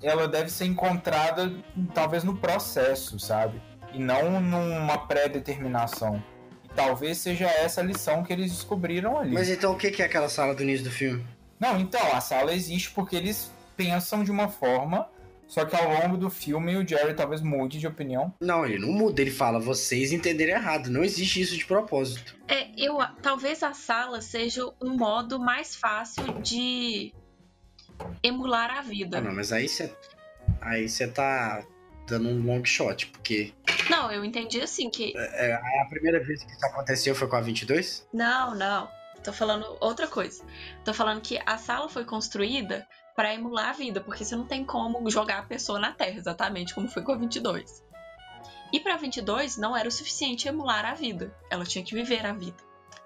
ela 0.00 0.28
deve 0.28 0.50
ser 0.50 0.66
encontrada 0.66 1.52
talvez 1.92 2.22
no 2.22 2.36
processo, 2.36 3.18
sabe? 3.18 3.60
E 3.92 3.98
não 3.98 4.40
numa 4.40 4.98
pré-determinação. 4.98 6.22
E 6.64 6.68
talvez 6.68 7.18
seja 7.18 7.46
essa 7.46 7.80
a 7.80 7.84
lição 7.84 8.22
que 8.22 8.32
eles 8.32 8.50
descobriram 8.50 9.18
ali. 9.18 9.32
Mas 9.32 9.48
então 9.48 9.72
o 9.72 9.76
que 9.76 10.02
é 10.02 10.04
aquela 10.04 10.28
sala 10.28 10.54
do 10.54 10.62
início 10.62 10.84
do 10.84 10.90
filme? 10.90 11.24
Não, 11.58 11.78
então, 11.78 12.14
a 12.14 12.20
sala 12.20 12.54
existe 12.54 12.90
porque 12.90 13.16
eles 13.16 13.50
pensam 13.76 14.22
de 14.22 14.30
uma 14.30 14.48
forma, 14.48 15.08
só 15.46 15.64
que 15.64 15.74
ao 15.74 15.88
longo 15.88 16.16
do 16.16 16.30
filme 16.30 16.76
o 16.76 16.86
Jerry 16.86 17.14
talvez 17.14 17.40
mude 17.40 17.78
de 17.78 17.86
opinião. 17.86 18.32
Não, 18.40 18.64
ele 18.64 18.78
não 18.78 18.92
muda, 18.92 19.20
ele 19.20 19.30
fala, 19.30 19.58
vocês 19.58 20.12
entenderam 20.12 20.52
errado, 20.52 20.88
não 20.90 21.02
existe 21.02 21.40
isso 21.40 21.56
de 21.56 21.64
propósito. 21.64 22.36
É, 22.46 22.68
eu 22.76 22.98
talvez 23.22 23.62
a 23.62 23.72
sala 23.72 24.20
seja 24.20 24.68
um 24.80 24.96
modo 24.96 25.38
mais 25.38 25.74
fácil 25.74 26.24
de 26.42 27.12
emular 28.22 28.70
a 28.70 28.82
vida. 28.82 29.18
Ah, 29.18 29.20
não, 29.20 29.34
mas 29.34 29.52
aí 29.52 29.68
você 29.68 29.92
aí 30.60 30.88
você 30.88 31.08
tá 31.08 31.64
dando 32.08 32.28
um 32.28 32.44
long 32.44 32.64
shot, 32.64 33.06
porque. 33.06 33.52
Não, 33.90 34.10
eu 34.10 34.24
entendi 34.24 34.60
assim 34.60 34.90
que. 34.90 35.12
É, 35.16 35.50
é, 35.50 35.82
a 35.82 35.86
primeira 35.86 36.22
vez 36.22 36.42
que 36.42 36.52
isso 36.52 36.66
aconteceu 36.66 37.14
foi 37.14 37.28
com 37.28 37.36
a 37.36 37.40
22? 37.40 38.06
Não, 38.12 38.54
não. 38.54 38.88
Tô 39.22 39.32
falando 39.32 39.76
outra 39.80 40.06
coisa. 40.06 40.44
Tô 40.84 40.94
falando 40.94 41.20
que 41.20 41.40
a 41.44 41.58
sala 41.58 41.88
foi 41.88 42.04
construída 42.04 42.86
para 43.14 43.34
emular 43.34 43.70
a 43.70 43.72
vida, 43.72 44.00
porque 44.00 44.24
você 44.24 44.36
não 44.36 44.46
tem 44.46 44.64
como 44.64 45.10
jogar 45.10 45.40
a 45.40 45.42
pessoa 45.42 45.78
na 45.78 45.92
Terra, 45.92 46.16
exatamente 46.16 46.74
como 46.74 46.88
foi 46.88 47.02
com 47.02 47.12
a 47.12 47.16
22. 47.16 47.82
E 48.72 48.78
para 48.78 48.96
22 48.96 49.56
não 49.56 49.76
era 49.76 49.88
o 49.88 49.92
suficiente 49.92 50.46
emular 50.46 50.84
a 50.84 50.94
vida, 50.94 51.34
ela 51.50 51.64
tinha 51.64 51.84
que 51.84 51.94
viver 51.94 52.24
a 52.24 52.32
vida. 52.32 52.56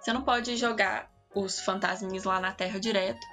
Você 0.00 0.12
não 0.12 0.22
pode 0.22 0.56
jogar 0.56 1.10
os 1.34 1.60
fantasminhas 1.60 2.24
lá 2.24 2.40
na 2.40 2.52
Terra 2.52 2.78
direto. 2.78 3.26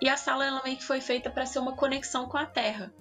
E 0.00 0.08
a 0.08 0.16
sala 0.16 0.46
ela 0.46 0.62
meio 0.62 0.76
que 0.76 0.84
foi 0.84 1.00
feita 1.00 1.30
para 1.30 1.46
ser 1.46 1.58
uma 1.58 1.76
conexão 1.76 2.26
com 2.26 2.36
a 2.36 2.46
Terra. 2.46 2.92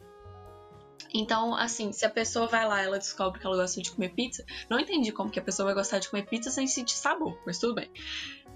Então, 1.13 1.53
assim, 1.55 1.91
se 1.91 2.05
a 2.05 2.09
pessoa 2.09 2.47
vai 2.47 2.67
lá 2.67 2.81
ela 2.81 2.97
descobre 2.97 3.39
que 3.39 3.45
ela 3.45 3.55
gosta 3.55 3.81
de 3.81 3.91
comer 3.91 4.09
pizza, 4.09 4.43
não 4.69 4.79
entendi 4.79 5.11
como 5.11 5.29
que 5.29 5.39
a 5.39 5.43
pessoa 5.43 5.67
vai 5.67 5.75
gostar 5.75 5.99
de 5.99 6.09
comer 6.09 6.25
pizza 6.25 6.49
sem 6.49 6.65
sentir 6.65 6.95
sabor, 6.95 7.39
mas 7.45 7.59
tudo 7.59 7.75
bem. 7.75 7.91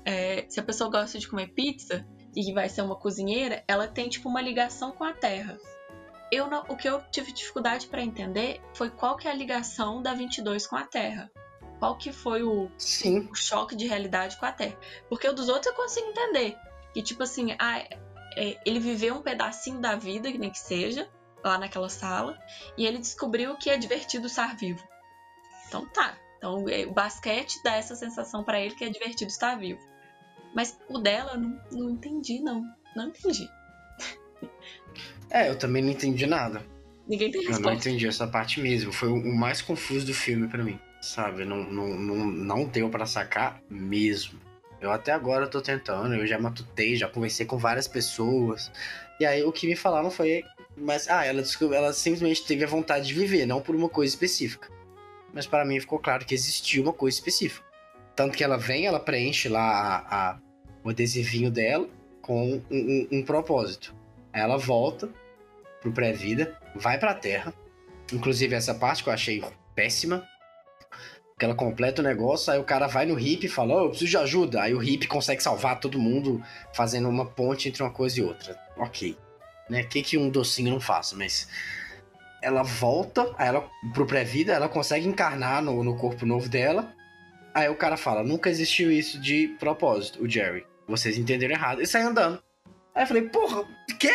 É, 0.04 0.46
se 0.50 0.60
a 0.60 0.63
pessoa 0.63 0.89
gosta 0.89 1.20
de 1.20 1.28
comer 1.28 1.50
pizza 1.50 2.08
e 2.36 2.52
vai 2.54 2.67
ser 2.67 2.82
uma 2.82 2.96
cozinheira, 2.96 3.63
ela 3.67 3.88
tem 3.88 4.10
tipo 4.10 4.28
uma 4.28 4.41
ligação 4.41 4.91
com 4.91 5.04
a 5.04 5.13
terra. 5.13 5.58
Eu 6.32 6.48
não, 6.48 6.62
o 6.67 6.76
que 6.76 6.89
eu 6.89 7.02
tive 7.10 7.32
dificuldade 7.32 7.88
para 7.88 8.02
entender 8.02 8.62
foi 8.74 8.89
qual 8.89 9.15
que 9.15 9.28
é 9.28 9.32
a 9.32 9.34
ligação 9.34 10.02
da 10.02 10.13
22 10.13 10.67
com 10.67 10.76
a 10.76 10.84
Terra. 10.84 11.32
Qual 11.80 11.96
que 11.96 12.12
foi 12.12 12.43
o, 12.43 12.70
Sim. 12.78 13.30
o 13.32 13.36
choque 13.36 13.76
de 13.76 13.88
realidade 13.88 14.36
com 14.38 14.46
a 14.46 14.52
Terra. 14.52 14.78
Porque 15.08 15.28
o 15.28 15.34
dos 15.34 15.48
outros 15.48 15.67
eu 15.67 15.74
consigo 15.74 16.08
entender. 16.08 16.58
Que 16.93 17.02
tipo 17.02 17.24
assim, 17.24 17.56
ah, 17.58 17.80
é, 18.36 18.60
ele 18.65 18.80
viveu 18.80 19.15
um 19.15 19.22
pedacinho 19.22 19.80
da 19.80 19.96
vida, 19.96 20.30
nem 20.30 20.50
que 20.50 20.60
seja, 20.60 21.10
lá 21.43 21.58
naquela 21.58 21.89
sala 21.89 22.38
e 22.78 22.86
ele 22.86 22.97
descobriu 22.97 23.56
que 23.56 23.69
é 23.69 23.78
divertido 23.78 24.28
estar 24.28 24.56
vivo. 24.56 24.84
Então 25.67 25.86
tá. 25.88 26.17
Então 26.38 26.67
é, 26.69 26.86
o 26.86 26.91
basquete 26.91 27.62
dá 27.63 27.76
essa 27.76 27.95
sensação 27.95 28.43
para 28.43 28.60
ele 28.60 28.76
que 28.76 28.84
é 28.84 28.89
divertido 28.89 29.32
estar 29.32 29.56
vivo. 29.56 29.80
Mas 30.56 30.80
o 30.89 30.97
dela 30.97 31.38
não, 31.38 31.60
não 31.71 31.89
entendi, 31.89 32.39
não. 32.39 32.63
Não 32.95 33.08
entendi. 33.08 33.50
É, 35.30 35.50
eu 35.50 35.58
também 35.58 35.84
não 35.84 35.91
entendi 35.91 36.26
nada. 36.26 36.65
Ninguém 37.08 37.32
tem 37.32 37.41
resposta. 37.41 37.62
Eu 37.62 37.65
não 37.65 37.73
entendi 37.73 38.08
essa 38.08 38.28
parte 38.28 38.62
mesmo. 38.62 38.91
Foi 38.91 39.10
o 39.10 39.36
mais 39.36 39.62
confuso 39.62 40.06
do 40.06 40.13
filme 40.13 40.47
para 40.47 40.63
mim. 40.63 40.80
Sabe? 41.02 41.45
Não, 41.45 41.63
não, 41.63 41.88
não, 41.88 42.26
não 42.26 42.65
deu 42.65 42.89
para 42.89 43.06
sacar 43.06 43.62
mesmo. 43.69 44.39
Eu 44.80 44.91
até 44.91 45.12
agora 45.12 45.47
tô 45.47 45.62
tentando, 45.62 46.13
eu 46.13 46.28
já 46.28 46.38
matutei, 46.39 46.95
já 46.95 47.08
conversei 47.08 47.45
com 47.45 47.58
várias 47.58 47.88
pessoas. 47.88 48.71
E 49.19 49.26
aí 49.26 49.43
o 49.43 49.52
que 49.52 49.67
me 49.67 49.76
falaram 49.76 50.12
foi 50.12 50.43
mas, 50.77 51.09
ah, 51.09 51.25
ela, 51.25 51.41
ela 51.73 51.91
simplesmente 51.91 52.45
teve 52.45 52.63
a 52.63 52.67
vontade 52.67 53.07
de 53.07 53.13
viver, 53.13 53.47
não 53.47 53.59
por 53.59 53.75
uma 53.75 53.89
coisa 53.89 54.13
específica. 54.13 54.69
Mas 55.33 55.47
para 55.47 55.65
mim 55.65 55.79
ficou 55.79 55.97
claro 55.97 56.23
que 56.23 56.35
existia 56.35 56.81
uma 56.81 56.93
coisa 56.93 57.17
específica. 57.17 57.65
Tanto 58.15 58.37
que 58.37 58.43
ela 58.43 58.57
vem, 58.57 58.85
ela 58.85 58.99
preenche 58.99 59.49
lá 59.49 59.61
a, 59.61 60.31
a 60.31 60.39
o 60.83 60.89
adesivinho 60.89 61.51
dela 61.51 61.89
com 62.21 62.53
um, 62.53 62.63
um, 62.71 63.07
um 63.11 63.23
propósito. 63.23 63.93
Aí 64.31 64.41
ela 64.41 64.57
volta 64.57 65.09
pro 65.81 65.91
pré-vida, 65.91 66.55
vai 66.75 66.97
pra 66.97 67.13
Terra. 67.13 67.53
Inclusive 68.13 68.55
essa 68.55 68.73
parte 68.73 69.03
que 69.03 69.09
eu 69.09 69.13
achei 69.13 69.43
péssima. 69.75 70.23
Que 71.37 71.45
ela 71.45 71.53
completa 71.53 72.01
o 72.01 72.05
negócio, 72.05 72.51
aí 72.51 72.57
o 72.57 72.63
cara 72.63 72.87
vai 72.87 73.05
no 73.05 73.19
hip 73.19 73.45
e 73.45 73.49
fala, 73.49 73.75
oh, 73.75 73.85
eu 73.85 73.89
preciso 73.89 74.09
de 74.09 74.17
ajuda. 74.17 74.61
Aí 74.61 74.73
o 74.73 74.81
hip 74.81 75.07
consegue 75.07 75.43
salvar 75.43 75.79
todo 75.79 75.99
mundo 75.99 76.41
fazendo 76.73 77.07
uma 77.09 77.25
ponte 77.25 77.67
entre 77.67 77.83
uma 77.83 77.91
coisa 77.91 78.19
e 78.19 78.23
outra. 78.23 78.57
Ok 78.77 79.15
né? 79.69 79.84
Que, 79.84 80.01
que 80.01 80.17
um 80.17 80.30
docinho 80.30 80.71
não 80.71 80.80
faz, 80.80 81.13
mas 81.13 81.47
ela 82.41 82.63
volta, 82.63 83.34
ela 83.38 83.69
pro 83.93 84.06
pré-vida, 84.06 84.53
ela 84.53 84.69
consegue 84.69 85.08
encarnar 85.08 85.62
no, 85.62 85.84
no 85.84 85.97
corpo 85.97 86.25
novo 86.25 86.47
dela. 86.49 86.93
Aí 87.53 87.69
o 87.69 87.75
cara 87.75 87.97
fala: 87.97 88.23
nunca 88.23 88.49
existiu 88.49 88.91
isso 88.91 89.19
de 89.19 89.56
propósito, 89.60 90.23
o 90.23 90.30
Jerry. 90.30 90.65
Vocês 90.88 91.17
entenderam 91.17 91.53
errado. 91.53 91.82
E 91.82 91.88
sai 91.88 92.03
andando. 92.03 92.41
Aí 92.93 93.03
eu 93.03 93.08
falei: 93.08 93.23
porra, 93.23 93.63
quê? 93.99 94.13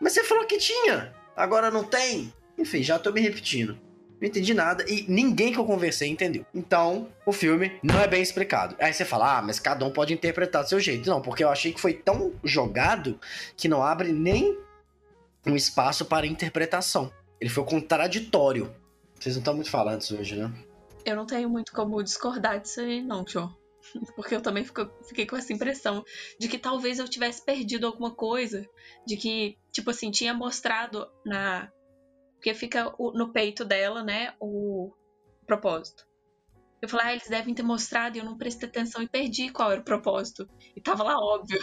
Mas 0.00 0.12
você 0.12 0.24
falou 0.24 0.46
que 0.46 0.58
tinha, 0.58 1.14
agora 1.36 1.70
não 1.70 1.84
tem. 1.84 2.32
Enfim, 2.58 2.82
já 2.82 2.98
tô 2.98 3.12
me 3.12 3.20
repetindo 3.20 3.78
não 4.22 4.28
entendi 4.28 4.54
nada 4.54 4.84
e 4.88 5.04
ninguém 5.08 5.52
que 5.52 5.58
eu 5.58 5.64
conversei 5.64 6.08
entendeu. 6.08 6.46
Então, 6.54 7.08
o 7.26 7.32
filme 7.32 7.72
não 7.82 7.98
é 8.00 8.06
bem 8.06 8.22
explicado. 8.22 8.76
Aí 8.78 8.92
você 8.92 9.04
fala, 9.04 9.38
ah, 9.38 9.42
mas 9.42 9.58
cada 9.58 9.84
um 9.84 9.90
pode 9.90 10.14
interpretar 10.14 10.62
do 10.62 10.68
seu 10.68 10.78
jeito. 10.78 11.10
Não, 11.10 11.20
porque 11.20 11.42
eu 11.42 11.48
achei 11.48 11.72
que 11.72 11.80
foi 11.80 11.92
tão 11.92 12.32
jogado 12.44 13.18
que 13.56 13.66
não 13.66 13.82
abre 13.82 14.12
nem 14.12 14.56
um 15.44 15.56
espaço 15.56 16.04
para 16.04 16.24
interpretação. 16.24 17.12
Ele 17.40 17.50
foi 17.50 17.64
contraditório. 17.64 18.72
Vocês 19.18 19.34
não 19.34 19.40
estão 19.40 19.54
muito 19.54 19.70
falando 19.70 20.02
isso 20.02 20.16
hoje, 20.16 20.36
né? 20.36 20.52
Eu 21.04 21.16
não 21.16 21.26
tenho 21.26 21.50
muito 21.50 21.72
como 21.72 22.00
discordar 22.00 22.60
disso 22.60 22.80
aí, 22.80 23.02
não, 23.02 23.24
Tio. 23.24 23.52
Porque 24.14 24.36
eu 24.36 24.40
também 24.40 24.64
fico, 24.64 24.88
fiquei 25.08 25.26
com 25.26 25.36
essa 25.36 25.52
impressão 25.52 26.04
de 26.38 26.46
que 26.46 26.58
talvez 26.58 27.00
eu 27.00 27.08
tivesse 27.08 27.44
perdido 27.44 27.88
alguma 27.88 28.12
coisa. 28.12 28.64
De 29.04 29.16
que, 29.16 29.58
tipo 29.72 29.90
assim, 29.90 30.12
tinha 30.12 30.32
mostrado 30.32 31.10
na 31.26 31.68
porque 32.42 32.54
fica 32.54 32.92
no 32.98 33.32
peito 33.32 33.64
dela, 33.64 34.02
né, 34.02 34.34
o 34.40 34.92
propósito. 35.46 36.04
Eu 36.82 36.88
falei, 36.88 37.06
ah, 37.06 37.12
eles 37.12 37.28
devem 37.28 37.54
ter 37.54 37.62
mostrado 37.62 38.16
e 38.16 38.18
eu 38.18 38.24
não 38.24 38.36
prestei 38.36 38.68
atenção 38.68 39.00
e 39.00 39.08
perdi 39.08 39.48
qual 39.50 39.70
era 39.70 39.80
o 39.80 39.84
propósito. 39.84 40.50
E 40.74 40.80
tava 40.80 41.04
lá 41.04 41.16
óbvio. 41.16 41.60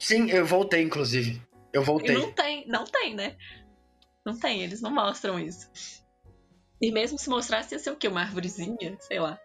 Sim, 0.00 0.28
eu 0.32 0.44
voltei, 0.44 0.82
inclusive. 0.82 1.40
Eu 1.72 1.84
voltei. 1.84 2.16
E 2.16 2.18
não 2.18 2.32
tem, 2.32 2.66
não 2.66 2.84
tem, 2.84 3.14
né? 3.14 3.36
Não 4.24 4.36
tem, 4.36 4.62
eles 4.64 4.80
não 4.80 4.90
mostram 4.90 5.38
isso. 5.38 5.70
E 6.82 6.90
mesmo 6.90 7.16
se 7.16 7.30
mostrasse, 7.30 7.76
ia 7.76 7.78
ser 7.78 7.92
o 7.92 7.96
quê? 7.96 8.08
Uma 8.08 8.22
árvorezinha? 8.22 8.96
Sei 8.98 9.20
lá. 9.20 9.38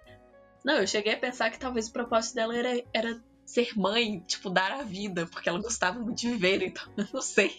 Não, 0.66 0.78
eu 0.78 0.88
cheguei 0.88 1.14
a 1.14 1.20
pensar 1.20 1.52
que 1.52 1.60
talvez 1.60 1.89
o 1.89 1.93
propósito 1.93 2.34
dela 2.34 2.58
era, 2.58 2.84
era 2.91 3.24
ser 3.45 3.77
mãe, 3.77 4.19
tipo, 4.21 4.49
dar 4.49 4.71
a 4.71 4.83
vida, 4.83 5.25
porque 5.27 5.49
ela 5.49 5.61
gostava 5.61 5.99
muito 5.99 6.19
de 6.19 6.29
viver, 6.29 6.63
então 6.63 6.83
eu 6.97 7.05
não 7.13 7.21
sei. 7.21 7.55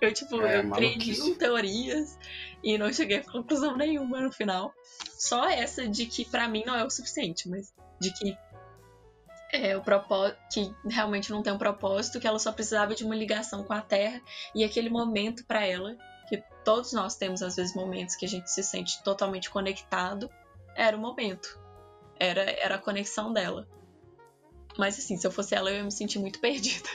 Eu, 0.00 0.12
tipo, 0.12 0.40
é, 0.42 0.58
eu 0.58 0.64
entrei 0.64 0.94
em 0.94 1.34
teorias 1.34 2.18
e 2.62 2.78
não 2.78 2.92
cheguei 2.92 3.18
a 3.18 3.24
conclusão 3.24 3.76
nenhuma 3.76 4.20
no 4.20 4.32
final. 4.32 4.74
Só 5.18 5.48
essa 5.48 5.86
de 5.86 6.06
que 6.06 6.24
para 6.24 6.48
mim 6.48 6.64
não 6.66 6.74
é 6.74 6.84
o 6.84 6.90
suficiente, 6.90 7.48
mas 7.48 7.72
de 8.00 8.12
que 8.12 8.36
é 9.52 9.76
o 9.76 9.82
propósito 9.82 10.38
que 10.52 10.74
realmente 10.88 11.30
não 11.30 11.42
tem 11.42 11.52
um 11.52 11.58
propósito, 11.58 12.20
que 12.20 12.26
ela 12.26 12.38
só 12.38 12.52
precisava 12.52 12.94
de 12.94 13.04
uma 13.04 13.16
ligação 13.16 13.64
com 13.64 13.72
a 13.72 13.80
Terra 13.80 14.20
e 14.54 14.62
aquele 14.62 14.88
momento 14.88 15.44
para 15.44 15.66
ela, 15.66 15.96
que 16.28 16.42
todos 16.64 16.92
nós 16.92 17.16
temos 17.16 17.42
às 17.42 17.56
vezes 17.56 17.74
momentos 17.74 18.14
que 18.14 18.24
a 18.24 18.28
gente 18.28 18.50
se 18.50 18.62
sente 18.62 19.02
totalmente 19.02 19.50
conectado, 19.50 20.30
era 20.76 20.96
o 20.96 21.00
momento. 21.00 21.60
Era, 22.18 22.42
era 22.42 22.76
a 22.76 22.78
conexão 22.78 23.32
dela. 23.32 23.66
Mas 24.78 24.98
assim, 24.98 25.16
se 25.16 25.26
eu 25.26 25.30
fosse 25.30 25.54
ela, 25.54 25.70
eu 25.70 25.76
ia 25.76 25.84
me 25.84 25.92
sentir 25.92 26.18
muito 26.18 26.38
perdida. 26.40 26.88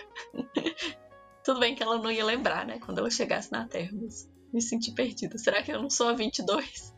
Tudo 1.44 1.60
bem 1.60 1.76
que 1.76 1.84
ela 1.84 1.98
não 1.98 2.12
ia 2.12 2.26
lembrar, 2.26 2.66
né? 2.66 2.80
Quando 2.80 3.00
ela 3.00 3.10
chegasse 3.10 3.52
na 3.52 3.68
Terra, 3.68 3.92
mas 3.94 4.30
me 4.52 4.62
senti 4.62 4.92
perdida. 4.92 5.38
Será 5.38 5.62
que 5.62 5.72
eu 5.72 5.82
não 5.82 5.90
sou 5.90 6.10
a 6.10 6.14
22? 6.14 6.94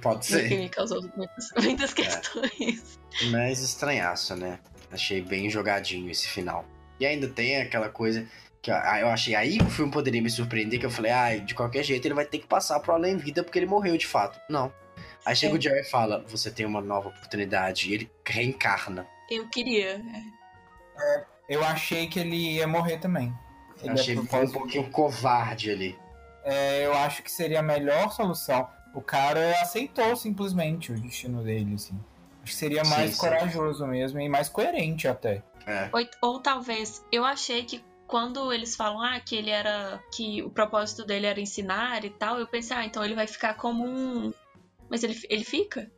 Pode 0.00 0.26
ser. 0.26 0.48
Que 0.48 0.56
me 0.56 0.68
causou 0.68 1.02
muitas, 1.16 1.48
muitas 1.60 1.92
questões. 1.92 3.00
É. 3.20 3.26
Mas 3.30 3.60
estranhaço, 3.60 4.36
né? 4.36 4.60
Achei 4.90 5.20
bem 5.20 5.50
jogadinho 5.50 6.10
esse 6.10 6.28
final. 6.28 6.64
E 7.00 7.06
ainda 7.06 7.28
tem 7.28 7.60
aquela 7.60 7.88
coisa 7.88 8.26
que 8.60 8.70
ah, 8.70 9.00
eu 9.00 9.08
achei 9.08 9.34
aí 9.34 9.58
o 9.58 9.68
filme 9.68 9.90
poderia 9.90 10.22
me 10.22 10.30
surpreender, 10.30 10.78
que 10.78 10.86
eu 10.86 10.90
falei, 10.90 11.10
ah, 11.10 11.36
de 11.36 11.52
qualquer 11.52 11.82
jeito 11.82 12.06
ele 12.06 12.14
vai 12.14 12.24
ter 12.24 12.38
que 12.38 12.46
passar 12.46 12.78
pro 12.78 12.92
além 12.92 13.16
vida 13.16 13.42
porque 13.42 13.58
ele 13.58 13.66
morreu 13.66 13.96
de 13.96 14.06
fato. 14.06 14.38
Não. 14.48 14.72
Aí 15.26 15.34
chega 15.34 15.54
é. 15.54 15.58
o 15.58 15.60
Jerry 15.60 15.80
e 15.80 15.90
fala, 15.90 16.24
você 16.28 16.50
tem 16.50 16.64
uma 16.64 16.80
nova 16.80 17.08
oportunidade, 17.08 17.90
e 17.90 17.94
ele 17.94 18.10
reencarna. 18.24 19.06
Eu 19.32 19.48
queria. 19.48 20.02
É, 20.98 21.24
eu 21.48 21.64
achei 21.64 22.06
que 22.06 22.20
ele 22.20 22.54
ia 22.56 22.66
morrer 22.66 22.98
também. 22.98 23.32
Ele 23.80 23.90
eu 23.90 23.94
achei 23.94 24.18
um 24.18 24.26
pouquinho 24.26 24.90
covarde 24.90 25.70
ali. 25.70 25.98
É, 26.44 26.84
eu 26.86 26.92
acho 26.94 27.22
que 27.22 27.30
seria 27.30 27.60
a 27.60 27.62
melhor 27.62 28.10
solução. 28.10 28.68
O 28.94 29.00
cara 29.00 29.60
aceitou 29.60 30.14
simplesmente 30.16 30.92
o 30.92 31.00
destino 31.00 31.42
dele, 31.42 31.74
assim. 31.74 31.98
Acho 32.42 32.52
que 32.52 32.54
seria 32.54 32.84
mais 32.84 33.12
sim, 33.12 33.20
corajoso 33.20 33.84
sim. 33.84 33.90
mesmo 33.90 34.20
e 34.20 34.28
mais 34.28 34.48
coerente 34.48 35.08
até. 35.08 35.42
É. 35.66 35.88
Ou, 35.92 36.06
ou, 36.20 36.40
talvez, 36.40 37.04
eu 37.10 37.24
achei 37.24 37.64
que 37.64 37.82
quando 38.06 38.52
eles 38.52 38.76
falam 38.76 39.00
ah, 39.00 39.18
que 39.20 39.36
ele 39.36 39.50
era. 39.50 40.02
que 40.14 40.42
o 40.42 40.50
propósito 40.50 41.06
dele 41.06 41.26
era 41.26 41.40
ensinar 41.40 42.04
e 42.04 42.10
tal, 42.10 42.38
eu 42.38 42.46
pensei, 42.46 42.76
ah, 42.76 42.84
então 42.84 43.02
ele 43.04 43.14
vai 43.14 43.26
ficar 43.26 43.54
como 43.54 43.86
um. 43.86 44.32
Mas 44.90 45.02
ele, 45.02 45.18
ele 45.30 45.44
fica? 45.44 45.90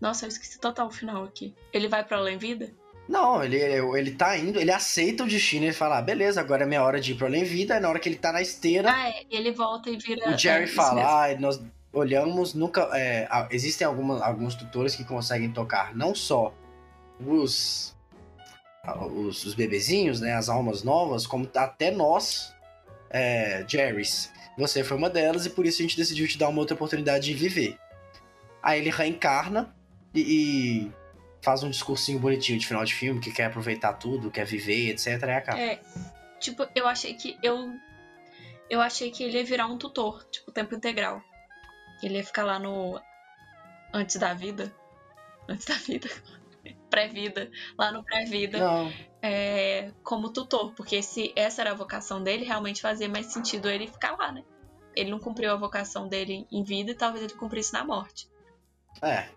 Nossa, 0.00 0.24
eu 0.24 0.28
esqueci 0.28 0.58
total 0.58 0.88
o 0.88 0.90
final 0.90 1.24
aqui. 1.24 1.54
Ele 1.72 1.88
vai 1.88 2.04
para 2.04 2.18
além 2.18 2.38
vida? 2.38 2.70
Não, 3.08 3.42
ele, 3.42 3.56
ele 3.56 4.10
tá 4.12 4.36
indo, 4.36 4.60
ele 4.60 4.70
aceita 4.70 5.24
o 5.24 5.26
destino 5.26 5.64
e 5.64 5.72
fala, 5.72 5.98
ah, 5.98 6.02
beleza, 6.02 6.40
agora 6.40 6.64
é 6.64 6.66
minha 6.66 6.82
hora 6.82 7.00
de 7.00 7.12
ir 7.12 7.14
pro 7.14 7.26
além 7.26 7.42
vida, 7.42 7.76
e 7.76 7.80
na 7.80 7.88
hora 7.88 7.98
que 7.98 8.08
ele 8.08 8.16
tá 8.16 8.32
na 8.32 8.42
esteira. 8.42 8.92
Ah, 8.92 9.08
é, 9.08 9.24
ele 9.30 9.50
volta 9.50 9.88
e 9.88 9.96
vira. 9.96 10.30
O 10.30 10.36
Jerry 10.36 10.64
é, 10.64 10.66
fala, 10.66 11.24
ah, 11.24 11.40
nós 11.40 11.60
olhamos, 11.92 12.52
nunca. 12.52 12.88
É, 12.92 13.26
existem 13.50 13.86
algumas, 13.86 14.20
alguns 14.20 14.54
tutores 14.54 14.94
que 14.94 15.04
conseguem 15.04 15.50
tocar 15.50 15.96
não 15.96 16.14
só 16.14 16.52
os 17.18 17.96
os, 18.96 19.44
os 19.44 19.54
bebezinhos, 19.54 20.20
né, 20.20 20.34
as 20.34 20.48
almas 20.48 20.82
novas, 20.82 21.26
como 21.26 21.48
até 21.56 21.90
nós, 21.90 22.54
é, 23.10 23.64
Jerrys. 23.66 24.32
Você 24.56 24.82
foi 24.82 24.96
uma 24.96 25.10
delas 25.10 25.46
e 25.46 25.50
por 25.50 25.66
isso 25.66 25.80
a 25.80 25.82
gente 25.82 25.96
decidiu 25.96 26.26
te 26.26 26.38
dar 26.38 26.48
uma 26.48 26.60
outra 26.60 26.74
oportunidade 26.74 27.26
de 27.26 27.34
viver. 27.34 27.78
Aí 28.62 28.80
ele 28.80 28.90
reencarna 28.90 29.74
e, 30.20 30.86
e 30.86 30.92
faz 31.42 31.62
um 31.62 31.70
discursinho 31.70 32.18
bonitinho 32.18 32.58
de 32.58 32.66
final 32.66 32.84
de 32.84 32.94
filme, 32.94 33.20
que 33.20 33.32
quer 33.32 33.46
aproveitar 33.46 33.94
tudo, 33.94 34.30
quer 34.30 34.44
viver, 34.44 34.90
etc. 34.90 35.06
E 35.06 35.30
acaba. 35.30 35.58
É, 35.58 35.80
tipo, 36.38 36.66
eu 36.74 36.86
achei 36.86 37.14
que 37.14 37.38
eu 37.42 37.72
eu 38.70 38.80
achei 38.80 39.10
que 39.10 39.22
ele 39.22 39.38
ia 39.38 39.44
virar 39.44 39.66
um 39.66 39.78
tutor, 39.78 40.24
tipo, 40.30 40.52
tempo 40.52 40.74
integral. 40.74 41.22
Ele 42.02 42.16
ia 42.16 42.24
ficar 42.24 42.44
lá 42.44 42.58
no 42.58 43.00
antes 43.92 44.16
da 44.16 44.34
vida. 44.34 44.72
Antes 45.48 45.64
da 45.64 45.74
vida 45.74 46.08
pré-vida, 46.90 47.50
lá 47.78 47.90
no 47.90 48.04
pré-vida, 48.04 48.58
é, 49.22 49.90
como 50.02 50.30
tutor, 50.30 50.72
porque 50.74 51.02
se 51.02 51.32
essa 51.34 51.62
era 51.62 51.70
a 51.70 51.74
vocação 51.74 52.22
dele, 52.22 52.44
realmente 52.44 52.82
fazia 52.82 53.08
mais 53.08 53.26
sentido 53.26 53.68
ele 53.68 53.86
ficar 53.86 54.16
lá, 54.16 54.30
né? 54.30 54.44
Ele 54.94 55.10
não 55.10 55.18
cumpriu 55.18 55.52
a 55.52 55.56
vocação 55.56 56.08
dele 56.08 56.46
em 56.50 56.62
vida 56.62 56.90
e 56.90 56.94
talvez 56.94 57.24
ele 57.24 57.34
cumprisse 57.34 57.72
na 57.72 57.84
morte. 57.84 58.28
É, 59.00 59.28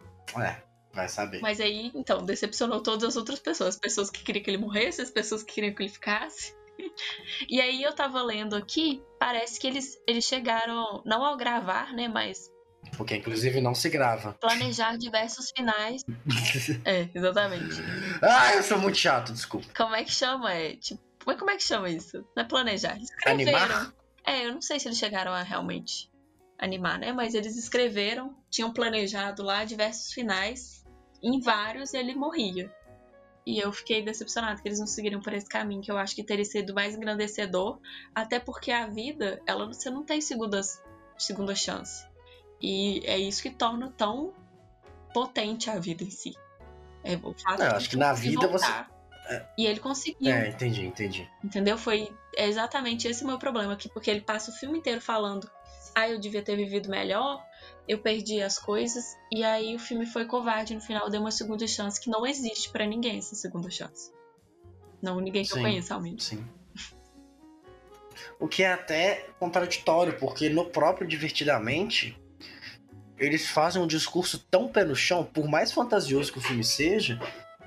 é. 0.41 0.70
Vai 0.93 1.07
saber. 1.07 1.39
Mas 1.39 1.59
aí, 1.59 1.91
então, 1.95 2.25
decepcionou 2.25 2.81
todas 2.81 3.03
as 3.03 3.15
outras 3.15 3.39
pessoas. 3.39 3.75
As 3.75 3.79
pessoas 3.79 4.09
que 4.09 4.23
queriam 4.23 4.43
que 4.43 4.49
ele 4.49 4.57
morresse, 4.57 5.01
as 5.01 5.09
pessoas 5.09 5.43
que 5.43 5.53
queriam 5.53 5.73
que 5.73 5.83
ele 5.83 5.89
ficasse. 5.89 6.53
e 7.49 7.61
aí 7.61 7.81
eu 7.81 7.93
tava 7.93 8.21
lendo 8.21 8.55
aqui, 8.55 9.01
parece 9.19 9.59
que 9.59 9.67
eles, 9.67 9.97
eles 10.07 10.25
chegaram, 10.25 11.01
não 11.05 11.23
ao 11.23 11.37
gravar, 11.37 11.93
né, 11.93 12.07
mas 12.07 12.51
porque 12.97 13.15
inclusive 13.15 13.61
não 13.61 13.75
se 13.75 13.89
grava. 13.89 14.33
Planejar 14.33 14.97
diversos 14.97 15.51
finais. 15.55 16.03
é, 16.83 17.07
exatamente. 17.13 17.81
Ah, 18.21 18.55
eu 18.55 18.63
sou 18.63 18.79
muito 18.79 18.97
chato, 18.97 19.31
desculpa. 19.31 19.67
Como 19.75 19.95
é 19.95 20.03
que 20.03 20.11
chama? 20.11 20.53
É, 20.53 20.75
tipo, 20.75 21.01
como 21.23 21.51
é 21.51 21.57
que 21.57 21.63
chama 21.63 21.89
isso? 21.89 22.25
Não 22.35 22.43
é 22.43 22.47
planejar. 22.47 22.97
Escreveram. 22.97 23.59
Animar? 23.59 23.93
É, 24.25 24.45
eu 24.45 24.53
não 24.53 24.61
sei 24.61 24.79
se 24.79 24.87
eles 24.87 24.97
chegaram 24.97 25.31
a 25.31 25.41
realmente 25.41 26.09
animar, 26.59 26.99
né? 26.99 27.11
Mas 27.11 27.33
eles 27.33 27.57
escreveram, 27.57 28.35
tinham 28.49 28.71
planejado 28.71 29.43
lá 29.43 29.63
diversos 29.63 30.13
finais. 30.13 30.80
Em 31.21 31.39
vários 31.39 31.93
ele 31.93 32.15
morria. 32.15 32.73
E 33.45 33.59
eu 33.59 33.71
fiquei 33.71 34.03
decepcionada 34.03 34.61
que 34.61 34.67
eles 34.67 34.79
não 34.79 34.87
seguiram 34.87 35.19
por 35.19 35.33
esse 35.33 35.47
caminho, 35.47 35.81
que 35.81 35.91
eu 35.91 35.97
acho 35.97 36.15
que 36.15 36.23
teria 36.23 36.45
sido 36.45 36.73
mais 36.73 36.95
engrandecedor. 36.95 37.79
Até 38.13 38.39
porque 38.39 38.71
a 38.71 38.87
vida, 38.87 39.41
ela 39.47 39.65
você 39.65 39.89
não 39.89 40.03
tem 40.03 40.21
segundas, 40.21 40.81
segunda 41.17 41.55
chance. 41.55 42.05
E 42.61 43.01
é 43.05 43.17
isso 43.17 43.41
que 43.41 43.49
torna 43.49 43.91
tão 43.97 44.33
potente 45.13 45.69
a 45.69 45.79
vida 45.79 46.03
em 46.03 46.11
si. 46.11 46.33
É 47.03 47.15
o 47.15 47.33
fato 47.33 47.59
Não, 47.59 47.75
acho 47.75 47.89
que 47.89 47.97
na 47.97 48.13
vida 48.13 48.47
você. 48.47 48.71
É. 49.27 49.45
E 49.57 49.65
ele 49.65 49.79
conseguiu. 49.79 50.31
É, 50.31 50.49
entendi, 50.49 50.85
entendi. 50.85 51.29
Entendeu? 51.43 51.77
Foi 51.77 52.13
exatamente 52.37 53.07
esse 53.07 53.23
o 53.23 53.27
meu 53.27 53.39
problema 53.39 53.73
aqui, 53.73 53.89
porque 53.89 54.11
ele 54.11 54.21
passa 54.21 54.51
o 54.51 54.53
filme 54.53 54.77
inteiro 54.77 55.01
falando: 55.01 55.49
ah, 55.95 56.07
eu 56.07 56.19
devia 56.19 56.43
ter 56.43 56.55
vivido 56.55 56.89
melhor, 56.89 57.43
eu 57.87 57.99
perdi 57.99 58.41
as 58.41 58.57
coisas, 58.57 59.17
e 59.31 59.43
aí 59.43 59.75
o 59.75 59.79
filme 59.79 60.05
foi 60.05 60.25
covarde 60.25 60.73
no 60.73 60.81
final, 60.81 61.09
deu 61.09 61.21
uma 61.21 61.31
segunda 61.31 61.67
chance 61.67 61.99
que 61.99 62.09
não 62.09 62.25
existe 62.25 62.69
para 62.71 62.85
ninguém 62.85 63.17
essa 63.17 63.35
segunda 63.35 63.69
chance. 63.69 64.11
Não, 65.01 65.19
ninguém 65.19 65.43
que 65.43 65.49
sim, 65.49 65.57
eu 65.57 65.63
conheça, 65.63 65.93
ao 65.95 66.01
menos. 66.01 66.25
Sim. 66.25 66.45
O 68.39 68.47
que 68.47 68.63
é 68.63 68.71
até 68.71 69.27
contraditório, 69.39 70.17
porque 70.17 70.49
no 70.49 70.65
próprio 70.65 71.07
Divertidamente, 71.07 72.19
eles 73.17 73.47
fazem 73.47 73.81
um 73.81 73.87
discurso 73.87 74.39
tão 74.49 74.67
pé 74.67 74.83
no 74.83 74.95
chão, 74.95 75.23
por 75.23 75.47
mais 75.47 75.71
fantasioso 75.71 76.31
que 76.31 76.39
o 76.39 76.41
filme 76.41 76.63
seja, 76.63 77.19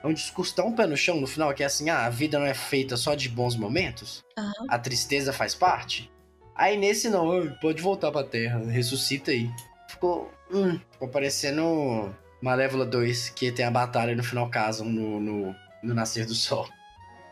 é 0.03 0.07
um 0.07 0.13
discurso 0.13 0.55
tão 0.55 0.73
pé 0.73 0.87
no 0.87 0.97
chão 0.97 1.21
no 1.21 1.27
final 1.27 1.53
que 1.55 1.63
é 1.63 1.67
assim: 1.67 1.91
ah, 1.91 2.07
a 2.07 2.11
vida 2.11 2.39
não 2.39 2.47
é 2.47 2.55
feita 2.55 2.97
só 2.97 3.15
de 3.15 3.29
bons 3.29 3.57
momentos, 3.57 4.23
uhum. 4.39 4.67
a 4.69 4.79
tristeza 4.79 5.33
faz 5.33 5.55
parte. 5.55 6.11
Aí 6.55 6.77
nesse 6.77 7.09
não, 7.09 7.51
pode 7.61 7.83
voltar 7.83 8.13
pra 8.13 8.23
terra, 8.23 8.59
ressuscita 8.71 9.31
aí. 9.31 9.51
Ficou. 9.95 10.33
Hum, 10.51 10.79
ficou 10.93 11.09
parecendo 11.09 12.15
Malévola 12.43 12.85
2, 12.85 13.31
que 13.31 13.51
tem 13.51 13.65
a 13.65 13.71
batalha 13.71 14.15
no 14.15 14.23
final 14.23 14.51
casam 14.51 14.87
no, 14.87 15.21
no, 15.21 15.57
no 15.83 15.95
nascer 15.95 16.27
do 16.27 16.35
sol. 16.35 16.69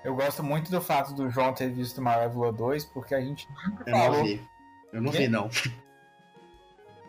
Eu 0.05 0.17
gosto 0.17 0.43
muito 0.43 0.71
do 0.71 0.81
fato 0.81 1.13
do 1.15 1.31
João 1.31 1.53
ter 1.53 1.71
visto 1.71 2.01
Malévola 2.01 2.53
2, 2.53 2.87
porque 2.87 3.15
a 3.15 3.21
gente 3.21 3.47
nunca 3.67 3.85
Eu 3.89 3.97
falou. 3.97 4.17
não 4.17 4.25
vi. 4.25 4.49
Eu 4.93 5.03
não 5.03 5.13
vi, 5.13 5.29
não. 5.29 5.51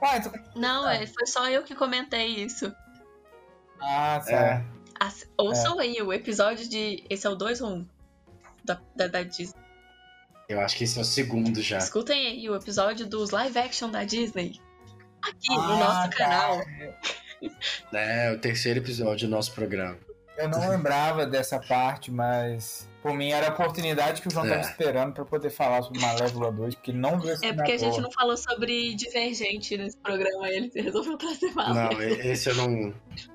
Ah, 0.05 0.17
então... 0.17 0.33
Não, 0.53 0.89
é, 0.89 1.07
foi 1.07 1.25
só 1.25 1.49
eu 1.49 1.63
que 1.63 1.73
comentei 1.73 2.27
isso. 2.43 2.69
Ah, 3.79 4.19
certo. 4.21 4.65
É. 5.01 5.07
ouçam 5.37 5.79
é. 5.79 5.83
aí 5.83 6.01
o 6.01 6.11
episódio 6.11 6.67
de. 6.67 7.05
Esse 7.09 7.25
é 7.25 7.29
o 7.29 7.35
2 7.35 7.61
ou 7.61 7.69
1? 7.69 7.73
Um? 7.73 7.87
Da, 8.65 8.81
da, 8.95 9.07
da, 9.07 9.23
Disney. 9.23 9.61
Eu 10.49 10.59
acho 10.59 10.75
que 10.75 10.83
esse 10.83 10.97
é 10.97 11.01
o 11.01 11.05
segundo 11.05 11.61
já. 11.61 11.77
Escutem 11.77 12.27
aí 12.27 12.49
o 12.49 12.55
episódio 12.55 13.07
dos 13.07 13.31
live 13.31 13.57
action 13.57 13.89
da 13.89 14.03
Disney. 14.03 14.59
Aqui 15.23 15.51
ah, 15.51 15.55
no 15.55 15.77
nosso 15.77 16.09
tá. 16.09 16.15
canal. 16.17 16.61
É, 17.91 18.31
o 18.31 18.39
terceiro 18.39 18.79
episódio 18.79 19.27
do 19.27 19.31
nosso 19.35 19.51
programa. 19.51 19.97
Eu 20.37 20.47
não 20.47 20.69
lembrava 20.69 21.25
dessa 21.25 21.59
parte, 21.59 22.09
mas 22.09 22.89
por 23.03 23.13
mim 23.13 23.31
era 23.31 23.47
a 23.47 23.49
oportunidade 23.49 24.21
que 24.21 24.29
o 24.29 24.31
João 24.31 24.45
é. 24.45 24.49
tava 24.49 24.61
esperando 24.61 25.13
para 25.13 25.25
poder 25.25 25.49
falar 25.49 25.83
sobre 25.83 25.99
Malévola 25.99 26.51
2, 26.53 26.75
porque 26.75 26.93
não 26.93 27.19
viu 27.19 27.33
esse 27.33 27.45
É 27.45 27.53
porque 27.53 27.73
a 27.73 27.77
gente 27.77 27.99
não 27.99 28.09
falou 28.09 28.37
sobre 28.37 28.95
Divergente 28.95 29.77
nesse 29.77 29.97
programa, 29.97 30.49
ele 30.49 30.71
resolveu 30.73 31.17
trazer 31.17 31.51
Malévola. 31.51 31.99
Não, 31.99 32.01
esse 32.01 32.49
eu 32.49 32.55
não, 32.55 32.93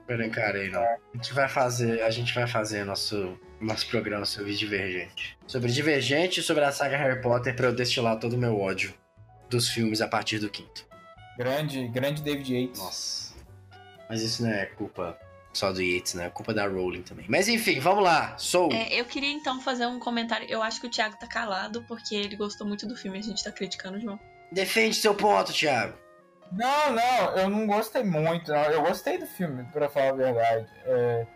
eu 0.09 0.19
não 0.19 0.25
encarei, 0.25 0.71
não. 0.71 0.83
A 0.83 0.99
gente 1.15 1.35
vai 1.35 1.49
fazer, 1.49 2.03
a 2.03 2.11
gente 2.11 2.35
vai 2.35 2.47
fazer 2.47 2.85
nosso, 2.85 3.39
nosso 3.61 3.87
programa 3.89 4.25
sobre 4.25 4.55
Divergente. 4.55 5.39
Sobre 5.47 5.71
Divergente 5.71 6.41
e 6.41 6.43
sobre 6.43 6.65
a 6.65 6.73
saga 6.73 6.97
Harry 6.97 7.21
Potter 7.21 7.55
para 7.55 7.67
eu 7.67 7.75
destilar 7.75 8.19
todo 8.19 8.33
o 8.33 8.39
meu 8.39 8.59
ódio 8.59 8.95
dos 9.51 9.69
filmes 9.69 10.01
a 10.01 10.09
partir 10.09 10.39
do 10.39 10.49
quinto. 10.49 10.88
Grande, 11.39 11.87
grande 11.87 12.21
David 12.21 12.53
Yates. 12.53 12.81
Nossa. 12.81 13.35
Mas 14.11 14.23
isso 14.23 14.43
não 14.43 14.51
é 14.51 14.67
culpa 14.67 15.17
só 15.53 15.73
do 15.73 15.81
Yates, 15.81 16.15
né? 16.15 16.29
Culpa 16.31 16.53
da 16.53 16.67
Rowling 16.67 17.03
também. 17.03 17.27
Mas 17.29 17.47
enfim, 17.47 17.79
vamos 17.79 18.03
lá. 18.03 18.37
Sou. 18.37 18.73
É, 18.73 19.01
eu 19.01 19.05
queria 19.05 19.31
então 19.31 19.61
fazer 19.61 19.87
um 19.87 20.01
comentário. 20.01 20.49
Eu 20.51 20.61
acho 20.61 20.81
que 20.81 20.89
o 20.89 20.91
Thiago 20.91 21.17
tá 21.17 21.29
calado 21.29 21.85
porque 21.87 22.17
ele 22.17 22.35
gostou 22.35 22.67
muito 22.67 22.89
do 22.89 22.97
filme. 22.97 23.19
A 23.19 23.23
gente 23.23 23.45
tá 23.45 23.53
criticando 23.53 23.99
o 23.99 24.01
João. 24.01 24.19
Defende 24.51 24.97
seu 24.97 25.15
ponto, 25.15 25.53
Thiago. 25.53 25.97
Não, 26.51 26.93
não, 26.93 27.37
eu 27.37 27.49
não 27.49 27.69
gostei 27.69 28.03
muito. 28.03 28.51
Não. 28.51 28.65
Eu 28.65 28.83
gostei 28.83 29.17
do 29.17 29.27
filme, 29.27 29.63
para 29.73 29.89
falar 29.89 30.09
a 30.09 30.15
verdade. 30.15 30.69
É, 30.87 31.27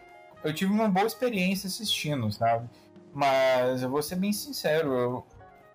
eu 0.42 0.53
tive 0.53 0.72
uma 0.72 0.88
boa 0.88 1.07
experiência 1.07 1.68
assistindo, 1.68 2.32
sabe? 2.32 2.68
Mas 3.14 3.82
eu 3.82 3.88
vou 3.88 4.03
ser 4.03 4.16
bem 4.16 4.32
sincero, 4.32 4.98
eu, 4.98 5.26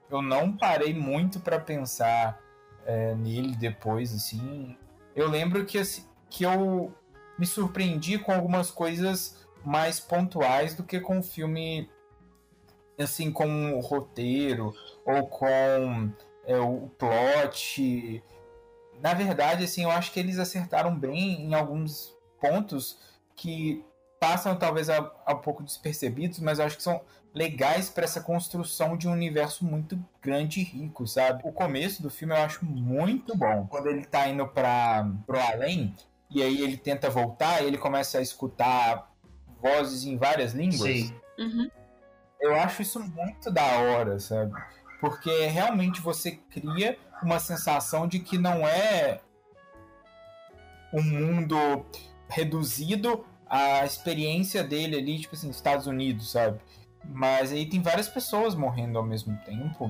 eu 0.09 0.21
não 0.21 0.51
parei 0.51 0.93
muito 0.93 1.39
para 1.39 1.59
pensar 1.59 2.37
é, 2.87 3.13
nele 3.13 3.55
depois, 3.55 4.13
assim. 4.13 4.75
Eu 5.15 5.29
lembro 5.29 5.65
que, 5.65 5.77
assim, 5.77 6.03
que 6.29 6.43
eu 6.43 6.91
me 7.37 7.45
surpreendi 7.45 8.17
com 8.17 8.31
algumas 8.31 8.71
coisas 8.71 9.45
mais 9.63 9.99
pontuais 9.99 10.73
do 10.73 10.83
que 10.83 10.99
com 10.99 11.17
um 11.17 11.23
filme 11.23 11.89
assim 12.97 13.31
com 13.31 13.73
o 13.73 13.79
roteiro 13.79 14.73
ou 15.05 15.27
com 15.27 16.11
é, 16.45 16.57
o 16.57 16.89
plot. 16.97 18.23
Na 18.99 19.13
verdade, 19.13 19.65
assim, 19.65 19.83
eu 19.83 19.91
acho 19.91 20.11
que 20.11 20.19
eles 20.19 20.39
acertaram 20.39 20.97
bem 20.97 21.43
em 21.43 21.53
alguns 21.53 22.17
pontos 22.41 22.97
que 23.35 23.85
passam 24.19 24.55
talvez 24.55 24.89
a, 24.89 25.11
a 25.25 25.33
um 25.33 25.39
pouco 25.39 25.61
despercebidos, 25.61 26.39
mas 26.39 26.57
eu 26.57 26.65
acho 26.65 26.77
que 26.77 26.83
são 26.83 27.01
legais 27.33 27.89
para 27.89 28.03
essa 28.03 28.21
construção 28.21 28.97
de 28.97 29.07
um 29.07 29.11
universo 29.11 29.65
muito 29.65 29.99
grande 30.21 30.59
e 30.59 30.63
rico, 30.63 31.05
sabe? 31.05 31.41
O 31.45 31.51
começo 31.51 32.01
do 32.01 32.09
filme 32.09 32.33
eu 32.33 32.41
acho 32.41 32.65
muito 32.65 33.35
bom. 33.35 33.67
Quando 33.67 33.87
ele 33.87 34.05
tá 34.05 34.27
indo 34.27 34.47
para 34.47 35.07
pro 35.25 35.39
além 35.39 35.95
e 36.29 36.41
aí 36.41 36.61
ele 36.61 36.77
tenta 36.77 37.09
voltar, 37.09 37.63
ele 37.63 37.77
começa 37.77 38.17
a 38.17 38.21
escutar 38.21 39.11
vozes 39.61 40.03
em 40.03 40.17
várias 40.17 40.53
línguas. 40.53 40.81
Sim. 40.81 41.13
Uhum. 41.37 41.69
Eu 42.39 42.55
acho 42.55 42.81
isso 42.81 42.99
muito 42.99 43.51
da 43.51 43.65
hora, 43.79 44.19
sabe? 44.19 44.53
Porque 44.99 45.45
realmente 45.45 46.01
você 46.01 46.31
cria 46.31 46.97
uma 47.21 47.39
sensação 47.39 48.07
de 48.07 48.19
que 48.19 48.37
não 48.37 48.67
é 48.67 49.19
um 50.93 51.01
mundo 51.01 51.85
reduzido 52.29 53.25
à 53.45 53.85
experiência 53.85 54.63
dele 54.63 54.97
ali, 54.97 55.19
tipo 55.19 55.35
assim, 55.35 55.49
Estados 55.49 55.87
Unidos, 55.87 56.31
sabe? 56.31 56.59
Mas 57.05 57.51
aí 57.51 57.65
tem 57.65 57.81
várias 57.81 58.07
pessoas 58.07 58.55
morrendo 58.55 58.97
ao 58.97 59.03
mesmo 59.03 59.37
tempo. 59.45 59.89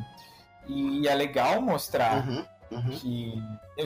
E 0.67 1.07
é 1.07 1.15
legal 1.15 1.61
mostrar 1.61 2.27
Uhum, 2.27 2.45
uhum. 2.71 2.89
que 2.91 3.43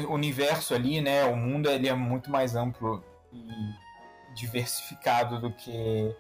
o 0.07 0.13
universo 0.13 0.74
ali, 0.74 0.99
né, 1.01 1.24
o 1.26 1.36
mundo 1.36 1.69
ele 1.69 1.88
é 1.88 1.93
muito 1.93 2.32
mais 2.32 2.55
amplo 2.55 3.03
e 3.32 3.45
diversificado 4.36 5.39
do 5.39 5.51
que 5.51 6.15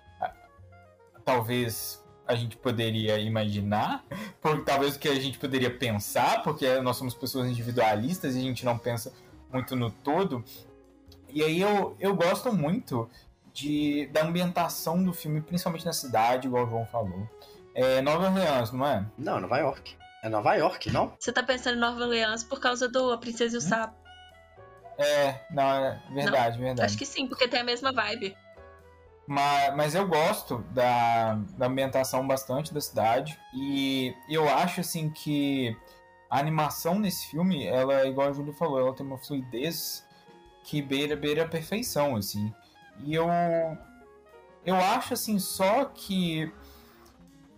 talvez 1.23 2.03
a 2.27 2.35
gente 2.35 2.55
poderia 2.57 3.17
imaginar, 3.19 4.03
por 4.41 4.63
talvez 4.63 4.95
o 4.95 4.99
que 4.99 5.07
a 5.07 5.19
gente 5.19 5.37
poderia 5.37 5.69
pensar, 5.75 6.43
porque 6.43 6.79
nós 6.81 6.97
somos 6.97 7.13
pessoas 7.13 7.47
individualistas 7.49 8.35
e 8.35 8.39
a 8.39 8.41
gente 8.41 8.65
não 8.65 8.77
pensa 8.77 9.11
muito 9.51 9.75
no 9.75 9.89
todo. 9.91 10.43
E 11.29 11.43
aí 11.43 11.61
eu, 11.61 11.95
eu 11.99 12.15
gosto 12.15 12.53
muito 12.53 13.09
de, 13.53 14.07
da 14.07 14.23
ambientação 14.23 15.03
do 15.03 15.13
filme, 15.13 15.41
principalmente 15.41 15.85
na 15.85 15.93
cidade, 15.93 16.47
igual 16.47 16.65
o 16.65 16.69
João 16.69 16.85
falou. 16.87 17.29
É 17.73 18.01
Nova 18.01 18.25
Orleans, 18.25 18.71
não 18.71 18.85
é? 18.85 19.05
Não, 19.17 19.39
Nova 19.39 19.57
York. 19.57 19.95
É 20.23 20.29
Nova 20.29 20.53
York, 20.55 20.91
não? 20.91 21.13
Você 21.19 21.31
tá 21.31 21.41
pensando 21.41 21.77
em 21.77 21.79
Nova 21.79 22.01
Orleans 22.01 22.43
por 22.43 22.59
causa 22.59 22.87
do 22.87 23.11
A 23.11 23.17
Princesa 23.17 23.55
e 23.55 23.57
o 23.57 23.61
Sapo. 23.61 23.95
É, 24.97 25.45
não, 25.49 25.63
é 25.63 26.01
verdade, 26.11 26.59
verdade. 26.59 26.85
Acho 26.85 26.97
que 26.97 27.05
sim, 27.05 27.27
porque 27.27 27.47
tem 27.47 27.61
a 27.61 27.63
mesma 27.63 27.91
vibe. 27.91 28.37
Mas, 29.27 29.75
mas 29.75 29.95
eu 29.95 30.07
gosto 30.07 30.59
da, 30.71 31.35
da 31.57 31.67
ambientação 31.67 32.27
bastante 32.27 32.73
da 32.73 32.81
cidade. 32.81 33.39
E 33.53 34.13
eu 34.29 34.47
acho, 34.47 34.81
assim, 34.81 35.09
que 35.09 35.75
a 36.29 36.39
animação 36.39 36.99
nesse 36.99 37.27
filme, 37.27 37.65
ela, 37.65 38.05
igual 38.05 38.29
a 38.29 38.33
Júlia 38.33 38.53
falou, 38.53 38.79
ela 38.79 38.93
tem 38.93 39.05
uma 39.05 39.17
fluidez 39.17 40.05
que 40.63 40.81
beira, 40.81 41.15
beira 41.15 41.43
a 41.43 41.47
perfeição, 41.47 42.15
assim. 42.15 42.53
E 42.99 43.13
eu, 43.13 43.27
eu 44.65 44.75
acho, 44.75 45.13
assim, 45.13 45.39
só 45.39 45.85
que 45.85 46.51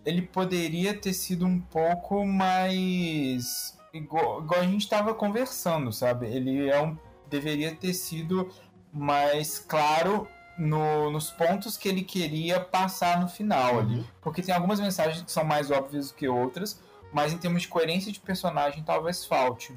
ele 0.04 0.22
poderia 0.22 0.98
ter 0.98 1.12
sido 1.12 1.46
um 1.46 1.60
pouco 1.60 2.24
mais... 2.26 3.78
Igual, 3.92 4.42
igual 4.42 4.60
a 4.60 4.64
gente 4.64 4.82
estava 4.82 5.14
conversando, 5.14 5.92
sabe? 5.92 6.26
Ele 6.26 6.68
é 6.68 6.82
um, 6.82 6.98
deveria 7.28 7.74
ter 7.74 7.94
sido 7.94 8.50
mais 8.92 9.58
claro 9.58 10.26
no, 10.58 11.10
nos 11.10 11.30
pontos 11.30 11.76
que 11.76 11.88
ele 11.88 12.02
queria 12.02 12.60
passar 12.60 13.20
no 13.20 13.28
final 13.28 13.78
ali. 13.80 13.96
Uhum. 13.96 14.04
Porque 14.20 14.42
tem 14.42 14.54
algumas 14.54 14.80
mensagens 14.80 15.22
que 15.22 15.30
são 15.30 15.44
mais 15.44 15.70
óbvias 15.70 16.10
do 16.10 16.14
que 16.14 16.28
outras, 16.28 16.80
mas 17.12 17.32
em 17.32 17.38
termos 17.38 17.62
de 17.62 17.68
coerência 17.68 18.12
de 18.12 18.20
personagem 18.20 18.82
talvez 18.82 19.24
falte. 19.24 19.74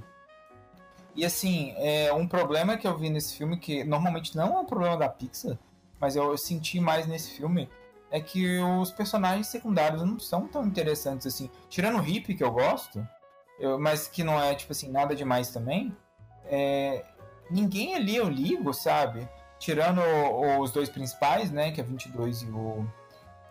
E 1.18 1.26
assim, 1.26 1.74
é 1.78 2.14
um 2.14 2.28
problema 2.28 2.78
que 2.78 2.88
eu 2.88 2.96
vi 2.96 3.10
nesse 3.10 3.36
filme, 3.36 3.58
que 3.58 3.84
normalmente 3.84 4.38
não 4.38 4.56
é 4.56 4.60
um 4.60 4.66
problema 4.66 4.96
da 4.96 5.10
Pixar, 5.10 5.58
mas 6.00 6.16
eu 6.16 6.38
senti 6.38 6.80
mais 6.80 7.08
nesse 7.08 7.32
filme, 7.32 7.68
é 8.12 8.22
que 8.22 8.60
os 8.60 8.92
personagens 8.92 9.48
secundários 9.48 10.04
não 10.04 10.20
são 10.20 10.48
tão 10.48 10.64
interessantes 10.64 11.26
assim. 11.26 11.50
Tirando 11.70 11.98
o 12.00 12.08
Hip, 12.08 12.36
que 12.36 12.44
eu 12.44 12.52
gosto, 12.52 13.06
eu- 13.60 13.80
mas 13.80 14.08
que 14.08 14.24
não 14.24 14.40
é, 14.40 14.54
tipo 14.54 14.72
assim, 14.72 14.90
nada 14.92 15.16
demais 15.16 15.50
também, 15.50 15.92
é, 16.46 17.04
ninguém 17.50 17.96
ali 17.96 18.16
eu 18.16 18.30
ligo, 18.30 18.72
sabe? 18.72 19.28
Tirando 19.58 20.00
o- 20.02 20.60
os 20.60 20.72
dois 20.72 20.88
principais, 20.88 21.50
né, 21.52 21.72
que 21.72 21.82
é 21.82 21.84
22 21.84 22.44
e 22.44 22.46
o, 22.52 22.88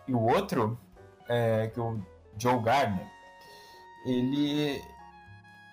e 0.07 0.13
o 0.13 0.21
outro, 0.21 0.79
é, 1.27 1.67
que 1.67 1.77
é 1.77 1.83
o 1.83 1.99
Joe 2.37 2.61
Gardner, 2.61 3.05
ele... 4.05 4.81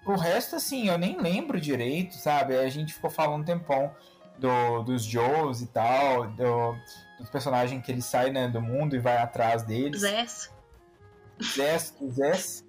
O 0.05 0.17
resto, 0.17 0.57
assim, 0.57 0.89
eu 0.89 0.99
nem 0.99 1.19
lembro 1.21 1.61
direito, 1.61 2.15
sabe? 2.15 2.57
A 2.57 2.69
gente 2.69 2.93
ficou 2.93 3.11
falando 3.11 3.41
um 3.41 3.45
tempão 3.45 3.95
do, 4.39 4.83
dos 4.83 5.05
Joes 5.05 5.63
e 5.63 5.67
tal, 5.67 6.27
do, 6.29 6.77
dos 7.19 7.31
personagens 7.31 7.85
que 7.85 7.91
ele 7.91 8.03
sai 8.03 8.31
né, 8.31 8.49
do 8.49 8.61
mundo 8.61 8.95
e 8.95 8.99
vai 8.99 9.17
atrás 9.17 9.63
deles. 9.63 10.01
Zés. 10.01 10.53
Zés, 11.43 11.95
Zés. 12.11 12.65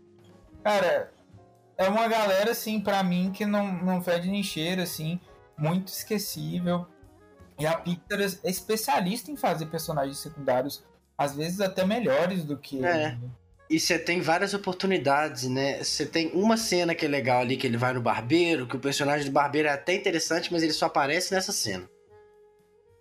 Cara, 0.64 1.12
é 1.78 1.88
uma 1.88 2.08
galera, 2.08 2.52
assim, 2.52 2.80
pra 2.80 3.04
mim, 3.04 3.32
que 3.32 3.46
não, 3.46 3.72
não 3.84 4.02
fede 4.02 4.30
nem 4.30 4.42
cheira, 4.42 4.84
assim, 4.84 5.20
muito 5.58 5.90
esquecível. 5.90 6.88
E 7.60 7.66
a 7.66 7.78
Pixar 7.78 8.20
é 8.22 8.50
especialista 8.50 9.32
em 9.32 9.38
fazer 9.38 9.68
personagens 9.68 10.18
secundários, 10.18 10.84
às 11.18 11.36
vezes 11.36 11.62
até 11.62 11.86
melhores 11.86 12.44
do 12.44 12.58
que. 12.58 12.84
É. 12.84 13.18
E 13.70 13.80
você 13.80 13.98
tem 13.98 14.22
várias 14.22 14.54
oportunidades, 14.54 15.46
né? 15.46 15.84
Você 15.84 16.06
tem 16.06 16.30
uma 16.34 16.56
cena 16.56 16.94
que 16.94 17.06
é 17.06 17.10
legal 17.10 17.42
ali, 17.42 17.58
que 17.58 17.66
ele 17.66 17.78
vai 17.78 17.94
no 17.94 18.02
barbeiro, 18.02 18.68
que 18.68 18.76
o 18.76 18.80
personagem 18.80 19.26
do 19.26 19.32
barbeiro 19.32 19.68
é 19.68 19.72
até 19.72 19.96
interessante, 19.96 20.54
mas 20.54 20.62
ele 20.62 20.74
só 20.74 20.86
aparece 20.86 21.34
nessa 21.34 21.52
cena. 21.52 21.90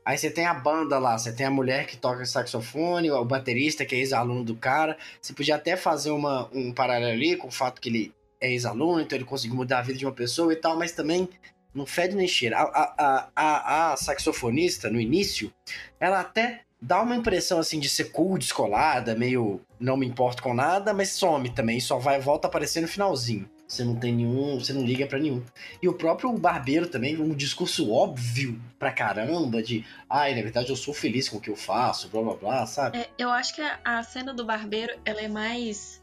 Aí 0.05 0.19
você 0.19 0.31
tem 0.31 0.47
a 0.47 0.53
banda 0.53 0.99
lá, 0.99 1.17
você 1.17 1.33
tem 1.33 1.47
a 1.47 1.51
mulher 1.51 1.87
que 1.87 1.97
toca 1.97 2.25
saxofone, 2.27 3.11
o 3.11 3.25
baterista 3.25 3.85
que 3.85 3.95
é 3.95 3.99
ex-aluno 3.99 4.45
do 4.45 4.55
cara. 4.55 4.97
Você 5.21 5.33
podia 5.33 5.57
até 5.57 5.77
fazer 5.77 6.11
uma, 6.11 6.49
um 6.53 6.73
paralelo 6.73 7.13
ali 7.13 7.37
com 7.37 7.49
o 7.49 7.51
fato 7.51 7.81
que 7.81 7.89
ele 7.89 8.15
é 8.41 8.51
ex-aluno, 8.51 9.01
então 9.01 9.17
ele 9.17 9.25
conseguiu 9.25 9.57
mudar 9.57 9.79
a 9.79 9.83
vida 9.83 9.99
de 9.99 10.05
uma 10.05 10.13
pessoa 10.13 10.53
e 10.53 10.57
tal, 10.57 10.79
mas 10.79 10.93
também 10.93 11.29
não 11.75 11.87
fede 11.87 12.15
nem 12.15 12.29
cheira. 12.29 12.59
A, 12.59 12.63
a, 12.63 12.95
a, 12.99 13.31
a, 13.35 13.93
a 13.93 13.97
saxofonista, 13.97 14.91
no 14.91 15.01
início, 15.01 15.53
ela 15.99 16.21
até 16.21 16.61
dá 16.87 17.01
uma 17.01 17.17
impressão 17.17 17.59
assim 17.59 17.81
de 17.81 17.89
ser 17.89 18.05
cool, 18.13 18.37
descolada, 18.39 19.15
meio 19.15 19.61
não 19.81 19.97
me 19.97 20.07
importo 20.07 20.43
com 20.43 20.53
nada, 20.53 20.93
mas 20.93 21.11
some 21.11 21.49
também, 21.51 21.81
só 21.81 21.99
vai 21.99 22.21
volta 22.21 22.47
a 22.47 22.49
aparecer 22.49 22.81
no 22.81 22.89
finalzinho. 22.89 23.49
Você 23.67 23.83
não 23.83 23.97
tem 23.97 24.15
nenhum, 24.15 24.59
você 24.59 24.75
não 24.75 24.83
liga 24.85 25.07
pra 25.07 25.19
nenhum. 25.19 25.43
E 25.83 25.89
o 25.89 25.95
próprio 25.95 26.31
barbeiro 26.35 26.87
também, 26.87 27.19
um 27.19 27.35
discurso 27.35 27.91
óbvio 27.91 28.61
pra 28.79 28.93
caramba 28.93 29.63
de, 29.63 29.85
ai, 30.09 30.35
na 30.35 30.43
verdade 30.43 30.69
eu 30.69 30.77
sou 30.77 30.93
feliz 30.93 31.29
com 31.29 31.39
o 31.39 31.41
que 31.41 31.51
eu 31.51 31.57
faço, 31.57 32.09
blá 32.11 32.23
blá 32.23 32.35
blá, 32.35 32.67
sabe? 32.67 32.99
É, 32.99 33.09
eu 33.19 33.31
acho 33.31 33.55
que 33.55 33.63
a, 33.63 33.81
a 33.85 34.03
cena 34.03 34.35
do 34.35 34.45
barbeiro 34.45 34.93
ela 35.05 35.21
é 35.23 35.29
mais 35.29 36.03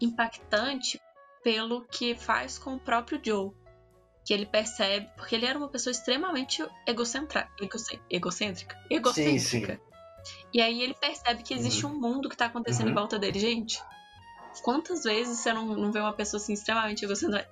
impactante 0.00 1.00
pelo 1.42 1.84
que 1.86 2.14
faz 2.14 2.58
com 2.58 2.74
o 2.76 2.80
próprio 2.80 3.20
Joe. 3.22 3.50
Que 4.24 4.32
ele 4.34 4.46
percebe, 4.46 5.08
porque 5.16 5.34
ele 5.34 5.46
era 5.46 5.58
uma 5.58 5.68
pessoa 5.68 5.90
extremamente 5.90 6.64
egocentra, 6.86 7.48
egocê- 7.60 7.98
egocêntrica. 8.08 8.78
Egocêntrica. 8.88 9.80
E 10.52 10.60
aí 10.60 10.82
ele 10.82 10.94
percebe 10.94 11.42
que 11.42 11.54
existe 11.54 11.86
um 11.86 11.98
mundo 12.00 12.28
que 12.28 12.36
tá 12.36 12.46
acontecendo 12.46 12.86
Uhum. 12.86 12.92
em 12.92 12.94
volta 12.94 13.18
dele. 13.18 13.38
Gente, 13.38 13.80
quantas 14.62 15.04
vezes 15.04 15.38
você 15.38 15.52
não, 15.52 15.66
não 15.66 15.92
vê 15.92 16.00
uma 16.00 16.12
pessoa 16.12 16.40
assim 16.40 16.52
extremamente 16.54 17.04
egocêntrica, 17.04 17.48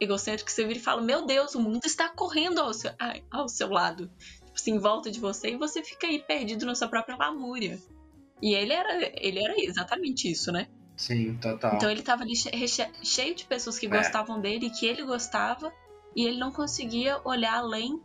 egocêntrica 0.00 0.46
que 0.46 0.52
você 0.52 0.64
vira 0.66 0.78
e 0.78 0.82
fala: 0.82 1.02
Meu 1.02 1.26
Deus, 1.26 1.54
o 1.54 1.60
mundo 1.60 1.84
está 1.84 2.08
correndo 2.08 2.60
ao 2.60 2.72
seu, 2.72 2.92
ai, 2.98 3.22
ao 3.30 3.48
seu 3.48 3.68
lado. 3.68 4.08
Tipo 4.44 4.52
assim, 4.54 4.72
em 4.74 4.78
volta 4.78 5.10
de 5.10 5.20
você 5.20 5.50
e 5.50 5.56
você 5.56 5.82
fica 5.82 6.06
aí 6.06 6.18
perdido 6.20 6.64
na 6.66 6.74
sua 6.74 6.88
própria 6.88 7.16
lamúria. 7.16 7.78
E 8.40 8.54
ele 8.54 8.72
era, 8.72 8.96
ele 9.20 9.42
era 9.42 9.54
exatamente 9.58 10.30
isso, 10.30 10.52
né? 10.52 10.68
Sim, 10.96 11.36
total. 11.38 11.74
Então 11.76 11.90
ele 11.90 12.02
tava 12.02 12.22
ali 12.22 12.34
cheio 12.36 13.34
de 13.34 13.44
pessoas 13.44 13.78
que 13.78 13.86
É. 13.86 13.88
gostavam 13.88 14.40
dele, 14.40 14.70
que 14.70 14.86
ele 14.86 15.02
gostava, 15.04 15.72
e 16.14 16.24
ele 16.26 16.38
não 16.38 16.52
conseguia 16.52 17.20
olhar 17.24 17.54
além 17.58 18.00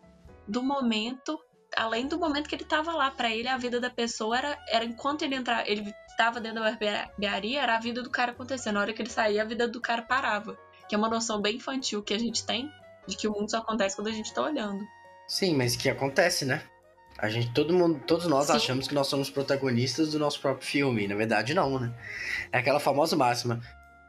do 0.47 0.61
momento, 0.63 1.39
além 1.75 2.07
do 2.07 2.17
momento 2.17 2.47
que 2.47 2.55
ele 2.55 2.65
tava 2.65 2.93
lá. 2.93 3.11
Pra 3.11 3.29
ele, 3.29 3.47
a 3.47 3.57
vida 3.57 3.79
da 3.79 3.89
pessoa 3.89 4.37
era, 4.37 4.57
era 4.67 4.85
enquanto 4.85 5.21
ele 5.23 5.35
entrava, 5.35 5.67
ele 5.67 5.93
tava 6.17 6.39
dentro 6.39 6.61
da 6.61 6.71
barbearia, 6.71 7.61
era 7.61 7.75
a 7.75 7.79
vida 7.79 8.01
do 8.01 8.09
cara 8.09 8.31
acontecendo. 8.31 8.75
Na 8.75 8.81
hora 8.81 8.93
que 8.93 9.01
ele 9.01 9.09
saía, 9.09 9.41
a 9.41 9.45
vida 9.45 9.67
do 9.67 9.81
cara 9.81 10.01
parava. 10.01 10.57
Que 10.87 10.95
é 10.95 10.97
uma 10.97 11.09
noção 11.09 11.41
bem 11.41 11.55
infantil 11.55 12.03
que 12.03 12.13
a 12.13 12.19
gente 12.19 12.45
tem 12.45 12.71
de 13.07 13.15
que 13.15 13.27
o 13.27 13.31
mundo 13.31 13.49
só 13.49 13.57
acontece 13.57 13.95
quando 13.95 14.07
a 14.07 14.11
gente 14.11 14.33
tá 14.33 14.43
olhando. 14.43 14.85
Sim, 15.27 15.55
mas 15.55 15.75
que 15.75 15.89
acontece, 15.89 16.45
né? 16.45 16.61
A 17.17 17.29
gente, 17.29 17.53
todo 17.53 17.73
mundo, 17.73 18.01
todos 18.05 18.25
nós 18.25 18.47
Sim. 18.47 18.53
achamos 18.53 18.87
que 18.87 18.95
nós 18.95 19.07
somos 19.07 19.29
protagonistas 19.29 20.11
do 20.11 20.19
nosso 20.19 20.39
próprio 20.39 20.67
filme. 20.67 21.07
Na 21.07 21.15
verdade, 21.15 21.53
não, 21.53 21.79
né? 21.79 21.93
É 22.51 22.57
aquela 22.57 22.79
famosa 22.79 23.15
máxima. 23.15 23.61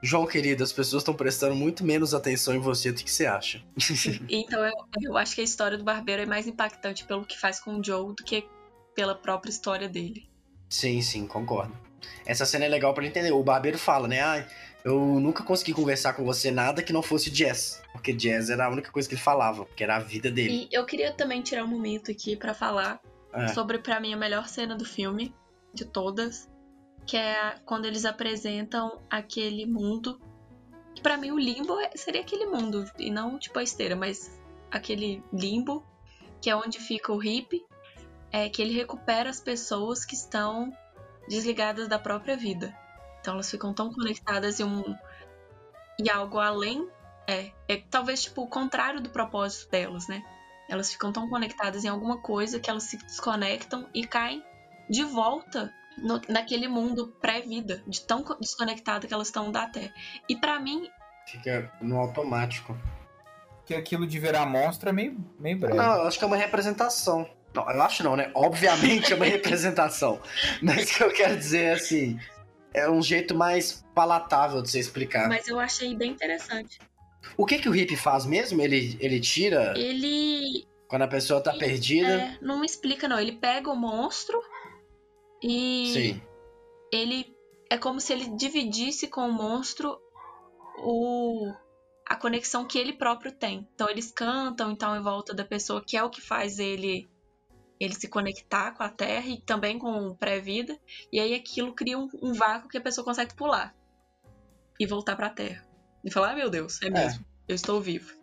João, 0.03 0.27
querido, 0.27 0.65
as 0.65 0.73
pessoas 0.73 1.03
estão 1.03 1.15
prestando 1.15 1.55
muito 1.55 1.85
menos 1.85 2.13
atenção 2.13 2.55
em 2.55 2.59
você 2.59 2.91
do 2.91 3.05
que 3.05 3.11
você 3.11 3.25
acha. 3.25 3.63
Então 4.29 4.65
eu, 4.65 4.73
eu 5.01 5.17
acho 5.17 5.35
que 5.35 5.41
a 5.41 5.45
história 5.45 5.79
do 5.79 5.85
barbeiro 5.85 6.23
é 6.23 6.27
mais 6.27 6.47
impactante 6.47 7.05
pelo 7.05 7.25
que 7.25 7.39
faz 7.39 7.61
com 7.61 7.79
o 7.79 7.85
Joe 7.85 8.15
do 8.15 8.25
que 8.25 8.45
pela 8.95 9.15
própria 9.15 9.51
história 9.51 9.89
dele. 9.89 10.29
Sim, 10.69 11.01
sim, 11.03 11.27
concordo. 11.27 11.77
Essa 12.27 12.45
cena 12.45 12.65
é 12.65 12.69
legal 12.69 12.93
para 12.95 13.07
entender. 13.07 13.31
O 13.31 13.43
barbeiro 13.45 13.79
fala, 13.79 14.09
né? 14.09 14.21
Ah, 14.21 14.47
eu 14.85 14.99
nunca 15.21 15.45
consegui 15.45 15.73
conversar 15.73 16.15
com 16.15 16.25
você 16.25 16.51
nada 16.51 16.83
que 16.83 16.93
não 16.93 17.03
fosse 17.03 17.31
jazz. 17.31 17.81
Porque 17.93 18.13
jazz 18.13 18.51
era 18.51 18.67
a 18.67 18.71
única 18.71 18.91
coisa 18.91 19.09
que 19.09 19.15
ele 19.15 19.23
falava, 19.23 19.67
que 19.77 19.85
era 19.85 19.97
a 19.97 20.01
vida 20.01 20.31
dele. 20.31 20.69
E 20.71 20.75
eu 20.75 20.85
queria 20.85 21.13
também 21.13 21.43
tirar 21.43 21.65
um 21.65 21.69
momento 21.69 22.11
aqui 22.11 22.35
para 22.35 22.55
falar 22.55 23.01
é. 23.33 23.49
sobre, 23.49 23.79
para 23.79 24.01
mim, 24.01 24.13
a 24.13 24.17
melhor 24.17 24.49
cena 24.49 24.75
do 24.75 24.85
filme, 24.85 25.35
de 25.73 25.85
todas, 25.85 26.49
que 27.07 27.17
é 27.17 27.57
quando 27.65 27.87
eles 27.87 28.05
apresentam 28.05 29.01
aquele 29.11 29.67
mundo. 29.67 30.21
Pra 31.03 31.17
mim 31.17 31.31
o 31.31 31.39
limbo 31.39 31.79
é, 31.81 31.91
seria 31.97 32.21
aquele 32.21 32.47
mundo, 32.47 32.91
e 32.99 33.11
não 33.11 33.39
tipo 33.39 33.59
a 33.59 33.63
esteira, 33.63 33.97
mas 33.97 34.39
aquele 34.71 35.23
limbo, 35.33 35.85
que 36.41 36.51
é 36.51 36.57
onde 36.57 36.79
fica 36.79 37.13
o 37.13 37.19
hippie, 37.19 37.65
é 38.31 38.49
que 38.49 38.63
ele 38.63 38.75
recupera 38.75 39.29
as 39.29 39.41
pessoas 39.41 40.05
que 40.05 40.15
estão 40.15 40.73
desligadas 41.29 41.89
da 41.89 41.99
própria 41.99 42.37
vida. 42.37 42.77
Então 43.21 43.35
elas 43.35 43.51
ficam 43.51 43.73
tão 43.73 43.93
conectadas 43.93 44.59
em 44.59 44.65
um 44.65 44.97
e 45.99 46.11
algo 46.11 46.39
além 46.39 46.89
é, 47.27 47.53
é 47.69 47.77
talvez 47.91 48.25
tipo 48.25 48.43
o 48.43 48.49
contrário 48.49 49.01
do 49.01 49.11
propósito 49.11 49.71
delas, 49.71 50.09
né? 50.09 50.23
Elas 50.69 50.91
ficam 50.91 51.13
tão 51.13 51.29
conectadas 51.29 51.85
em 51.85 51.89
alguma 51.89 52.21
coisa 52.21 52.59
que 52.59 52.71
elas 52.71 52.85
se 52.85 52.97
desconectam 52.97 53.89
e 53.95 54.07
caem 54.07 54.43
de 54.89 55.05
volta 55.05 55.73
no, 55.99 56.21
naquele 56.29 56.69
mundo 56.69 57.15
pré-vida, 57.21 57.83
de 57.87 58.01
tão 58.01 58.25
desconectada 58.41 59.07
que 59.07 59.15
elas 59.15 59.29
estão 59.29 59.51
da 59.51 59.67
Terra. 59.67 59.93
E 60.29 60.37
para 60.37 60.59
mim. 60.59 60.89
Fica 61.27 61.73
no 61.81 61.99
automático. 61.99 62.77
Que 63.65 63.75
aquilo 63.75 64.07
de 64.07 64.19
virar 64.19 64.45
monstro 64.45 64.89
é 64.89 64.93
meio, 64.93 65.17
meio 65.39 65.59
breve. 65.59 65.77
Não, 65.77 65.95
eu 65.95 66.03
acho 66.09 66.19
que 66.19 66.25
é 66.25 66.27
uma 66.27 66.37
representação. 66.37 67.29
Não, 67.55 67.71
eu 67.71 67.83
acho 67.83 68.03
não, 68.03 68.17
né? 68.17 68.31
Obviamente 68.35 69.13
é 69.13 69.17
uma 69.17 69.25
representação. 69.27 70.21
Mas 70.61 70.91
o 70.91 70.95
que 70.97 71.05
eu 71.05 71.13
quero 71.13 71.37
dizer 71.37 71.65
é 71.65 71.73
assim. 71.73 72.19
É 72.75 72.89
um 72.89 73.03
jeito 73.03 73.35
mais 73.35 73.85
palatável 73.95 74.63
de 74.63 74.71
você 74.71 74.79
explicar. 74.79 75.29
Mas 75.29 75.47
eu 75.47 75.61
achei 75.61 75.95
bem 75.95 76.11
interessante. 76.11 76.81
O 77.37 77.45
que 77.45 77.59
que 77.59 77.69
o 77.69 77.73
hippie 77.73 77.97
faz 77.97 78.25
mesmo? 78.25 78.61
Ele, 78.63 78.97
ele 78.99 79.21
tira. 79.21 79.75
Ele. 79.77 80.67
Quando 80.89 81.03
a 81.03 81.09
pessoa 81.09 81.41
tá 81.41 81.51
ele, 81.51 81.61
perdida. 81.61 82.09
É, 82.09 82.39
não 82.41 82.65
explica, 82.65 83.07
não. 83.07 83.21
Ele 83.21 83.33
pega 83.33 83.71
o 83.71 83.77
monstro 83.77 84.41
e. 85.43 85.93
Sim. 85.93 86.23
Ele. 86.93 87.37
É 87.71 87.79
como 87.79 88.01
se 88.01 88.13
ele 88.13 88.37
dividisse 88.37 89.09
com 89.09 89.23
o 89.23 89.33
monstro 89.33 89.99
o 90.79 91.53
a 92.07 92.17
conexão 92.17 92.67
que 92.67 92.79
ele 92.79 92.93
próprio 92.93 93.33
tem. 93.33 93.67
Então 93.75 93.89
eles 93.89 94.11
cantam 94.11 94.71
então 94.71 94.95
em 94.95 95.03
volta 95.03 95.33
da 95.33 95.45
pessoa, 95.45 95.83
que 95.83 95.97
é 95.97 96.03
o 96.03 96.11
que 96.11 96.21
faz 96.21 96.59
ele 96.59 97.09
ele 97.81 97.95
se 97.95 98.07
conectar 98.07 98.73
com 98.73 98.85
a 98.85 98.89
Terra 98.89 99.27
e 99.27 99.41
também 99.41 99.77
com 99.77 100.07
o 100.07 100.15
pré-vida, 100.15 100.79
e 101.11 101.19
aí 101.19 101.35
aquilo 101.35 101.75
cria 101.75 101.99
um, 101.99 102.09
um, 102.23 102.33
vácuo 102.33 102.69
que 102.69 102.79
a 102.79 102.81
pessoa 102.81 103.05
consegue 103.05 103.35
pular 103.35 103.75
e 104.79 104.87
voltar 104.87 105.17
para 105.17 105.27
a 105.27 105.31
Terra. 105.31 105.67
E 106.05 106.11
falar, 106.11 106.31
ah, 106.31 106.37
meu 106.37 106.49
Deus, 106.49 106.81
é, 106.81 106.87
é. 106.87 106.91
mesmo, 106.91 107.25
eu 107.49 107.57
estou 107.57 107.81
vivo. 107.81 108.15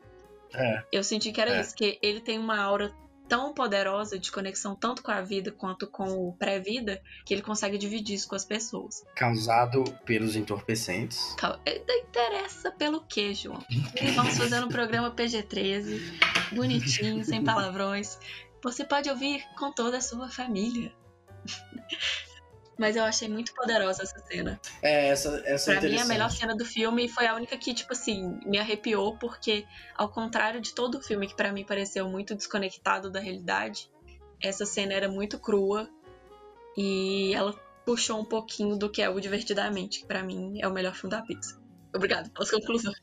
É. 0.54 0.84
Eu 0.94 1.04
senti 1.04 1.34
que 1.34 1.42
era 1.42 1.58
é. 1.58 1.60
isso, 1.60 1.76
que 1.76 2.00
ele 2.02 2.22
tem 2.22 2.40
uma 2.40 2.58
aura 2.58 2.96
tão 3.30 3.54
poderosa 3.54 4.18
de 4.18 4.32
conexão 4.32 4.76
tanto 4.76 5.04
com 5.04 5.12
a 5.12 5.22
vida 5.22 5.52
quanto 5.52 5.88
com 5.88 6.28
o 6.28 6.34
pré-vida 6.34 7.02
que 7.24 7.34
ele 7.34 7.44
consegue 7.44 7.78
dividir 7.78 8.16
isso 8.16 8.28
com 8.28 8.36
as 8.36 8.44
pessoas. 8.44 9.06
Causado 9.16 9.84
pelos 10.04 10.36
entorpecentes. 10.36 11.36
É, 11.66 11.80
interessa 12.10 12.72
pelo 12.72 13.02
que, 13.02 13.34
João? 13.34 13.64
Vamos 14.16 14.38
fazer 14.38 14.64
um 14.64 14.68
programa 14.68 15.12
PG-13, 15.12 16.02
bonitinho, 16.52 17.24
sem 17.24 17.44
palavrões. 17.44 18.18
Você 18.64 18.84
pode 18.84 19.10
ouvir 19.10 19.44
com 19.58 19.72
toda 19.72 19.98
a 19.98 20.02
sua 20.02 20.28
família. 20.28 20.92
Mas 22.80 22.96
eu 22.96 23.04
achei 23.04 23.28
muito 23.28 23.54
poderosa 23.54 24.04
essa 24.04 24.18
cena. 24.20 24.60
É, 24.82 25.10
essa, 25.10 25.44
essa 25.46 25.74
é 25.74 25.80
Pra 25.80 25.90
mim, 25.90 26.00
a 26.00 26.06
melhor 26.06 26.32
cena 26.32 26.56
do 26.56 26.64
filme 26.64 27.10
foi 27.10 27.28
a 27.28 27.36
única 27.36 27.58
que, 27.58 27.74
tipo 27.74 27.92
assim, 27.92 28.40
me 28.46 28.58
arrepiou, 28.58 29.18
porque, 29.18 29.66
ao 29.98 30.08
contrário 30.08 30.62
de 30.62 30.74
todo 30.74 30.98
o 30.98 31.02
filme 31.02 31.28
que 31.28 31.36
para 31.36 31.52
mim 31.52 31.66
pareceu 31.66 32.08
muito 32.08 32.34
desconectado 32.34 33.12
da 33.12 33.20
realidade, 33.20 33.92
essa 34.42 34.66
cena 34.66 34.94
era 34.94 35.10
muito 35.10 35.38
crua 35.38 35.90
e 36.78 37.34
ela 37.36 37.54
puxou 37.86 38.22
um 38.22 38.26
pouquinho 38.26 38.78
do 38.78 38.90
que 38.90 39.02
é 39.02 39.10
o 39.10 39.20
Divertidamente, 39.20 40.00
que 40.00 40.06
pra 40.06 40.24
mim 40.24 40.62
é 40.62 40.68
o 40.68 40.72
melhor 40.72 40.96
filme 40.96 41.14
da 41.14 41.22
Pixar. 41.22 41.60
Obrigado 41.94 42.30
pelas 42.30 42.50
conclusões. 42.50 42.96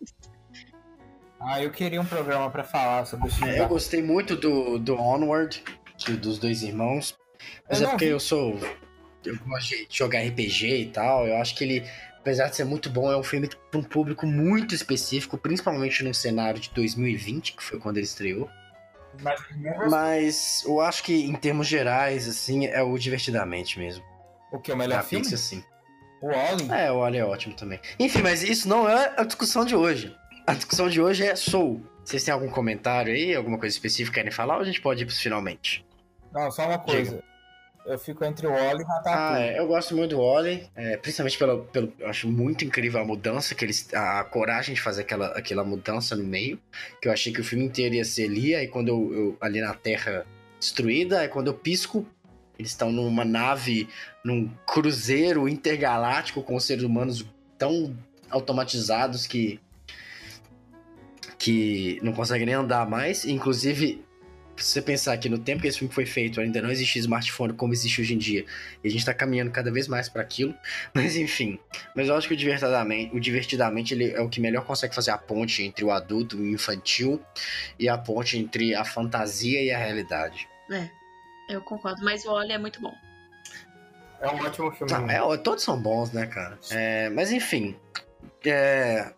Ah, 1.39 1.63
eu 1.63 1.71
queria 1.71 2.01
um 2.01 2.07
programa 2.07 2.51
para 2.51 2.65
falar 2.65 3.05
sobre 3.05 3.29
isso. 3.29 3.45
É, 3.45 3.61
eu 3.61 3.69
gostei 3.69 4.03
muito 4.03 4.35
do, 4.35 4.79
do 4.79 4.95
Onward, 4.95 5.63
que, 5.99 6.13
dos 6.13 6.39
dois 6.39 6.63
irmãos. 6.63 7.15
Mas 7.69 7.83
eu 7.83 7.89
é 7.89 7.91
porque 7.91 8.07
vi. 8.07 8.11
eu 8.13 8.21
sou. 8.21 8.59
Eu 9.29 9.39
gosto 9.47 9.69
de 9.71 9.87
jogar 9.91 10.21
RPG 10.21 10.67
e 10.67 10.87
tal. 10.87 11.27
Eu 11.27 11.37
acho 11.37 11.55
que 11.55 11.65
ele, 11.65 11.89
apesar 12.19 12.49
de 12.49 12.57
ser 12.57 12.65
muito 12.65 12.89
bom, 12.91 13.11
é 13.11 13.17
um 13.17 13.23
filme 13.23 13.49
para 13.71 13.81
um 13.81 13.83
público 13.83 14.27
muito 14.27 14.75
específico, 14.75 15.37
principalmente 15.39 16.03
no 16.03 16.15
cenário 16.15 16.61
de 16.61 16.71
2020, 16.71 17.55
que 17.55 17.63
foi 17.63 17.79
quando 17.79 17.97
ele 17.99 18.07
estreou. 18.07 18.49
Mas, 19.23 19.41
Mas 19.91 20.65
eu 20.67 20.81
acho 20.81 21.03
que, 21.03 21.25
em 21.25 21.35
termos 21.35 21.67
gerais, 21.67 22.29
assim, 22.29 22.67
é 22.67 22.83
o 22.83 22.99
divertidamente 22.99 23.79
mesmo. 23.79 24.05
O 24.53 24.59
que 24.59 24.71
é 24.71 24.75
o 24.75 24.77
melhor 24.77 25.03
filme? 25.03 25.25
Pixar, 25.25 25.39
sim. 25.39 25.65
O 26.21 26.29
Wally? 26.29 26.71
É, 26.71 26.91
o 26.91 27.01
Wally 27.01 27.19
é 27.19 27.25
ótimo 27.25 27.55
também. 27.55 27.81
Enfim, 27.99 28.23
mas 28.23 28.43
isso 28.43 28.69
não 28.69 28.89
é 28.89 29.15
a 29.17 29.25
discussão 29.25 29.65
de 29.65 29.75
hoje. 29.75 30.15
A 30.47 30.55
discussão 30.55 30.89
de 30.89 31.01
hoje 31.01 31.25
é 31.25 31.35
Soul. 31.35 31.85
Vocês 32.05 32.23
têm 32.23 32.33
algum 32.33 32.49
comentário 32.49 33.13
aí, 33.13 33.35
alguma 33.35 33.59
coisa 33.59 33.75
específica 33.75 34.15
que 34.15 34.21
querem 34.21 34.33
falar 34.33 34.57
ou 34.57 34.63
a 34.63 34.65
gente 34.65 34.81
pode 34.81 35.03
ir 35.03 35.07
pros 35.07 35.21
finalmente? 35.21 35.85
Não, 36.33 36.51
só 36.51 36.67
uma 36.67 36.79
coisa. 36.79 37.11
Diga. 37.11 37.25
Eu 37.87 37.99
fico 37.99 38.25
entre 38.25 38.47
o 38.47 38.51
Wally 38.51 38.81
e 38.81 38.85
o 38.85 38.87
Ratatouille. 38.87 39.17
Ah, 39.17 39.41
é, 39.41 39.59
eu 39.59 39.67
gosto 39.67 39.97
muito 39.97 40.17
do 40.17 40.21
Wally, 40.21 40.69
é, 40.75 40.97
principalmente 40.97 41.39
pelo, 41.39 41.65
pelo. 41.67 41.93
Eu 41.99 42.09
acho 42.09 42.29
muito 42.29 42.65
incrível 42.65 43.01
a 43.01 43.05
mudança, 43.05 43.55
que 43.55 43.65
eles, 43.65 43.89
a, 43.95 44.21
a, 44.21 44.25
coragem 44.25 44.75
de 44.75 44.81
fazer 44.81 45.03
aquela, 45.03 45.29
aquela 45.29 45.63
mudança 45.63 46.17
no 46.17 46.25
meio. 46.25 46.59
Que 47.01 47.07
eu 47.09 47.13
achei 47.13 47.33
que 47.33 47.41
o 47.41 47.45
filme 47.45 47.65
inteiro 47.65 47.95
ia 47.95 48.05
ser 48.05 48.25
ali, 48.25 48.55
aí 48.55 48.67
quando 48.67 48.89
eu, 48.89 49.15
eu 49.15 49.39
ali 49.41 49.61
na 49.61 49.73
Terra 49.73 50.27
destruída, 50.59 51.21
aí 51.21 51.29
quando 51.29 51.47
eu 51.47 51.55
pisco, 51.55 52.05
eles 52.59 52.73
estão 52.73 52.91
numa 52.91 53.25
nave, 53.25 53.89
num 54.25 54.49
cruzeiro 54.67 55.49
intergaláctico 55.49 56.43
com 56.43 56.59
seres 56.59 56.83
humanos 56.83 57.25
tão 57.57 57.97
automatizados 58.31 59.27
que 59.27 59.61
que 61.39 62.01
não 62.03 62.13
consegue 62.13 62.47
nem 62.47 62.55
andar 62.55 62.89
mais. 62.89 63.25
Inclusive, 63.25 64.05
se 64.57 64.73
você 64.73 64.83
pensar 64.83 65.17
que 65.19 65.29
no 65.29 65.39
tempo 65.39 65.63
que 65.63 65.69
esse 65.69 65.79
filme 65.79 65.93
foi 65.93 66.07
feito 66.07 66.41
ainda 66.41 66.63
não 66.63 66.71
existia 66.71 67.01
smartphone 67.01 67.53
como 67.53 67.73
existe 67.73 68.01
hoje 68.01 68.15
em 68.15 68.19
dia, 68.19 68.45
e 68.83 68.89
a 68.89 68.91
gente 68.91 69.05
tá 69.05 69.13
caminhando 69.13 69.51
cada 69.51 69.71
vez 69.71 69.87
mais 69.89 70.09
para 70.09 70.23
aquilo. 70.23 70.55
Mas 70.95 71.17
enfim, 71.17 71.59
mas 71.95 72.09
eu 72.09 72.17
acho 72.17 72.29
que 72.29 72.35
o 72.35 72.37
divertidamente, 72.37 73.15
o 73.15 73.21
divertidamente 73.21 73.95
ele 73.95 74.13
é 74.13 74.21
o 74.21 74.29
que 74.29 74.41
melhor 74.41 74.65
consegue 74.65 74.95
fazer 74.95 75.11
a 75.11 75.19
ponte 75.19 75.63
entre 75.63 75.85
o 75.85 75.91
adulto 75.91 76.37
e 76.37 76.41
o 76.41 76.55
infantil 76.55 77.21
e 77.79 77.89
a 77.89 77.99
ponte 77.99 78.39
entre 78.39 78.75
a 78.75 78.85
fantasia 78.85 79.63
e 79.63 79.71
a 79.71 79.79
realidade. 79.79 80.49
É, 80.71 80.89
eu 81.49 81.61
concordo, 81.61 82.03
mas 82.05 82.25
o 82.25 82.31
Oli 82.31 82.53
é 82.53 82.59
muito 82.59 82.81
bom. 82.81 82.95
É 84.21 84.29
um 84.29 84.41
ótimo 84.41 84.71
filme. 84.73 84.93
Ah, 84.93 85.35
é, 85.35 85.37
todos 85.39 85.63
são 85.63 85.81
bons, 85.81 86.13
né, 86.13 86.27
cara? 86.27 86.59
É, 86.71 87.11
mas 87.11 87.31
enfim, 87.31 87.77
é, 88.45 89.13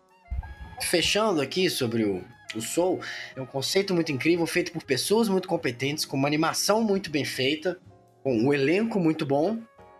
fechando 0.81 1.41
aqui 1.41 1.69
sobre 1.69 2.03
o, 2.03 2.23
o 2.55 2.61
Soul, 2.61 3.01
é 3.35 3.41
um 3.41 3.45
conceito 3.45 3.93
muito 3.93 4.11
incrível, 4.11 4.45
feito 4.45 4.71
por 4.71 4.83
pessoas 4.83 5.29
muito 5.29 5.47
competentes, 5.47 6.05
com 6.05 6.17
uma 6.17 6.27
animação 6.27 6.81
muito 6.81 7.09
bem 7.09 7.23
feita, 7.23 7.79
com 8.23 8.35
um 8.35 8.53
elenco 8.53 8.99
muito 8.99 9.25
bom, 9.25 9.59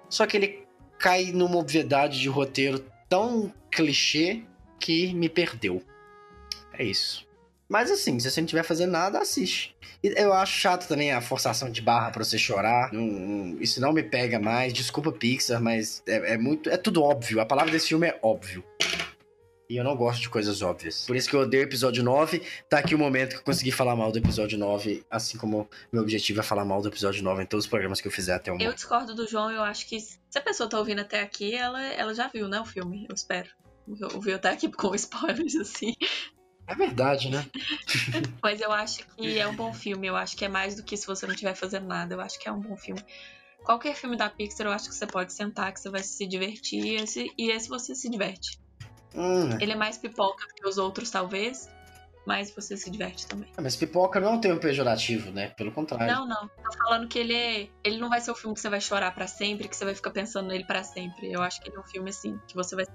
só 0.09 0.25
que 0.25 0.37
ele 0.37 0.63
cai 0.97 1.31
numa 1.31 1.57
obviedade 1.57 2.19
de 2.19 2.27
roteiro 2.27 2.83
tão 3.07 3.53
clichê 3.71 4.41
que 4.79 5.13
me 5.13 5.29
perdeu. 5.29 5.81
É 6.73 6.83
isso. 6.83 7.27
Mas 7.69 7.91
assim, 7.91 8.19
se 8.19 8.29
você 8.29 8.41
não 8.41 8.45
estiver 8.45 8.63
fazendo 8.63 8.91
nada, 8.91 9.19
assiste. 9.19 9.75
Eu 10.01 10.33
acho 10.33 10.59
chato 10.59 10.87
também 10.87 11.11
a 11.11 11.21
forçação 11.21 11.69
de 11.69 11.81
barra 11.81 12.09
para 12.09 12.23
você 12.23 12.37
chorar. 12.37 12.91
Não, 12.91 13.05
não, 13.05 13.61
isso 13.61 13.79
não 13.79 13.93
me 13.93 14.01
pega 14.01 14.39
mais. 14.39 14.73
Desculpa, 14.73 15.11
Pixar, 15.11 15.61
mas 15.61 16.01
é, 16.07 16.33
é, 16.33 16.37
muito. 16.37 16.69
É 16.69 16.77
tudo 16.77 17.03
óbvio. 17.03 17.39
A 17.39 17.45
palavra 17.45 17.71
desse 17.71 17.89
filme 17.89 18.07
é 18.07 18.17
óbvio. 18.23 18.63
E 19.69 19.77
eu 19.77 19.83
não 19.83 19.95
gosto 19.95 20.21
de 20.21 20.29
coisas 20.29 20.63
óbvias. 20.63 21.05
Por 21.05 21.15
isso 21.15 21.29
que 21.29 21.35
eu 21.35 21.41
odeio 21.41 21.61
o 21.61 21.67
episódio 21.67 22.03
9. 22.03 22.41
Tá 22.67 22.79
aqui 22.79 22.95
o 22.95 22.97
momento 22.97 23.33
que 23.33 23.37
eu 23.37 23.43
consegui 23.43 23.71
falar 23.71 23.95
mal 23.95 24.11
do 24.11 24.17
episódio 24.17 24.57
9, 24.57 25.05
assim 25.11 25.37
como 25.37 25.69
meu 25.93 26.01
objetivo 26.01 26.39
é 26.39 26.43
falar 26.43 26.65
mal 26.65 26.81
do 26.81 26.87
episódio 26.87 27.23
9 27.23 27.43
em 27.43 27.45
todos 27.45 27.65
os 27.65 27.69
programas 27.69 28.01
que 28.01 28.07
eu 28.07 28.11
fizer 28.11 28.33
até 28.33 28.49
o 28.49 28.55
momento. 28.55 28.67
Eu 28.67 28.73
discordo 28.73 29.13
do 29.13 29.27
João, 29.27 29.51
eu 29.51 29.61
acho 29.61 29.87
que 29.87 29.99
se 29.99 30.17
a 30.35 30.41
pessoa 30.41 30.67
tá 30.67 30.79
ouvindo 30.79 31.01
até 31.01 31.21
aqui, 31.21 31.53
ela, 31.53 31.83
ela 31.83 32.15
já 32.15 32.27
viu, 32.27 32.47
né, 32.47 32.59
o 32.59 32.65
filme, 32.65 33.05
eu 33.07 33.13
espero. 33.13 33.47
Ouviu 34.15 34.37
até 34.37 34.49
aqui 34.49 34.71
com 34.71 34.93
spoilers, 34.95 35.55
assim. 35.55 35.93
É 36.65 36.73
verdade, 36.73 37.29
né? 37.29 37.45
Mas 38.41 38.61
eu 38.61 38.71
acho 38.71 39.05
que 39.15 39.37
é 39.37 39.47
um 39.47 39.55
bom 39.55 39.71
filme. 39.71 40.07
Eu 40.07 40.15
acho 40.15 40.35
que 40.35 40.45
é 40.45 40.49
mais 40.49 40.75
do 40.75 40.83
que 40.83 40.97
se 40.97 41.05
você 41.05 41.27
não 41.27 41.33
estiver 41.33 41.53
fazendo 41.53 41.85
nada. 41.85 42.15
Eu 42.15 42.21
acho 42.21 42.39
que 42.39 42.49
é 42.49 42.51
um 42.51 42.59
bom 42.59 42.75
filme. 42.75 43.03
Qualquer 43.63 43.95
filme 43.95 44.17
da 44.17 44.29
Pixar, 44.29 44.65
eu 44.65 44.71
acho 44.71 44.89
que 44.89 44.95
você 44.95 45.05
pode 45.05 45.31
sentar, 45.31 45.71
que 45.71 45.79
você 45.79 45.89
vai 45.89 46.01
se 46.01 46.25
divertir. 46.25 46.83
E 46.83 46.95
esse, 46.95 47.31
e 47.37 47.51
esse 47.51 47.69
você 47.69 47.93
se 47.93 48.09
diverte. 48.09 48.59
Hum. 49.15 49.57
Ele 49.59 49.71
é 49.71 49.75
mais 49.75 49.97
pipoca 49.97 50.45
que 50.55 50.67
os 50.67 50.77
outros, 50.77 51.09
talvez. 51.09 51.69
mais 52.25 52.51
você 52.51 52.77
se 52.77 52.91
diverte 52.91 53.25
também. 53.25 53.49
Ah, 53.57 53.61
mas 53.61 53.75
pipoca 53.75 54.19
não 54.19 54.39
é 54.43 54.53
um 54.53 54.59
pejorativo, 54.59 55.31
né? 55.31 55.49
Pelo 55.57 55.71
contrário. 55.71 56.13
Não, 56.13 56.27
não. 56.27 56.47
Tô 56.47 56.77
falando 56.77 57.07
que 57.07 57.17
ele 57.17 57.33
é. 57.33 57.67
Ele 57.83 57.97
não 57.97 58.07
vai 58.07 58.21
ser 58.21 58.29
o 58.29 58.35
filme 58.35 58.53
que 58.53 58.61
você 58.61 58.69
vai 58.69 58.79
chorar 58.79 59.15
pra 59.15 59.25
sempre, 59.25 59.67
que 59.67 59.75
você 59.75 59.83
vai 59.83 59.95
ficar 59.95 60.11
pensando 60.11 60.49
nele 60.49 60.63
pra 60.63 60.83
sempre. 60.83 61.31
Eu 61.31 61.41
acho 61.41 61.59
que 61.59 61.69
ele 61.69 61.77
é 61.77 61.79
um 61.79 61.83
filme 61.83 62.09
assim, 62.11 62.39
que 62.47 62.55
você 62.55 62.75
vai. 62.75 62.85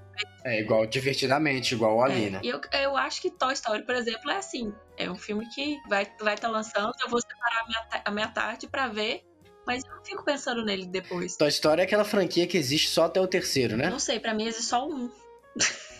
É 0.45 0.61
igual 0.61 0.87
divertidamente, 0.87 1.75
igual 1.75 1.97
o 1.97 2.03
Ali, 2.03 2.27
É, 2.27 2.31
né? 2.31 2.41
E 2.45 2.49
eu, 2.49 2.61
eu 2.75 2.97
acho 2.97 3.21
que 3.21 3.31
Toy 3.31 3.55
Story, 3.55 3.83
por 3.85 3.97
exemplo, 3.97 4.31
é 4.31 4.37
assim. 4.37 4.73
É 4.97 5.11
um 5.11 5.17
filme 5.17 5.49
que 5.49 5.81
vai 5.89 6.05
estar 6.05 6.25
vai 6.25 6.37
tá 6.37 6.47
lançando, 6.47 6.93
eu 7.03 7.09
vou 7.09 7.21
separar 7.21 7.63
a 7.63 7.67
minha, 7.67 8.03
a 8.05 8.11
minha 8.13 8.29
tarde 8.29 8.69
pra 8.69 8.87
ver, 8.87 9.25
mas 9.67 9.83
eu 9.85 9.97
não 9.97 10.05
fico 10.05 10.23
pensando 10.23 10.65
nele 10.65 10.87
depois. 10.87 11.37
Toy 11.37 11.49
Story 11.49 11.81
é 11.81 11.85
aquela 11.85 12.05
franquia 12.05 12.47
que 12.47 12.57
existe 12.57 12.89
só 12.89 13.07
até 13.07 13.21
o 13.21 13.27
terceiro, 13.27 13.77
né? 13.77 13.91
Não 13.91 13.99
sei, 13.99 14.21
pra 14.21 14.33
mim 14.33 14.45
existe 14.47 14.67
só 14.67 14.87
um. 14.87 15.11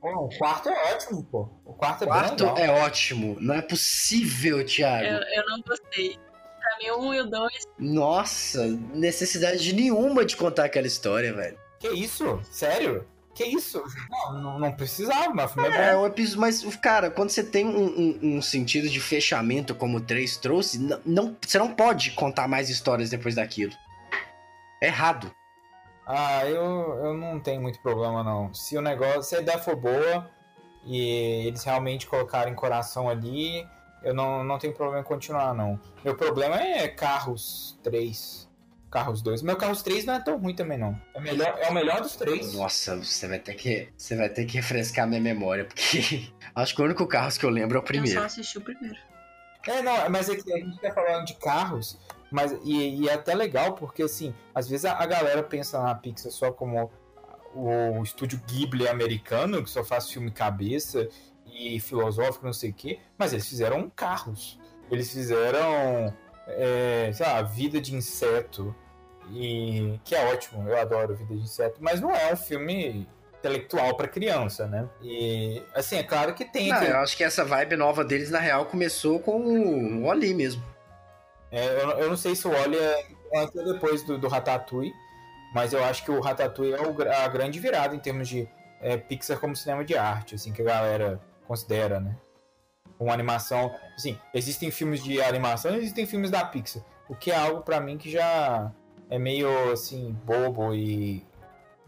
Pô, 0.00 0.08
o 0.26 0.28
quarto 0.38 0.68
é 0.68 0.94
ótimo, 0.94 1.24
pô. 1.24 1.48
O 1.64 1.72
quarto 1.72 2.02
é 2.02 2.06
O 2.06 2.08
quarto 2.10 2.44
bem 2.44 2.54
legal. 2.54 2.76
é 2.80 2.84
ótimo. 2.84 3.36
Não 3.40 3.54
é 3.54 3.62
possível, 3.62 4.64
Thiago. 4.64 5.04
Eu, 5.06 5.18
eu 5.42 5.48
não 5.48 5.60
gostei. 5.62 6.18
Pra 6.18 6.78
mim, 6.78 6.90
o 6.90 6.98
um 7.08 7.14
e 7.14 7.20
o 7.20 7.26
dois. 7.26 7.64
Nossa, 7.78 8.66
necessidade 8.94 9.72
nenhuma 9.74 10.24
de 10.24 10.36
contar 10.36 10.64
aquela 10.64 10.86
história, 10.86 11.32
velho. 11.32 11.58
Que 11.78 11.88
isso? 11.88 12.40
Sério? 12.50 13.06
Que 13.34 13.44
isso? 13.44 13.82
Não, 14.10 14.32
não, 14.40 14.58
não 14.60 14.72
precisava, 14.72 15.32
mas 15.34 15.56
é, 15.56 15.90
É, 15.90 15.96
um 15.96 16.06
episódio. 16.06 16.40
Mas, 16.40 16.76
cara, 16.76 17.10
quando 17.10 17.30
você 17.30 17.42
tem 17.42 17.66
um, 17.66 17.84
um- 17.86 18.36
um 18.36 18.42
sentido 18.42 18.88
de 18.88 19.00
fechamento 19.00 19.74
como 19.74 19.98
o 19.98 20.00
3 20.00 20.36
trouxe, 20.36 20.78
n- 20.78 20.96
não, 21.04 21.36
você 21.44 21.58
não 21.58 21.74
pode 21.74 22.12
contar 22.12 22.46
mais 22.46 22.70
histórias 22.70 23.10
depois 23.10 23.34
daquilo. 23.34 23.72
É 24.82 24.86
errado. 24.86 25.34
Ah, 26.06 26.44
eu, 26.46 26.98
eu 27.02 27.14
não 27.14 27.40
tenho 27.40 27.60
muito 27.62 27.80
problema, 27.80 28.22
não. 28.22 28.52
Se 28.52 28.76
o 28.76 28.82
negócio, 28.82 29.22
se 29.22 29.36
a 29.36 29.40
ideia 29.40 29.58
for 29.58 29.74
boa 29.76 30.28
e 30.84 31.46
eles 31.46 31.64
realmente 31.64 32.06
colocarem 32.06 32.54
coração 32.54 33.08
ali, 33.08 33.66
eu 34.02 34.12
não, 34.14 34.44
não 34.44 34.58
tenho 34.58 34.74
problema 34.74 35.00
em 35.00 35.04
continuar, 35.04 35.54
não. 35.54 35.80
Meu 36.04 36.14
problema 36.14 36.60
é 36.60 36.88
Carros 36.88 37.78
3. 37.82 38.44
Carros 38.90 39.22
2. 39.22 39.42
Meu 39.42 39.56
Carros 39.56 39.82
3 39.82 40.04
não 40.04 40.14
é 40.14 40.20
tão 40.20 40.38
ruim 40.38 40.54
também, 40.54 40.78
não. 40.78 40.96
É, 41.14 41.20
melhor, 41.20 41.58
é 41.58 41.68
o 41.68 41.74
melhor 41.74 42.00
dos 42.00 42.14
três. 42.14 42.54
Nossa, 42.54 42.96
você 42.96 43.26
vai 43.26 43.40
ter 43.40 43.54
que. 43.54 43.88
Você 43.96 44.14
vai 44.14 44.28
ter 44.28 44.44
que 44.44 44.54
refrescar 44.56 45.08
minha 45.08 45.20
memória, 45.20 45.64
porque 45.64 46.28
acho 46.54 46.76
que 46.76 46.80
o 46.82 46.84
único 46.84 47.04
carro 47.06 47.32
que 47.36 47.44
eu 47.44 47.50
lembro 47.50 47.76
é 47.76 47.80
o 47.80 47.82
Eu 47.82 47.84
primeiro. 47.84 48.20
só 48.20 48.26
assisti 48.26 48.58
o 48.58 48.60
primeiro. 48.60 48.96
É, 49.66 49.82
não, 49.82 50.10
mas 50.10 50.28
é 50.28 50.36
que 50.36 50.52
a 50.52 50.58
gente 50.58 50.78
tá 50.78 50.92
falando 50.92 51.24
de 51.24 51.34
carros, 51.34 51.98
mas 52.34 52.50
e, 52.64 53.02
e 53.02 53.08
é 53.08 53.14
até 53.14 53.32
legal 53.32 53.74
porque 53.74 54.02
assim, 54.02 54.34
às 54.52 54.68
vezes 54.68 54.84
a, 54.84 54.98
a 54.98 55.06
galera 55.06 55.40
pensa 55.40 55.80
na 55.80 55.94
Pixar 55.94 56.32
só 56.32 56.50
como 56.50 56.90
o 57.54 58.02
estúdio 58.02 58.42
Ghibli 58.44 58.88
americano, 58.88 59.62
que 59.62 59.70
só 59.70 59.84
faz 59.84 60.10
filme 60.10 60.32
cabeça 60.32 61.08
e 61.46 61.78
filosófico, 61.78 62.44
não 62.44 62.52
sei 62.52 62.70
o 62.70 62.74
quê, 62.74 62.98
mas 63.16 63.32
eles 63.32 63.48
fizeram 63.48 63.88
carros. 63.88 64.58
Eles 64.90 65.12
fizeram, 65.12 66.12
é, 66.48 67.12
sei 67.14 67.24
lá, 67.24 67.40
Vida 67.42 67.80
de 67.80 67.94
Inseto, 67.94 68.74
e 69.30 70.00
que 70.02 70.16
é 70.16 70.32
ótimo, 70.32 70.68
eu 70.68 70.76
adoro 70.76 71.14
Vida 71.14 71.36
de 71.36 71.42
Inseto, 71.42 71.76
mas 71.78 72.00
não 72.00 72.10
é 72.10 72.32
um 72.32 72.36
filme 72.36 73.06
intelectual 73.38 73.96
pra 73.96 74.08
criança, 74.08 74.66
né? 74.66 74.88
E 75.00 75.62
assim, 75.72 75.98
é 75.98 76.02
claro 76.02 76.34
que 76.34 76.44
tem 76.44 76.70
Não, 76.70 76.82
eu 76.82 76.96
acho 76.96 77.16
que 77.16 77.22
essa 77.22 77.44
vibe 77.44 77.76
nova 77.76 78.04
deles, 78.04 78.28
na 78.28 78.40
real, 78.40 78.66
começou 78.66 79.20
com 79.20 80.02
o 80.02 80.10
Ali 80.10 80.34
mesmo. 80.34 80.73
É, 81.56 81.82
eu, 81.82 81.90
eu 82.00 82.08
não 82.10 82.16
sei 82.16 82.34
se 82.34 82.46
o 82.48 82.50
Wally 82.50 82.76
é 82.76 83.06
antes 83.36 83.54
ou 83.54 83.64
depois 83.72 84.02
do, 84.02 84.18
do 84.18 84.28
Ratatouille, 84.28 84.92
mas 85.54 85.72
eu 85.72 85.84
acho 85.84 86.04
que 86.04 86.10
o 86.10 86.20
Ratatouille 86.20 86.72
é 86.74 86.80
o 86.82 87.12
a 87.24 87.28
grande 87.28 87.60
virada 87.60 87.94
em 87.94 87.98
termos 87.98 88.28
de 88.28 88.48
é, 88.80 88.96
Pixar 88.96 89.38
como 89.38 89.54
cinema 89.54 89.84
de 89.84 89.96
arte, 89.96 90.34
assim, 90.34 90.52
que 90.52 90.62
a 90.62 90.64
galera 90.64 91.20
considera, 91.46 92.00
né? 92.00 92.16
Uma 92.98 93.12
animação. 93.12 93.74
Assim, 93.96 94.18
existem 94.32 94.70
filmes 94.70 95.02
de 95.02 95.20
animação 95.22 95.72
e 95.74 95.78
existem 95.78 96.06
filmes 96.06 96.30
da 96.30 96.44
Pixar. 96.44 96.82
O 97.08 97.14
que 97.14 97.30
é 97.30 97.36
algo 97.36 97.62
pra 97.62 97.80
mim 97.80 97.96
que 97.98 98.10
já 98.10 98.72
é 99.10 99.18
meio 99.18 99.70
assim, 99.72 100.12
bobo 100.24 100.74
e 100.74 101.24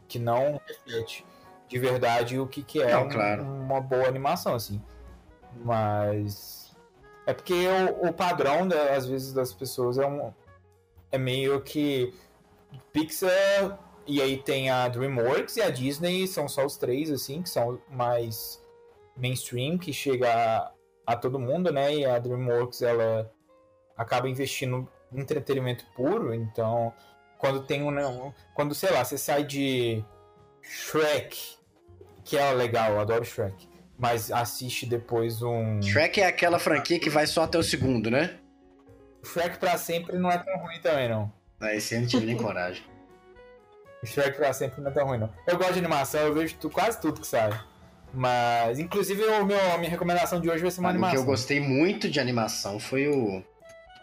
que 0.06 0.18
não 0.18 0.60
reflete 0.66 1.26
de 1.68 1.78
verdade 1.78 2.38
o 2.38 2.46
que, 2.46 2.62
que 2.62 2.80
é 2.80 2.92
Não, 2.92 3.06
um- 3.06 3.08
claro. 3.08 3.42
uma 3.42 3.80
boa 3.80 4.06
animação, 4.06 4.54
assim. 4.54 4.80
Mas. 5.64 6.55
É 7.26 7.34
porque 7.34 7.66
o, 7.66 8.08
o 8.08 8.12
padrão, 8.12 8.66
da- 8.68 8.94
às 8.94 9.06
vezes, 9.06 9.32
das 9.32 9.52
pessoas 9.52 9.98
é 9.98 10.06
um. 10.06 10.32
É 11.10 11.18
meio 11.18 11.60
que. 11.60 12.14
Pixar. 12.92 13.78
E 14.06 14.22
aí 14.22 14.38
tem 14.38 14.70
a 14.70 14.86
DreamWorks 14.86 15.56
e 15.56 15.62
a 15.62 15.68
Disney, 15.68 16.28
são 16.28 16.48
só 16.48 16.64
os 16.64 16.76
três, 16.76 17.10
assim, 17.10 17.42
que 17.42 17.50
são 17.50 17.80
mais 17.90 18.62
mainstream, 19.16 19.76
que 19.78 19.92
chega 19.92 20.32
a, 20.32 20.72
a 21.04 21.16
todo 21.16 21.40
mundo, 21.40 21.72
né? 21.72 21.92
E 21.92 22.04
a 22.06 22.16
DreamWorks, 22.18 22.82
ela 22.82 23.28
acaba 23.96 24.28
investindo 24.28 24.88
em 25.12 25.20
entretenimento 25.20 25.84
puro, 25.96 26.32
então. 26.32 26.92
Quando 27.38 27.64
tem 27.64 27.82
um. 27.82 27.90
né, 27.90 28.02
Quando, 28.54 28.74
sei 28.74 28.90
lá, 28.92 29.04
você 29.04 29.18
sai 29.18 29.42
de 29.44 30.02
Shrek, 30.62 31.56
que 32.24 32.36
é 32.38 32.52
legal, 32.52 32.92
eu 32.92 33.00
adoro 33.00 33.24
Shrek. 33.24 33.68
Mas 33.98 34.30
assiste 34.30 34.84
depois 34.86 35.40
um. 35.42 35.80
Shrek 35.80 36.20
é 36.20 36.26
aquela 36.26 36.58
franquia 36.58 36.98
que 37.00 37.08
vai 37.08 37.26
só 37.26 37.44
até 37.44 37.56
o 37.58 37.62
segundo, 37.62 38.10
né? 38.10 38.38
Shrek 39.24 39.58
pra 39.58 39.76
sempre 39.78 40.18
não 40.18 40.30
é 40.30 40.38
tão 40.38 40.56
ruim 40.58 40.78
também, 40.80 41.08
não. 41.08 41.32
Ah, 41.58 41.74
esse 41.74 41.94
eu 41.94 42.00
não 42.02 42.06
tive 42.08 42.26
nem 42.26 42.36
coragem. 42.36 42.82
Shrek 44.04 44.36
pra 44.36 44.52
sempre 44.52 44.80
não 44.82 44.90
é 44.90 44.94
tão 44.94 45.06
ruim, 45.06 45.18
não. 45.18 45.32
Eu 45.46 45.56
gosto 45.56 45.72
de 45.72 45.78
animação, 45.78 46.20
eu 46.20 46.34
vejo 46.34 46.54
tu- 46.56 46.70
quase 46.70 47.00
tudo 47.00 47.20
que 47.20 47.26
sai. 47.26 47.50
Mas, 48.12 48.78
inclusive, 48.78 49.22
o 49.24 49.44
meu, 49.44 49.58
a 49.72 49.78
minha 49.78 49.90
recomendação 49.90 50.40
de 50.40 50.48
hoje 50.48 50.62
vai 50.62 50.70
ser 50.70 50.80
uma 50.80 50.90
O 50.90 50.92
que 50.92 50.96
animação. 50.98 51.20
eu 51.20 51.24
gostei 51.24 51.58
muito 51.60 52.08
de 52.08 52.20
animação 52.20 52.78
foi 52.78 53.08
o 53.08 53.42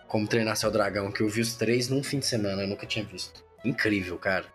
Como 0.08 0.28
Treinar 0.28 0.58
Seu 0.58 0.70
Dragão, 0.70 1.12
que 1.12 1.22
eu 1.22 1.30
vi 1.30 1.42
os 1.42 1.56
três 1.56 1.88
num 1.88 2.04
fim 2.04 2.20
de 2.20 2.26
semana, 2.26 2.64
eu 2.64 2.68
nunca 2.68 2.86
tinha 2.86 3.06
visto. 3.06 3.44
Incrível, 3.64 4.18
cara. 4.18 4.46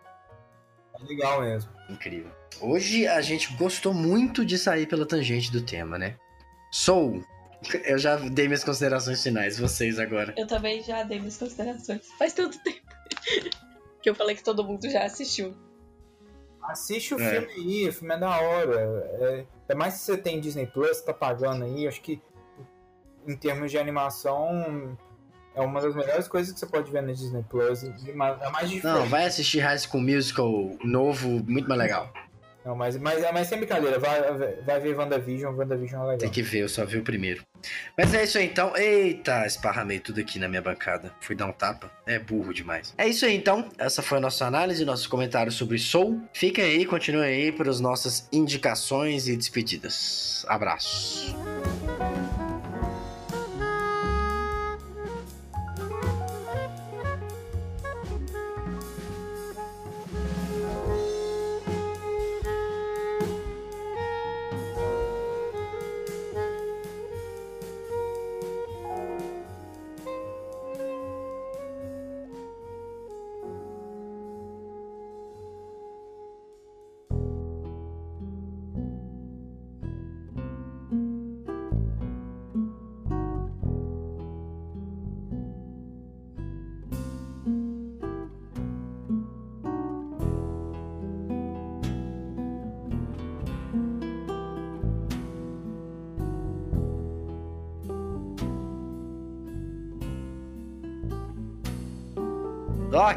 É 0.99 1.03
legal 1.03 1.41
mesmo. 1.41 1.71
Incrível. 1.89 2.31
Hoje 2.61 3.07
a 3.07 3.21
gente 3.21 3.53
gostou 3.55 3.93
muito 3.93 4.45
de 4.45 4.57
sair 4.57 4.85
pela 4.87 5.05
tangente 5.05 5.51
do 5.51 5.61
tema, 5.61 5.97
né? 5.97 6.15
Soul. 6.71 7.23
Eu 7.83 7.97
já 7.97 8.15
dei 8.15 8.47
minhas 8.47 8.63
considerações 8.63 9.21
finais, 9.21 9.57
vocês 9.59 9.99
agora. 9.99 10.33
Eu 10.37 10.47
também 10.47 10.81
já 10.83 11.03
dei 11.03 11.19
minhas 11.19 11.37
considerações. 11.37 12.07
Faz 12.17 12.31
tanto 12.33 12.61
tempo 12.63 12.79
que 14.01 14.09
eu 14.09 14.15
falei 14.15 14.35
que 14.35 14.43
todo 14.43 14.63
mundo 14.63 14.89
já 14.89 15.03
assistiu. 15.03 15.55
Assiste 16.63 17.15
o 17.15 17.19
É. 17.19 17.41
filme 17.41 17.53
aí, 17.53 17.89
o 17.89 17.93
filme 17.93 18.13
é 18.13 18.17
da 18.19 18.39
hora. 18.39 18.79
É, 19.19 19.45
é 19.69 19.75
mais 19.75 19.95
se 19.95 20.05
você 20.05 20.17
tem 20.17 20.39
Disney 20.39 20.67
Plus, 20.67 21.01
tá 21.01 21.13
pagando 21.13 21.65
aí, 21.65 21.87
acho 21.87 22.01
que 22.01 22.21
em 23.27 23.35
termos 23.35 23.71
de 23.71 23.77
animação 23.77 24.97
é 25.55 25.61
uma 25.61 25.81
das 25.81 25.95
melhores 25.95 26.27
coisas 26.27 26.53
que 26.53 26.59
você 26.59 26.65
pode 26.65 26.91
ver 26.91 27.01
na 27.01 27.11
Disney 27.11 27.43
Plus. 27.49 27.83
É 27.83 28.13
mais 28.13 28.69
difícil. 28.69 28.89
Não, 28.89 29.05
vai 29.05 29.25
assistir 29.25 29.59
High 29.59 29.79
School 29.79 30.01
Musical 30.01 30.77
novo, 30.83 31.27
muito 31.47 31.67
mais 31.67 31.81
legal. 31.81 32.11
Não, 32.65 32.75
mas, 32.75 32.97
mas, 32.97 33.23
mas 33.33 33.47
sem 33.47 33.57
brincadeira, 33.57 33.97
vai, 33.97 34.21
vai 34.63 34.79
ver 34.79 34.95
WandaVision, 34.95 35.55
WandaVision 35.55 36.01
é 36.01 36.05
legal. 36.05 36.17
Tem 36.19 36.29
que 36.29 36.41
ver, 36.41 36.59
eu 36.59 36.69
só 36.69 36.85
vi 36.85 36.97
o 36.97 37.03
primeiro. 37.03 37.43
Mas 37.97 38.13
é 38.13 38.23
isso 38.23 38.37
aí 38.37 38.45
então. 38.45 38.75
Eita, 38.75 39.45
esparramei 39.45 39.99
tudo 39.99 40.19
aqui 40.19 40.37
na 40.37 40.47
minha 40.47 40.61
bancada. 40.61 41.11
Fui 41.21 41.35
dar 41.35 41.47
um 41.47 41.53
tapa. 41.53 41.89
É 42.05 42.19
burro 42.19 42.53
demais. 42.53 42.93
É 42.97 43.07
isso 43.07 43.25
aí 43.25 43.35
então. 43.35 43.69
Essa 43.77 44.01
foi 44.01 44.17
a 44.17 44.21
nossa 44.21 44.45
análise, 44.45 44.83
nossos 44.85 45.07
comentários 45.07 45.55
sobre 45.55 45.77
Soul. 45.77 46.21
Fiquem 46.33 46.63
aí, 46.63 46.85
continuem 46.85 47.45
aí 47.45 47.51
para 47.51 47.69
as 47.69 47.79
nossas 47.79 48.27
indicações 48.31 49.27
e 49.27 49.35
despedidas. 49.35 50.45
Abraços. 50.47 51.33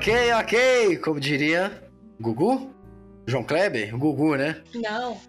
Ok, 0.02 0.32
ok. 0.32 0.96
Como 0.98 1.20
diria 1.20 1.80
Gugu? 2.20 2.74
João 3.24 3.44
Kleber? 3.44 3.96
Gugu, 3.96 4.34
né? 4.34 4.60
Não. 4.74 5.20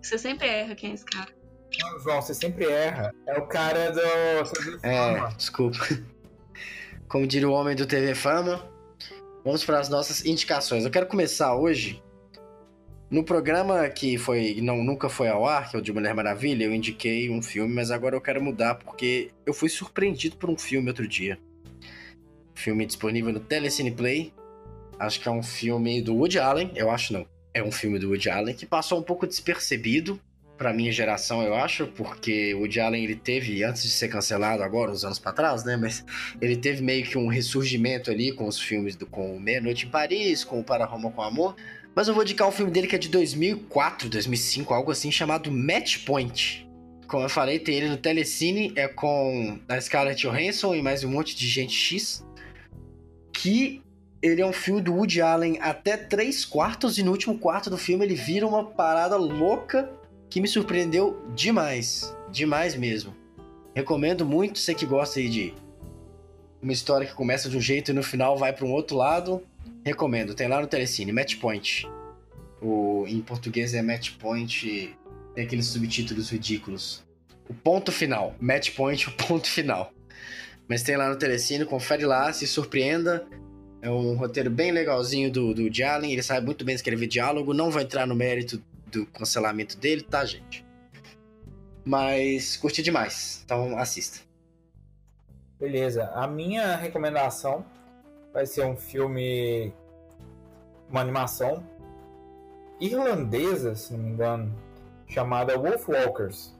Você 0.00 0.16
sempre 0.16 0.46
erra 0.46 0.76
quem 0.76 0.92
é 0.92 0.94
esse 0.94 1.04
cara. 1.04 1.30
Não, 1.80 1.98
João, 1.98 2.22
você 2.22 2.32
sempre 2.34 2.66
erra. 2.66 3.12
É 3.26 3.36
o 3.36 3.48
cara 3.48 3.90
do. 3.90 4.00
É, 4.86 5.28
desculpa. 5.36 5.76
Como 7.08 7.26
diria 7.26 7.48
o 7.48 7.52
homem 7.52 7.74
do 7.74 7.84
TV 7.84 8.14
Fama, 8.14 8.64
vamos 9.44 9.64
para 9.64 9.80
as 9.80 9.88
nossas 9.88 10.24
indicações. 10.24 10.84
Eu 10.84 10.90
quero 10.92 11.08
começar 11.08 11.56
hoje. 11.56 12.00
No 13.10 13.24
programa 13.24 13.88
que 13.88 14.16
foi 14.16 14.60
não 14.62 14.84
nunca 14.84 15.08
foi 15.08 15.26
ao 15.26 15.44
ar, 15.44 15.68
que 15.68 15.74
é 15.74 15.80
o 15.80 15.82
de 15.82 15.92
Mulher 15.92 16.14
Maravilha, 16.14 16.62
eu 16.62 16.72
indiquei 16.72 17.28
um 17.28 17.42
filme, 17.42 17.74
mas 17.74 17.90
agora 17.90 18.14
eu 18.14 18.20
quero 18.20 18.40
mudar 18.40 18.76
porque 18.76 19.32
eu 19.44 19.52
fui 19.52 19.68
surpreendido 19.68 20.36
por 20.36 20.48
um 20.48 20.56
filme 20.56 20.86
outro 20.86 21.08
dia. 21.08 21.40
Filme 22.54 22.86
disponível 22.86 23.32
no 23.32 23.40
Telecine 23.40 23.90
Play. 23.90 24.32
Acho 24.98 25.20
que 25.20 25.28
é 25.28 25.30
um 25.30 25.42
filme 25.42 26.00
do 26.00 26.14
Woody 26.14 26.38
Allen, 26.38 26.70
eu 26.74 26.90
acho 26.90 27.12
não. 27.12 27.26
É 27.52 27.62
um 27.62 27.72
filme 27.72 27.98
do 27.98 28.08
Woody 28.08 28.30
Allen 28.30 28.54
que 28.54 28.66
passou 28.66 28.98
um 28.98 29.02
pouco 29.02 29.26
despercebido 29.26 30.20
para 30.56 30.72
minha 30.72 30.92
geração, 30.92 31.42
eu 31.42 31.54
acho, 31.54 31.86
porque 31.88 32.54
o 32.54 32.60
Woody 32.60 32.80
Allen 32.80 33.04
ele 33.04 33.16
teve 33.16 33.62
antes 33.64 33.82
de 33.82 33.90
ser 33.90 34.08
cancelado 34.08 34.62
agora, 34.62 34.92
uns 34.92 35.04
anos 35.04 35.18
para 35.18 35.32
trás, 35.32 35.64
né, 35.64 35.76
mas 35.76 36.04
ele 36.40 36.56
teve 36.56 36.82
meio 36.82 37.04
que 37.04 37.18
um 37.18 37.26
ressurgimento 37.26 38.10
ali 38.10 38.32
com 38.32 38.46
os 38.46 38.60
filmes 38.60 38.94
do 38.94 39.06
com 39.06 39.38
Meia 39.38 39.60
Noite 39.60 39.86
em 39.86 39.88
Paris, 39.90 40.44
com 40.44 40.60
o 40.60 40.64
Para 40.64 40.84
Roma 40.84 41.10
com 41.10 41.22
Amor. 41.22 41.56
Mas 41.94 42.08
eu 42.08 42.14
vou 42.14 42.22
indicar 42.22 42.48
um 42.48 42.52
filme 42.52 42.72
dele 42.72 42.86
que 42.86 42.96
é 42.96 42.98
de 42.98 43.08
2004, 43.08 44.08
2005, 44.08 44.74
algo 44.74 44.90
assim, 44.90 45.12
chamado 45.12 45.50
Match 45.50 46.04
Point. 46.04 46.68
Como 47.06 47.24
eu 47.24 47.28
falei, 47.28 47.58
tem 47.58 47.76
ele 47.76 47.88
no 47.88 47.96
Telecine, 47.96 48.72
é 48.74 48.88
com 48.88 49.60
a 49.68 49.80
Scarlett 49.80 50.20
Johansson 50.26 50.74
e 50.74 50.82
mais 50.82 51.04
um 51.04 51.10
monte 51.10 51.36
de 51.36 51.46
gente 51.46 51.72
X. 51.72 52.24
Que 53.44 53.82
ele 54.22 54.40
é 54.40 54.46
um 54.46 54.54
filme 54.54 54.80
do 54.80 54.94
Woody 54.94 55.20
Allen 55.20 55.58
até 55.60 55.98
três 55.98 56.46
quartos, 56.46 56.96
e 56.96 57.02
no 57.02 57.10
último 57.10 57.36
quarto 57.36 57.68
do 57.68 57.76
filme 57.76 58.02
ele 58.02 58.14
vira 58.14 58.46
uma 58.46 58.64
parada 58.64 59.18
louca 59.18 59.92
que 60.30 60.40
me 60.40 60.48
surpreendeu 60.48 61.22
demais. 61.34 62.16
Demais 62.32 62.74
mesmo. 62.74 63.14
Recomendo 63.74 64.24
muito, 64.24 64.58
você 64.58 64.74
que 64.74 64.86
gosta 64.86 65.20
aí 65.20 65.28
de 65.28 65.54
uma 66.62 66.72
história 66.72 67.06
que 67.06 67.12
começa 67.12 67.50
de 67.50 67.58
um 67.58 67.60
jeito 67.60 67.90
e 67.90 67.94
no 67.94 68.02
final 68.02 68.34
vai 68.34 68.50
para 68.50 68.64
um 68.64 68.72
outro 68.72 68.96
lado. 68.96 69.42
Recomendo, 69.84 70.34
tem 70.34 70.48
lá 70.48 70.58
no 70.58 70.66
Telecine, 70.66 71.12
Match 71.12 71.36
Point. 71.36 71.86
O, 72.62 73.04
em 73.06 73.20
português 73.20 73.74
é 73.74 73.82
Match 73.82 74.12
Point, 74.12 74.96
tem 75.34 75.44
aqueles 75.44 75.66
subtítulos 75.66 76.30
ridículos. 76.30 77.04
O 77.46 77.52
ponto 77.52 77.92
final, 77.92 78.34
Match 78.40 78.74
Point, 78.74 79.06
o 79.06 79.12
ponto 79.12 79.46
final. 79.46 79.92
Mas 80.68 80.82
tem 80.82 80.96
lá 80.96 81.08
no 81.08 81.16
Telecine, 81.16 81.64
confere 81.64 82.04
lá, 82.06 82.32
se 82.32 82.46
surpreenda. 82.46 83.26
É 83.82 83.90
um 83.90 84.16
roteiro 84.16 84.50
bem 84.50 84.72
legalzinho 84.72 85.30
do, 85.30 85.52
do 85.52 85.72
Jalen, 85.72 86.12
ele 86.12 86.22
sabe 86.22 86.46
muito 86.46 86.64
bem 86.64 86.74
escrever 86.74 87.06
diálogo, 87.06 87.52
não 87.52 87.70
vai 87.70 87.82
entrar 87.82 88.06
no 88.06 88.14
mérito 88.14 88.62
do 88.86 89.04
cancelamento 89.06 89.76
dele, 89.76 90.02
tá, 90.02 90.24
gente? 90.24 90.64
Mas 91.84 92.56
curti 92.56 92.82
demais, 92.82 93.42
então 93.44 93.76
assista. 93.76 94.20
Beleza, 95.60 96.10
a 96.14 96.26
minha 96.26 96.76
recomendação 96.76 97.64
vai 98.32 98.46
ser 98.46 98.64
um 98.64 98.74
filme, 98.74 99.70
uma 100.88 101.02
animação 101.02 101.62
irlandesa, 102.80 103.74
se 103.74 103.92
não 103.92 104.00
me 104.00 104.10
engano, 104.10 104.54
chamada 105.06 105.58
Wolfwalkers, 105.58 106.53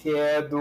que 0.00 0.16
é 0.16 0.40
do 0.40 0.58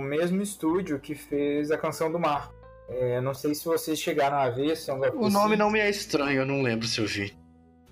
mesmo 0.00 0.40
estúdio 0.40 1.00
que 1.00 1.14
fez 1.14 1.72
a 1.72 1.76
Canção 1.76 2.10
do 2.10 2.20
Mar. 2.20 2.52
É, 2.88 3.20
não 3.20 3.34
sei 3.34 3.52
se 3.54 3.64
vocês 3.64 3.98
chegaram 3.98 4.36
a 4.36 4.48
ver. 4.48 4.78
É 4.86 5.10
o 5.10 5.28
nome 5.28 5.56
não 5.56 5.70
me 5.70 5.80
é 5.80 5.90
estranho, 5.90 6.42
eu 6.42 6.46
não 6.46 6.62
lembro 6.62 6.86
se 6.86 7.00
eu 7.00 7.06
vi. 7.06 7.36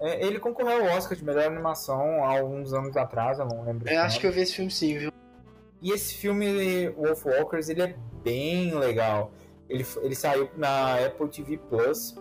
É, 0.01 0.25
ele 0.25 0.39
concorreu 0.39 0.89
ao 0.89 0.97
Oscar 0.97 1.19
de 1.19 1.25
melhor 1.25 1.47
animação 1.47 2.25
há 2.25 2.39
alguns 2.39 2.73
anos 2.73 2.97
atrás, 2.97 3.41
eu 3.41 3.47
não 3.47 3.65
lembro. 3.65 3.89
É, 3.89 3.97
acho 3.97 4.21
que 4.21 4.27
eu 4.27 4.33
vi 4.33 4.41
esse 4.41 4.55
filme 4.55 4.71
sim, 4.71 4.99
viu? 4.99 5.13
E 5.81 5.91
esse 5.91 6.15
filme, 6.15 6.91
Wolf 6.91 7.27
Walkers, 7.27 7.69
ele 7.69 7.83
é 7.83 7.97
bem 8.23 8.73
legal. 8.73 9.33
Ele, 9.69 9.85
ele 10.01 10.15
saiu 10.15 10.49
na 10.57 10.95
Apple 11.05 11.29
TV 11.29 11.59
Plus. 11.59 12.15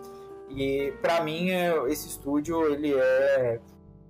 E 0.50 0.92
para 1.00 1.22
mim, 1.22 1.50
é, 1.50 1.72
esse 1.88 2.08
estúdio, 2.08 2.72
ele 2.72 2.92
é 2.92 3.60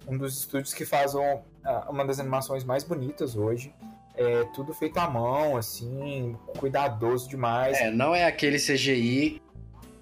um 0.09 0.17
dos 0.17 0.39
estúdios 0.39 0.73
que 0.73 0.87
faz 0.87 1.15
uma 1.15 2.05
das 2.07 2.19
animações 2.19 2.65
mais 2.65 2.83
bonitas 2.83 3.37
hoje. 3.37 3.75
É 4.15 4.45
tudo 4.55 4.75
feito 4.75 4.99
à 4.99 5.09
mão, 5.09 5.57
assim, 5.57 6.37
cuidadoso 6.59 7.29
demais. 7.29 7.79
É, 7.79 7.91
não 7.91 8.15
é 8.15 8.27
aquele 8.27 8.59
CGI 8.59 9.41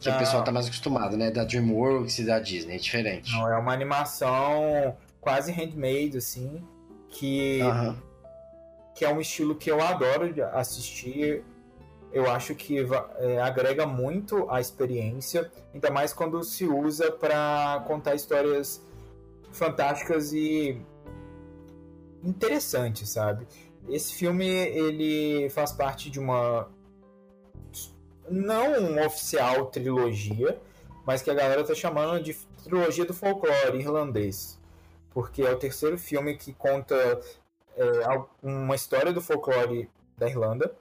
que 0.00 0.08
não. 0.08 0.16
o 0.16 0.18
pessoal 0.18 0.42
tá 0.42 0.50
mais 0.50 0.66
acostumado, 0.66 1.16
né? 1.16 1.30
Da 1.30 1.44
DreamWorks 1.44 2.18
e 2.18 2.26
da 2.26 2.40
Disney, 2.40 2.74
é 2.74 2.78
diferente. 2.78 3.30
Não, 3.32 3.48
é 3.48 3.56
uma 3.56 3.72
animação 3.72 4.96
quase 5.20 5.52
handmade, 5.52 6.16
assim, 6.16 6.62
que, 7.11 7.61
que 8.94 9.04
é 9.04 9.12
um 9.12 9.20
estilo 9.20 9.54
que 9.54 9.70
eu 9.70 9.80
adoro 9.80 10.34
assistir. 10.54 11.44
Eu 12.12 12.28
acho 12.28 12.56
que 12.56 12.78
é, 13.18 13.40
agrega 13.40 13.86
muito 13.86 14.50
a 14.50 14.61
experiência, 14.61 15.48
ainda 15.72 15.90
mais 15.90 16.12
quando 16.12 16.42
se 16.42 16.64
usa 16.64 17.12
para 17.12 17.84
contar 17.86 18.16
histórias 18.16 18.82
fantásticas 19.52 20.32
e 20.32 20.80
interessantes, 22.24 23.11
sabe? 23.11 23.46
Esse 23.91 24.14
filme 24.14 24.47
ele 24.47 25.51
faz 25.51 25.72
parte 25.72 26.11
de 26.11 26.20
uma 26.20 26.70
não 28.30 28.78
uma 28.78 29.07
oficial 29.07 29.66
trilogia, 29.66 30.61
mas 31.05 31.20
que 31.20 31.30
a 31.30 31.34
galera 31.34 31.64
tá 31.64 31.74
chamando 31.74 32.22
de 32.22 32.34
trilogia 32.62 33.05
do 33.05 33.12
folclore 33.12 33.78
irlandês. 33.78 34.59
Porque 35.11 35.43
é 35.43 35.51
o 35.51 35.59
terceiro 35.59 35.99
filme 35.99 36.36
que 36.36 36.53
conta 36.53 36.95
é, 37.76 37.84
uma 38.43 38.76
história 38.76 39.12
do 39.12 39.20
folclore 39.20 39.91
da 40.16 40.28
Irlanda. 40.28 40.72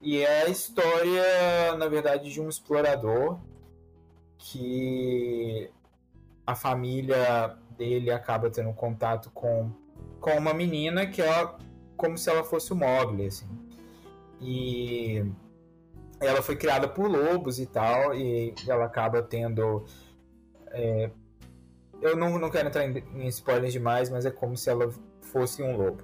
E 0.00 0.18
é 0.18 0.42
a 0.42 0.48
história, 0.48 1.76
na 1.78 1.86
verdade, 1.86 2.32
de 2.32 2.40
um 2.40 2.48
explorador 2.48 3.38
que 4.36 5.70
a 6.44 6.56
família 6.56 7.56
dele 7.78 8.10
acaba 8.10 8.50
tendo 8.50 8.72
contato 8.72 9.30
com, 9.30 9.70
com 10.20 10.32
uma 10.32 10.52
menina 10.52 11.06
que 11.06 11.22
é 11.22 11.48
como 12.02 12.18
se 12.18 12.28
ela 12.28 12.42
fosse 12.42 12.72
o 12.72 12.76
Mogli, 12.76 13.26
assim. 13.26 13.46
E 14.40 15.24
ela 16.18 16.42
foi 16.42 16.56
criada 16.56 16.88
por 16.88 17.08
lobos 17.08 17.60
e 17.60 17.66
tal, 17.66 18.12
e 18.12 18.52
ela 18.66 18.86
acaba 18.86 19.22
tendo. 19.22 19.84
É, 20.72 21.10
eu 22.00 22.16
não, 22.16 22.40
não 22.40 22.50
quero 22.50 22.66
entrar 22.66 22.84
em, 22.84 23.04
em 23.14 23.28
spoilers 23.28 23.72
demais, 23.72 24.10
mas 24.10 24.26
é 24.26 24.32
como 24.32 24.56
se 24.56 24.68
ela 24.68 24.92
fosse 25.20 25.62
um 25.62 25.76
lobo. 25.76 26.02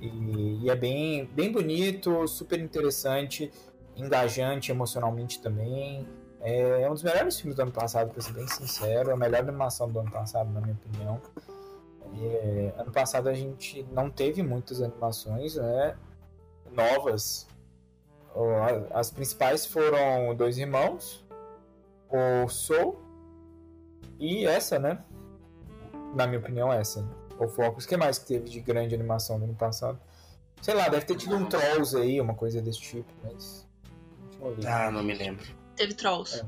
E, 0.00 0.62
e, 0.62 0.70
é 0.70 0.76
bem, 0.76 1.28
bem 1.34 1.50
bonito, 1.50 2.28
super 2.28 2.60
interessante, 2.60 3.50
engajante 3.96 4.70
emocionalmente 4.70 5.42
também. 5.42 6.06
É, 6.40 6.82
é 6.82 6.88
um 6.88 6.94
dos 6.94 7.02
melhores 7.02 7.40
filmes 7.40 7.56
do 7.56 7.62
ano 7.62 7.72
passado, 7.72 8.12
para 8.12 8.22
ser 8.22 8.34
bem 8.34 8.46
sincero. 8.46 9.10
É 9.10 9.14
a 9.14 9.16
melhor 9.16 9.40
animação 9.40 9.90
do 9.90 9.98
ano 9.98 10.12
passado, 10.12 10.48
na 10.52 10.60
minha 10.60 10.74
opinião. 10.74 11.20
É, 12.20 12.74
ano 12.76 12.90
passado 12.90 13.28
a 13.28 13.34
gente 13.34 13.86
não 13.92 14.10
teve 14.10 14.42
muitas 14.42 14.80
animações 14.82 15.56
né, 15.56 15.96
novas 16.72 17.46
as 18.92 19.10
principais 19.10 19.66
foram 19.66 20.34
Dois 20.34 20.58
Irmãos, 20.58 21.24
o 22.08 22.48
Soul 22.48 22.98
e 24.18 24.46
essa, 24.46 24.78
né? 24.78 25.02
Na 26.14 26.26
minha 26.26 26.38
opinião, 26.38 26.72
essa. 26.72 27.08
O 27.38 27.48
Focus. 27.48 27.84
O 27.84 27.88
que 27.88 27.96
mais 27.96 28.18
que 28.18 28.26
teve 28.26 28.48
de 28.48 28.60
grande 28.60 28.94
animação 28.94 29.38
no 29.38 29.44
ano 29.44 29.54
passado? 29.54 29.98
Sei 30.62 30.74
lá, 30.74 30.88
deve 30.88 31.06
ter 31.06 31.16
tido 31.16 31.36
um 31.36 31.46
Trolls 31.46 31.96
aí, 31.96 32.20
uma 32.20 32.34
coisa 32.34 32.60
desse 32.60 32.80
tipo, 32.80 33.12
mas. 33.22 33.66
Ah, 34.66 34.90
não 34.90 35.02
me 35.02 35.14
lembro. 35.14 35.44
Teve 35.76 35.94
Trolls. 35.94 36.40
É. 36.40 36.44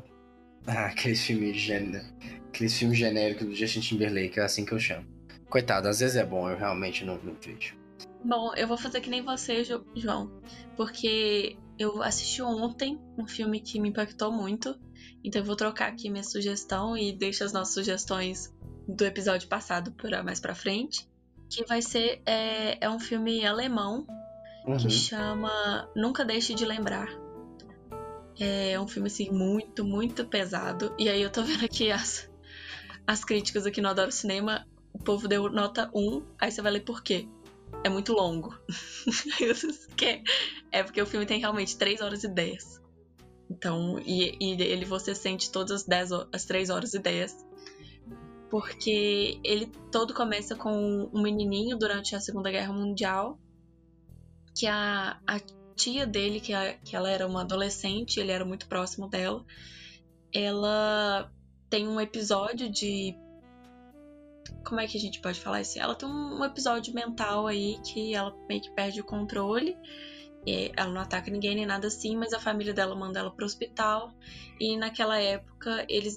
Ah, 0.66 0.86
aqueles 0.86 1.20
filmes 1.20 1.56
genéricos. 1.56 2.10
Aqueles 2.48 2.76
filmes 2.76 2.98
genéricos 2.98 3.46
do 3.46 3.54
Justin 3.54 3.80
Timberlake, 3.80 4.38
é 4.38 4.42
assim 4.42 4.64
que 4.64 4.72
eu 4.72 4.78
chamo. 4.78 5.06
Coitado, 5.50 5.88
às 5.88 5.98
vezes 5.98 6.16
é 6.16 6.24
bom, 6.24 6.48
eu 6.48 6.56
realmente 6.56 7.04
não, 7.04 7.16
não 7.16 7.34
vejo. 7.34 7.76
Bom, 8.24 8.54
eu 8.54 8.68
vou 8.68 8.76
fazer 8.76 9.00
que 9.00 9.10
nem 9.10 9.22
você, 9.22 9.64
João, 9.64 10.30
porque 10.76 11.56
eu 11.76 12.02
assisti 12.02 12.40
ontem 12.40 13.00
um 13.18 13.26
filme 13.26 13.60
que 13.60 13.80
me 13.80 13.88
impactou 13.88 14.30
muito, 14.30 14.78
então 15.24 15.42
eu 15.42 15.44
vou 15.44 15.56
trocar 15.56 15.88
aqui 15.88 16.08
minha 16.08 16.22
sugestão 16.22 16.96
e 16.96 17.12
deixo 17.12 17.42
as 17.42 17.52
nossas 17.52 17.74
sugestões 17.74 18.54
do 18.86 19.04
episódio 19.04 19.48
passado 19.48 19.90
para 19.92 20.22
mais 20.22 20.38
para 20.38 20.54
frente, 20.54 21.08
que 21.48 21.64
vai 21.64 21.82
ser 21.82 22.22
é, 22.24 22.78
é 22.84 22.88
um 22.88 23.00
filme 23.00 23.44
alemão 23.44 24.06
uhum. 24.66 24.76
que 24.76 24.88
chama 24.88 25.90
Nunca 25.96 26.24
Deixe 26.24 26.54
de 26.54 26.64
Lembrar. 26.64 27.08
É 28.38 28.80
um 28.80 28.86
filme 28.86 29.08
assim 29.08 29.30
muito, 29.30 29.84
muito 29.84 30.24
pesado. 30.24 30.94
E 30.98 31.08
aí 31.08 31.20
eu 31.20 31.30
tô 31.30 31.42
vendo 31.42 31.64
aqui 31.64 31.90
as 31.90 32.30
as 33.06 33.24
críticas 33.24 33.66
aqui 33.66 33.80
no 33.80 33.88
Adoro 33.88 34.12
Cinema, 34.12 34.64
o 35.00 35.04
povo 35.04 35.26
deu 35.26 35.50
nota 35.50 35.90
1, 35.94 36.22
aí 36.38 36.50
você 36.50 36.62
vai 36.62 36.72
ler 36.72 36.80
por 36.80 37.02
quê 37.02 37.26
é 37.84 37.88
muito 37.88 38.12
longo. 38.12 38.56
é 40.70 40.82
porque 40.82 41.00
o 41.00 41.06
filme 41.06 41.26
tem 41.26 41.40
realmente 41.40 41.76
3 41.76 42.00
horas 42.00 42.24
e 42.24 42.28
10. 42.28 42.80
Então, 43.50 43.98
e, 44.00 44.36
e 44.40 44.62
ele 44.62 44.84
você 44.84 45.14
sente 45.14 45.50
todas 45.50 45.82
as, 45.82 45.84
10, 45.84 46.12
as 46.32 46.44
3 46.44 46.70
horas 46.70 46.94
e 46.94 46.98
10. 46.98 47.46
Porque 48.50 49.40
ele 49.44 49.66
todo 49.90 50.12
começa 50.12 50.56
com 50.56 51.08
um 51.12 51.22
menininho 51.22 51.78
durante 51.78 52.14
a 52.14 52.20
Segunda 52.20 52.50
Guerra 52.50 52.72
Mundial 52.72 53.38
que 54.54 54.66
a, 54.66 55.18
a 55.26 55.40
tia 55.76 56.06
dele, 56.06 56.40
que, 56.40 56.52
a, 56.52 56.74
que 56.74 56.94
ela 56.94 57.08
era 57.08 57.26
uma 57.26 57.42
adolescente, 57.42 58.18
ele 58.18 58.32
era 58.32 58.44
muito 58.44 58.68
próximo 58.68 59.08
dela, 59.08 59.44
ela 60.34 61.32
tem 61.68 61.88
um 61.88 62.00
episódio 62.00 62.70
de. 62.70 63.16
Como 64.70 64.80
é 64.80 64.86
que 64.86 64.96
a 64.96 65.00
gente 65.00 65.18
pode 65.18 65.40
falar 65.40 65.62
isso? 65.62 65.80
Ela 65.80 65.96
tem 65.96 66.08
um 66.08 66.44
episódio 66.44 66.94
mental 66.94 67.48
aí 67.48 67.76
que 67.84 68.14
ela 68.14 68.32
meio 68.48 68.60
que 68.60 68.70
perde 68.70 69.00
o 69.00 69.04
controle. 69.04 69.76
ela 70.76 70.92
não 70.92 71.00
ataca 71.00 71.28
ninguém 71.28 71.56
nem 71.56 71.66
nada 71.66 71.88
assim, 71.88 72.16
mas 72.16 72.32
a 72.32 72.38
família 72.38 72.72
dela 72.72 72.94
manda 72.94 73.18
ela 73.18 73.32
pro 73.32 73.44
hospital. 73.44 74.14
E 74.60 74.76
naquela 74.76 75.18
época, 75.18 75.84
eles 75.88 76.16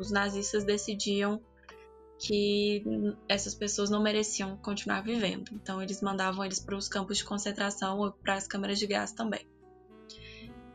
os 0.00 0.10
nazistas 0.10 0.64
decidiam 0.64 1.40
que 2.18 2.82
essas 3.28 3.54
pessoas 3.54 3.90
não 3.90 4.02
mereciam 4.02 4.56
continuar 4.56 5.00
vivendo. 5.02 5.48
Então 5.52 5.80
eles 5.80 6.02
mandavam 6.02 6.44
eles 6.44 6.58
para 6.58 6.76
os 6.76 6.88
campos 6.88 7.18
de 7.18 7.24
concentração 7.24 8.00
ou 8.00 8.10
para 8.10 8.34
as 8.34 8.48
câmaras 8.48 8.80
de 8.80 8.88
gás 8.88 9.12
também. 9.12 9.46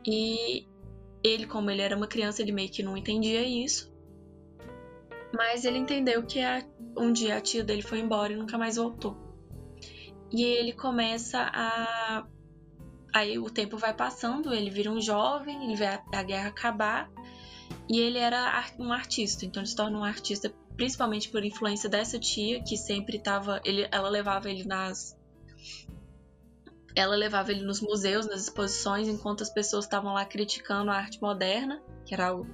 E 0.06 0.66
ele, 1.22 1.46
como 1.46 1.70
ele 1.70 1.82
era 1.82 1.94
uma 1.94 2.06
criança, 2.06 2.40
ele 2.40 2.52
meio 2.52 2.70
que 2.70 2.82
não 2.82 2.96
entendia 2.96 3.46
isso. 3.46 3.93
Mas 5.34 5.64
ele 5.64 5.78
entendeu 5.78 6.22
que 6.22 6.40
a, 6.40 6.62
um 6.96 7.12
dia 7.12 7.36
a 7.36 7.40
tia 7.40 7.64
dele 7.64 7.82
foi 7.82 7.98
embora 7.98 8.32
e 8.32 8.36
nunca 8.36 8.56
mais 8.56 8.76
voltou. 8.76 9.16
E 10.30 10.42
ele 10.42 10.72
começa 10.72 11.50
a. 11.52 12.26
Aí 13.12 13.38
o 13.38 13.48
tempo 13.48 13.76
vai 13.76 13.94
passando, 13.94 14.52
ele 14.52 14.70
vira 14.70 14.90
um 14.90 15.00
jovem, 15.00 15.64
ele 15.64 15.76
vê 15.76 15.86
a, 15.86 16.02
a 16.12 16.22
guerra 16.22 16.48
acabar. 16.48 17.10
E 17.88 17.98
ele 17.98 18.18
era 18.18 18.64
um 18.78 18.92
artista, 18.92 19.44
então 19.44 19.60
ele 19.60 19.68
se 19.68 19.76
torna 19.76 19.98
um 19.98 20.04
artista 20.04 20.52
principalmente 20.76 21.28
por 21.28 21.44
influência 21.44 21.88
dessa 21.88 22.18
tia 22.18 22.62
que 22.62 22.76
sempre 22.76 23.16
estava, 23.16 23.60
ela 23.92 24.08
levava 24.08 24.50
ele 24.50 24.64
nas 24.64 25.16
ela 26.96 27.16
levava 27.16 27.50
ele 27.50 27.64
nos 27.64 27.80
museus, 27.80 28.26
nas 28.26 28.42
exposições, 28.42 29.08
enquanto 29.08 29.42
as 29.42 29.50
pessoas 29.50 29.84
estavam 29.84 30.14
lá 30.14 30.24
criticando 30.24 30.90
a 30.92 30.94
arte 30.94 31.20
moderna, 31.20 31.82
que 32.06 32.14
era 32.14 32.28
algo, 32.28 32.46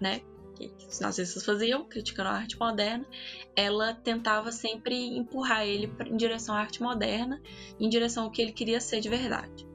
né, 0.00 0.20
que 0.58 0.86
os 0.88 1.00
nazistas 1.00 1.44
faziam, 1.44 1.88
criticando 1.88 2.28
a 2.28 2.32
arte 2.32 2.58
moderna, 2.58 3.06
ela 3.54 3.94
tentava 3.94 4.50
sempre 4.50 4.94
empurrar 5.16 5.66
ele 5.66 5.92
em 6.06 6.16
direção 6.16 6.54
à 6.54 6.60
arte 6.60 6.82
moderna, 6.82 7.40
em 7.78 7.88
direção 7.88 8.24
ao 8.24 8.30
que 8.30 8.42
ele 8.42 8.52
queria 8.52 8.80
ser 8.80 9.00
de 9.00 9.08
verdade. 9.08 9.66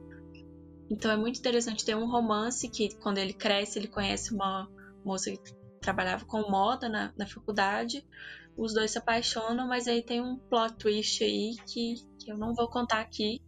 Então 0.90 1.10
é 1.10 1.16
muito 1.16 1.38
interessante 1.38 1.84
ter 1.84 1.96
um 1.96 2.10
romance 2.10 2.68
que, 2.68 2.94
quando 2.96 3.18
ele 3.18 3.32
cresce, 3.32 3.78
ele 3.78 3.88
conhece 3.88 4.34
uma 4.34 4.68
moça 5.04 5.30
que 5.30 5.38
trabalhava 5.80 6.24
com 6.24 6.50
moda 6.50 6.88
na, 6.88 7.12
na 7.16 7.26
faculdade. 7.26 8.06
Os 8.56 8.72
dois 8.72 8.90
se 8.90 8.98
apaixonam, 8.98 9.66
mas 9.66 9.88
aí 9.88 10.02
tem 10.02 10.20
um 10.20 10.36
plot 10.36 10.76
twist 10.76 11.24
aí 11.24 11.56
que, 11.66 11.94
que 12.18 12.30
eu 12.30 12.38
não 12.38 12.54
vou 12.54 12.68
contar 12.68 13.00
aqui. 13.00 13.42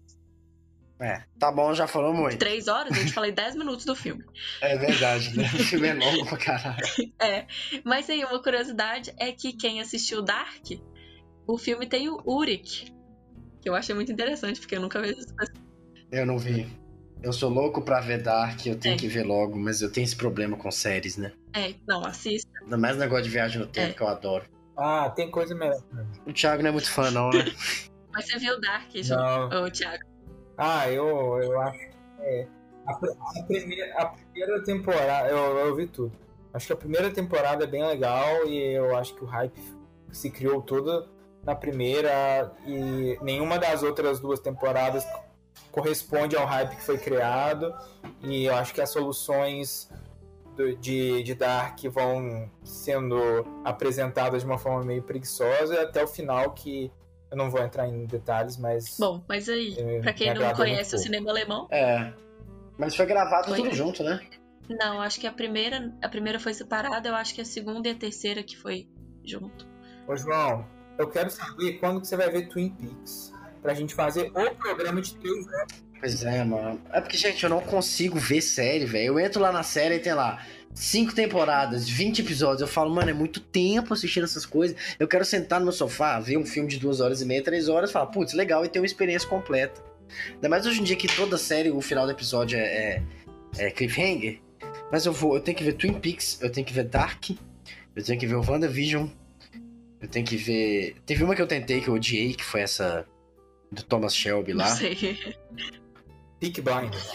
É, 0.98 1.22
tá 1.38 1.52
bom, 1.52 1.74
já 1.74 1.86
falou 1.86 2.14
muito. 2.14 2.38
Três 2.38 2.68
horas, 2.68 2.96
eu 2.96 3.04
te 3.04 3.12
falei 3.12 3.30
dez 3.30 3.54
minutos 3.54 3.84
do 3.84 3.94
filme. 3.94 4.24
É 4.62 4.78
verdade, 4.78 5.36
né? 5.36 5.44
O 5.44 5.64
filme 5.64 5.88
é 5.88 5.94
longo 5.94 6.26
pra 6.26 6.38
caralho. 6.38 6.86
É, 7.20 7.46
mas 7.84 8.08
aí 8.08 8.24
uma 8.24 8.42
curiosidade 8.42 9.12
é 9.18 9.32
que 9.32 9.52
quem 9.52 9.80
assistiu 9.80 10.22
Dark, 10.22 10.64
o 11.46 11.58
filme 11.58 11.86
tem 11.86 12.08
o 12.08 12.22
Uric, 12.26 12.92
que 13.60 13.68
eu 13.68 13.74
achei 13.74 13.94
muito 13.94 14.12
interessante, 14.12 14.60
porque 14.60 14.76
eu 14.76 14.80
nunca 14.80 15.00
vi 15.00 15.10
isso. 15.10 15.34
Eu 16.10 16.24
não 16.24 16.38
vi. 16.38 16.66
Eu 17.22 17.32
sou 17.32 17.50
louco 17.50 17.82
pra 17.82 18.00
ver 18.00 18.22
Dark, 18.22 18.64
eu 18.66 18.78
tenho 18.78 18.94
é. 18.94 18.98
que 18.98 19.08
ver 19.08 19.24
logo, 19.24 19.58
mas 19.58 19.82
eu 19.82 19.90
tenho 19.90 20.04
esse 20.04 20.16
problema 20.16 20.56
com 20.56 20.70
séries, 20.70 21.16
né? 21.16 21.32
É, 21.54 21.74
não, 21.86 22.04
assista. 22.04 22.50
Ainda 22.62 22.76
mais 22.76 22.96
negócio 22.96 23.24
de 23.24 23.30
viagem 23.30 23.60
no 23.60 23.66
tempo, 23.66 23.90
é. 23.90 23.92
que 23.92 24.02
eu 24.02 24.08
adoro. 24.08 24.44
Ah, 24.76 25.10
tem 25.10 25.30
coisa 25.30 25.54
melhor. 25.54 25.82
O 26.26 26.32
Thiago 26.32 26.62
não 26.62 26.68
é 26.68 26.72
muito 26.72 26.90
fã, 26.90 27.10
não, 27.10 27.30
né? 27.30 27.44
mas 28.12 28.26
você 28.26 28.38
viu 28.38 28.60
Dark, 28.60 28.90
não. 29.08 29.64
Ô, 29.64 29.70
Thiago? 29.70 30.15
Ah, 30.56 30.90
eu, 30.90 31.38
eu 31.42 31.60
acho. 31.60 31.78
É, 32.20 32.46
a, 32.86 32.92
a, 32.92 33.42
primeira, 33.44 33.94
a 33.96 34.06
primeira 34.06 34.64
temporada, 34.64 35.28
eu, 35.28 35.58
eu 35.58 35.74
vi 35.74 35.86
tudo. 35.86 36.12
Acho 36.52 36.68
que 36.68 36.72
a 36.72 36.76
primeira 36.76 37.10
temporada 37.10 37.64
é 37.64 37.66
bem 37.66 37.84
legal 37.84 38.46
e 38.46 38.74
eu 38.74 38.96
acho 38.96 39.14
que 39.14 39.22
o 39.22 39.26
hype 39.26 39.60
se 40.10 40.30
criou 40.30 40.62
toda 40.62 41.06
na 41.44 41.54
primeira 41.54 42.50
e 42.66 43.18
nenhuma 43.22 43.58
das 43.58 43.82
outras 43.82 44.18
duas 44.18 44.40
temporadas 44.40 45.06
corresponde 45.70 46.34
ao 46.34 46.46
hype 46.46 46.76
que 46.76 46.82
foi 46.82 46.98
criado 46.98 47.74
e 48.22 48.46
eu 48.46 48.54
acho 48.54 48.72
que 48.72 48.80
as 48.80 48.90
soluções 48.90 49.90
do, 50.56 50.74
de, 50.76 51.22
de 51.22 51.34
Dark 51.34 51.78
vão 51.90 52.50
sendo 52.64 53.18
apresentadas 53.64 54.42
de 54.42 54.46
uma 54.46 54.58
forma 54.58 54.82
meio 54.82 55.02
preguiçosa 55.02 55.82
até 55.82 56.02
o 56.02 56.08
final 56.08 56.52
que 56.52 56.90
eu 57.30 57.36
não 57.36 57.50
vou 57.50 57.60
entrar 57.62 57.88
em 57.88 58.06
detalhes, 58.06 58.56
mas. 58.56 58.96
Bom, 58.98 59.24
mas 59.28 59.48
aí, 59.48 59.76
é, 59.78 60.00
pra 60.00 60.12
quem 60.12 60.32
não 60.32 60.54
conhece 60.54 60.94
o 60.94 60.98
cinema 60.98 61.30
alemão. 61.30 61.66
É. 61.70 62.12
Mas 62.78 62.94
foi 62.94 63.06
gravado 63.06 63.48
foi. 63.48 63.56
tudo 63.56 63.74
junto, 63.74 64.02
né? 64.02 64.20
Não, 64.68 65.00
acho 65.00 65.20
que 65.20 65.26
a 65.26 65.32
primeira, 65.32 65.92
a 66.02 66.08
primeira 66.08 66.40
foi 66.40 66.52
separada, 66.52 67.08
eu 67.08 67.14
acho 67.14 67.34
que 67.34 67.40
a 67.40 67.44
segunda 67.44 67.88
e 67.88 67.92
a 67.92 67.94
terceira 67.94 68.42
que 68.42 68.56
foi 68.56 68.88
junto. 69.24 69.66
Ô, 70.06 70.16
João, 70.16 70.66
eu 70.98 71.08
quero 71.08 71.30
saber 71.30 71.74
quando 71.74 72.00
que 72.00 72.06
você 72.06 72.16
vai 72.16 72.30
ver 72.30 72.48
Twin 72.48 72.70
Peaks 72.70 73.32
pra 73.62 73.74
gente 73.74 73.94
fazer 73.94 74.30
o 74.34 74.54
programa 74.56 75.00
de 75.00 75.14
três 75.16 75.46
horas. 75.46 75.85
Pois 76.00 76.22
é, 76.24 76.44
mano. 76.44 76.80
É 76.92 77.00
porque, 77.00 77.16
gente, 77.16 77.42
eu 77.42 77.50
não 77.50 77.60
consigo 77.60 78.18
ver 78.18 78.40
série, 78.40 78.84
velho. 78.84 79.06
Eu 79.06 79.20
entro 79.20 79.40
lá 79.40 79.50
na 79.50 79.62
série 79.62 79.96
e 79.96 79.98
tem 79.98 80.12
lá 80.12 80.44
cinco 80.74 81.14
temporadas, 81.14 81.88
20 81.88 82.20
episódios. 82.20 82.60
Eu 82.60 82.68
falo, 82.68 82.94
mano, 82.94 83.10
é 83.10 83.14
muito 83.14 83.40
tempo 83.40 83.94
assistindo 83.94 84.24
essas 84.24 84.44
coisas. 84.44 84.76
Eu 84.98 85.08
quero 85.08 85.24
sentar 85.24 85.58
no 85.58 85.66
meu 85.66 85.72
sofá, 85.72 86.20
ver 86.20 86.36
um 86.36 86.44
filme 86.44 86.68
de 86.68 86.78
duas 86.78 87.00
horas 87.00 87.22
e 87.22 87.24
meia, 87.24 87.42
três 87.42 87.68
horas, 87.68 87.90
falar, 87.90 88.06
putz, 88.06 88.34
legal, 88.34 88.64
e 88.64 88.68
ter 88.68 88.78
uma 88.78 88.86
experiência 88.86 89.28
completa. 89.28 89.82
Ainda 90.34 90.48
mais 90.48 90.66
hoje 90.66 90.80
em 90.80 90.84
dia 90.84 90.96
que 90.96 91.08
toda 91.08 91.36
série, 91.38 91.70
o 91.70 91.80
final 91.80 92.04
do 92.04 92.12
episódio 92.12 92.58
é, 92.58 93.02
é, 93.58 93.66
é 93.66 93.70
cliffhanger. 93.70 94.40
Mas 94.92 95.04
eu 95.04 95.12
vou, 95.12 95.34
eu 95.34 95.40
tenho 95.40 95.56
que 95.56 95.64
ver 95.64 95.72
Twin 95.72 95.94
Peaks, 95.94 96.38
eu 96.40 96.50
tenho 96.50 96.66
que 96.66 96.72
ver 96.72 96.84
Dark, 96.84 97.30
eu 97.30 98.04
tenho 98.04 98.20
que 98.20 98.26
ver 98.26 98.36
o 98.36 98.44
WandaVision, 98.48 99.08
eu 100.00 100.08
tenho 100.08 100.24
que 100.24 100.36
ver. 100.36 100.96
Teve 101.04 101.24
uma 101.24 101.34
que 101.34 101.42
eu 101.42 101.46
tentei 101.46 101.80
que 101.80 101.88
eu 101.88 101.94
odiei, 101.94 102.34
que 102.34 102.44
foi 102.44 102.60
essa 102.60 103.04
do 103.72 103.82
Thomas 103.82 104.14
Shelby 104.14 104.52
lá. 104.52 104.68
Não 104.68 104.76
sei. 104.76 105.16
Peak 106.38 106.60
Blinders. 106.60 107.12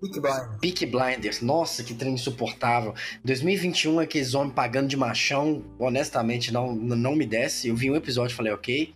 Peak 0.00 0.20
Blinders. 0.20 0.58
Peak 0.60 0.86
Blinders. 0.86 1.40
Nossa, 1.40 1.84
que 1.84 1.94
trem 1.94 2.14
insuportável. 2.14 2.94
2021, 3.24 4.00
aqueles 4.00 4.34
homens 4.34 4.54
pagando 4.54 4.88
de 4.88 4.96
machão, 4.96 5.64
honestamente, 5.78 6.52
não, 6.52 6.74
não 6.74 7.14
me 7.14 7.26
desce. 7.26 7.68
Eu 7.68 7.76
vi 7.76 7.90
um 7.90 7.96
episódio 7.96 8.34
e 8.34 8.36
falei, 8.36 8.52
ok. 8.52 8.94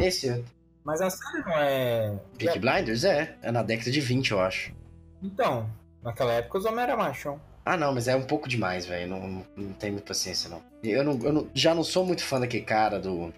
Esse. 0.00 0.44
Mas 0.84 1.00
a 1.00 1.08
série 1.10 1.44
não 1.44 1.58
é. 1.58 2.18
Peak 2.38 2.58
Blinders? 2.58 3.04
É. 3.04 3.36
É 3.40 3.52
na 3.52 3.62
década 3.62 3.90
de 3.90 4.00
20, 4.00 4.32
eu 4.32 4.40
acho. 4.40 4.74
Então, 5.22 5.70
naquela 6.02 6.32
época 6.32 6.58
os 6.58 6.64
homens 6.64 6.88
eram 6.88 6.98
machão. 6.98 7.40
Ah, 7.64 7.76
não, 7.76 7.94
mas 7.94 8.08
é 8.08 8.14
um 8.14 8.22
pouco 8.22 8.48
demais, 8.48 8.84
velho. 8.84 9.08
Não, 9.08 9.26
não, 9.26 9.46
não 9.56 9.72
tem 9.72 9.90
muita 9.90 10.08
paciência, 10.08 10.50
não. 10.50 10.62
Eu, 10.82 11.02
não, 11.02 11.18
eu 11.22 11.32
não, 11.32 11.50
já 11.54 11.74
não 11.74 11.82
sou 11.82 12.04
muito 12.04 12.22
fã 12.22 12.38
daquele 12.38 12.64
cara 12.64 13.00
do. 13.00 13.32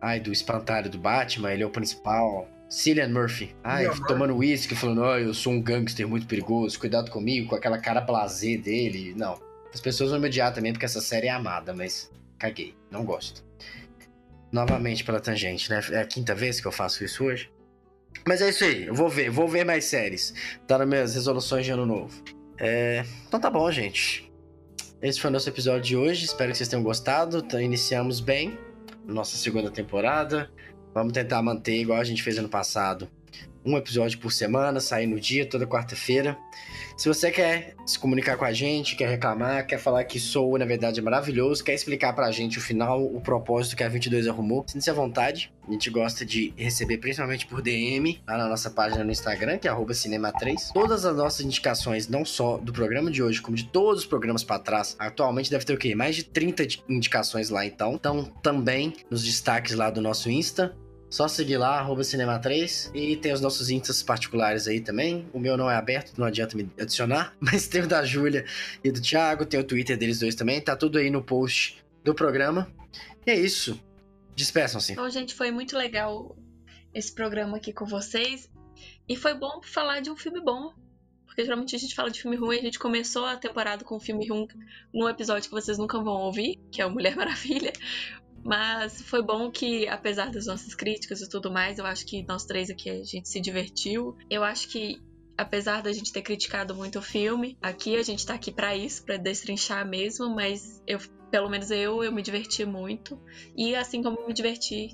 Ai, 0.00 0.20
do 0.20 0.32
espantalho 0.32 0.90
do 0.90 0.98
Batman, 0.98 1.52
ele 1.52 1.62
é 1.62 1.66
o 1.66 1.70
principal. 1.70 2.46
Cillian 2.72 3.08
Murphy. 3.08 3.54
Ai, 3.62 3.86
tomando 4.08 4.34
uísque, 4.34 4.74
falando, 4.74 5.04
ai, 5.04 5.24
eu 5.26 5.34
sou 5.34 5.52
um 5.52 5.60
gangster 5.60 6.08
muito 6.08 6.26
perigoso, 6.26 6.80
cuidado 6.80 7.10
comigo, 7.10 7.50
com 7.50 7.54
aquela 7.54 7.76
cara 7.76 8.00
blazer 8.00 8.62
dele. 8.62 9.12
Não. 9.14 9.38
As 9.74 9.78
pessoas 9.78 10.10
vão 10.10 10.18
me 10.18 10.26
odiar 10.26 10.54
também 10.54 10.72
porque 10.72 10.86
essa 10.86 11.02
série 11.02 11.26
é 11.26 11.30
amada, 11.30 11.74
mas 11.74 12.10
caguei. 12.38 12.74
Não 12.90 13.04
gosto. 13.04 13.44
Novamente 14.50 15.04
pela 15.04 15.20
tangente, 15.20 15.68
né? 15.68 15.82
É 15.90 16.00
a 16.00 16.06
quinta 16.06 16.34
vez 16.34 16.62
que 16.62 16.66
eu 16.66 16.72
faço 16.72 17.04
isso 17.04 17.22
hoje. 17.24 17.52
Mas 18.26 18.40
é 18.40 18.48
isso 18.48 18.64
aí, 18.64 18.86
eu 18.86 18.94
vou 18.94 19.08
ver, 19.10 19.28
vou 19.28 19.46
ver 19.46 19.64
mais 19.64 19.84
séries. 19.84 20.32
Tá 20.66 20.78
nas 20.78 20.88
minhas 20.88 21.14
resoluções 21.14 21.66
de 21.66 21.72
ano 21.72 21.84
novo. 21.84 22.24
É... 22.58 23.04
Então 23.28 23.38
tá 23.38 23.50
bom, 23.50 23.70
gente. 23.70 24.32
Esse 25.02 25.20
foi 25.20 25.28
o 25.28 25.32
nosso 25.32 25.48
episódio 25.48 25.82
de 25.82 25.96
hoje. 25.96 26.24
Espero 26.24 26.50
que 26.50 26.56
vocês 26.56 26.70
tenham 26.70 26.82
gostado. 26.82 27.38
Então, 27.38 27.60
iniciamos 27.60 28.18
bem 28.18 28.58
nossa 29.06 29.36
segunda 29.36 29.70
temporada. 29.70 30.50
Vamos 30.94 31.12
tentar 31.12 31.40
manter 31.42 31.80
igual 31.80 32.00
a 32.00 32.04
gente 32.04 32.22
fez 32.22 32.38
ano 32.38 32.48
passado. 32.48 33.08
Um 33.64 33.76
episódio 33.76 34.18
por 34.18 34.32
semana, 34.32 34.80
sair 34.80 35.06
no 35.06 35.18
dia, 35.18 35.48
toda 35.48 35.66
quarta-feira. 35.66 36.36
Se 37.02 37.08
você 37.08 37.32
quer 37.32 37.74
se 37.84 37.98
comunicar 37.98 38.36
com 38.36 38.44
a 38.44 38.52
gente, 38.52 38.94
quer 38.94 39.08
reclamar, 39.08 39.66
quer 39.66 39.76
falar 39.76 40.04
que 40.04 40.20
Soul, 40.20 40.56
na 40.56 40.64
verdade, 40.64 41.00
é 41.00 41.02
maravilhoso, 41.02 41.64
quer 41.64 41.74
explicar 41.74 42.12
pra 42.12 42.30
gente 42.30 42.58
o 42.58 42.60
final, 42.60 43.02
o 43.04 43.20
propósito 43.20 43.74
que 43.74 43.82
a 43.82 43.88
22 43.88 44.28
arrumou, 44.28 44.64
sinta-se 44.68 44.88
à 44.88 44.92
vontade. 44.92 45.52
A 45.66 45.72
gente 45.72 45.90
gosta 45.90 46.24
de 46.24 46.54
receber 46.56 46.98
principalmente 46.98 47.44
por 47.44 47.60
DM, 47.60 48.22
lá 48.24 48.38
na 48.38 48.48
nossa 48.48 48.70
página 48.70 49.02
no 49.02 49.10
Instagram, 49.10 49.58
que 49.58 49.66
é 49.66 49.72
cinema3. 49.72 50.70
Todas 50.72 51.04
as 51.04 51.16
nossas 51.16 51.44
indicações, 51.44 52.06
não 52.06 52.24
só 52.24 52.56
do 52.58 52.72
programa 52.72 53.10
de 53.10 53.20
hoje, 53.20 53.42
como 53.42 53.56
de 53.56 53.64
todos 53.64 54.02
os 54.02 54.06
programas 54.06 54.44
para 54.44 54.60
trás, 54.60 54.94
atualmente 54.96 55.50
deve 55.50 55.64
ter 55.64 55.74
o 55.74 55.78
quê? 55.78 55.96
Mais 55.96 56.14
de 56.14 56.22
30 56.22 56.84
indicações 56.88 57.50
lá, 57.50 57.66
então. 57.66 57.94
Então, 57.94 58.26
também 58.40 58.94
nos 59.10 59.24
destaques 59.24 59.74
lá 59.74 59.90
do 59.90 60.00
nosso 60.00 60.30
Insta, 60.30 60.72
só 61.12 61.28
seguir 61.28 61.58
lá, 61.58 61.78
arroba 61.78 62.00
Cinema3. 62.00 62.90
E 62.94 63.16
tem 63.16 63.34
os 63.34 63.40
nossos 63.42 63.68
instas 63.68 64.02
particulares 64.02 64.66
aí 64.66 64.80
também. 64.80 65.28
O 65.30 65.38
meu 65.38 65.58
não 65.58 65.70
é 65.70 65.76
aberto, 65.76 66.18
não 66.18 66.26
adianta 66.26 66.56
me 66.56 66.70
adicionar. 66.80 67.36
Mas 67.38 67.68
tem 67.68 67.82
o 67.82 67.86
da 67.86 68.02
Júlia 68.02 68.46
e 68.82 68.90
do 68.90 68.98
Thiago, 68.98 69.44
tem 69.44 69.60
o 69.60 69.64
Twitter 69.64 69.98
deles 69.98 70.20
dois 70.20 70.34
também. 70.34 70.58
Tá 70.58 70.74
tudo 70.74 70.96
aí 70.96 71.10
no 71.10 71.22
post 71.22 71.84
do 72.02 72.14
programa. 72.14 72.66
E 73.26 73.30
é 73.30 73.38
isso. 73.38 73.78
Despeçam-se. 74.34 74.92
Então, 74.92 75.10
gente, 75.10 75.34
foi 75.34 75.50
muito 75.50 75.76
legal 75.76 76.34
esse 76.94 77.12
programa 77.14 77.58
aqui 77.58 77.74
com 77.74 77.84
vocês. 77.84 78.50
E 79.06 79.14
foi 79.14 79.34
bom 79.34 79.60
falar 79.62 80.00
de 80.00 80.10
um 80.10 80.16
filme 80.16 80.40
bom. 80.40 80.72
Porque 81.26 81.44
geralmente 81.44 81.76
a 81.76 81.78
gente 81.78 81.94
fala 81.94 82.10
de 82.10 82.22
filme 82.22 82.38
ruim, 82.38 82.58
a 82.58 82.62
gente 82.62 82.78
começou 82.78 83.26
a 83.26 83.36
temporada 83.36 83.84
com 83.84 83.96
um 83.96 84.00
filme 84.00 84.26
ruim 84.28 84.48
num 84.92 85.08
episódio 85.08 85.48
que 85.48 85.54
vocês 85.54 85.76
nunca 85.76 85.98
vão 85.98 86.14
ouvir, 86.14 86.58
que 86.70 86.80
é 86.80 86.86
o 86.86 86.90
Mulher 86.90 87.16
Maravilha. 87.16 87.72
Mas 88.44 89.00
foi 89.02 89.22
bom 89.22 89.50
que, 89.50 89.86
apesar 89.88 90.30
das 90.30 90.46
nossas 90.46 90.74
críticas 90.74 91.20
e 91.20 91.28
tudo 91.28 91.50
mais, 91.50 91.78
eu 91.78 91.86
acho 91.86 92.04
que 92.06 92.24
nós 92.26 92.44
três 92.44 92.70
aqui 92.70 92.90
a 92.90 93.02
gente 93.04 93.28
se 93.28 93.40
divertiu. 93.40 94.16
Eu 94.28 94.42
acho 94.42 94.68
que, 94.68 95.00
apesar 95.38 95.82
da 95.82 95.92
gente 95.92 96.12
ter 96.12 96.22
criticado 96.22 96.74
muito 96.74 96.98
o 96.98 97.02
filme, 97.02 97.56
aqui 97.62 97.96
a 97.96 98.02
gente 98.02 98.26
tá 98.26 98.34
aqui 98.34 98.50
para 98.50 98.76
isso, 98.76 99.04
para 99.04 99.16
destrinchar 99.16 99.88
mesmo, 99.88 100.34
mas 100.34 100.82
eu, 100.86 100.98
pelo 101.30 101.48
menos 101.48 101.70
eu, 101.70 102.02
eu 102.02 102.12
me 102.12 102.22
diverti 102.22 102.64
muito. 102.64 103.20
E 103.56 103.76
assim 103.76 104.02
como 104.02 104.26
me 104.26 104.34
diverti 104.34 104.88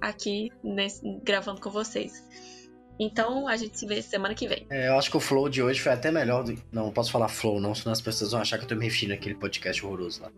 aqui 0.00 0.50
nesse, 0.62 1.02
gravando 1.22 1.60
com 1.60 1.70
vocês. 1.70 2.12
Então 2.98 3.48
a 3.48 3.56
gente 3.56 3.78
se 3.78 3.86
vê 3.86 4.00
semana 4.00 4.34
que 4.34 4.46
vem. 4.46 4.66
É, 4.70 4.88
eu 4.88 4.96
acho 4.96 5.10
que 5.10 5.16
o 5.16 5.20
flow 5.20 5.48
de 5.48 5.62
hoje 5.62 5.80
foi 5.80 5.92
até 5.92 6.10
melhor 6.10 6.44
do. 6.44 6.54
Não, 6.70 6.90
posso 6.92 7.10
falar 7.10 7.28
flow, 7.28 7.60
não, 7.60 7.74
senão 7.74 7.92
as 7.92 8.00
pessoas 8.00 8.30
vão 8.30 8.40
achar 8.40 8.58
que 8.58 8.64
eu 8.64 8.68
tô 8.68 8.76
me 8.76 8.84
referindo 8.84 9.14
àquele 9.14 9.34
podcast 9.34 9.84
horroroso 9.84 10.22
lá. 10.22 10.30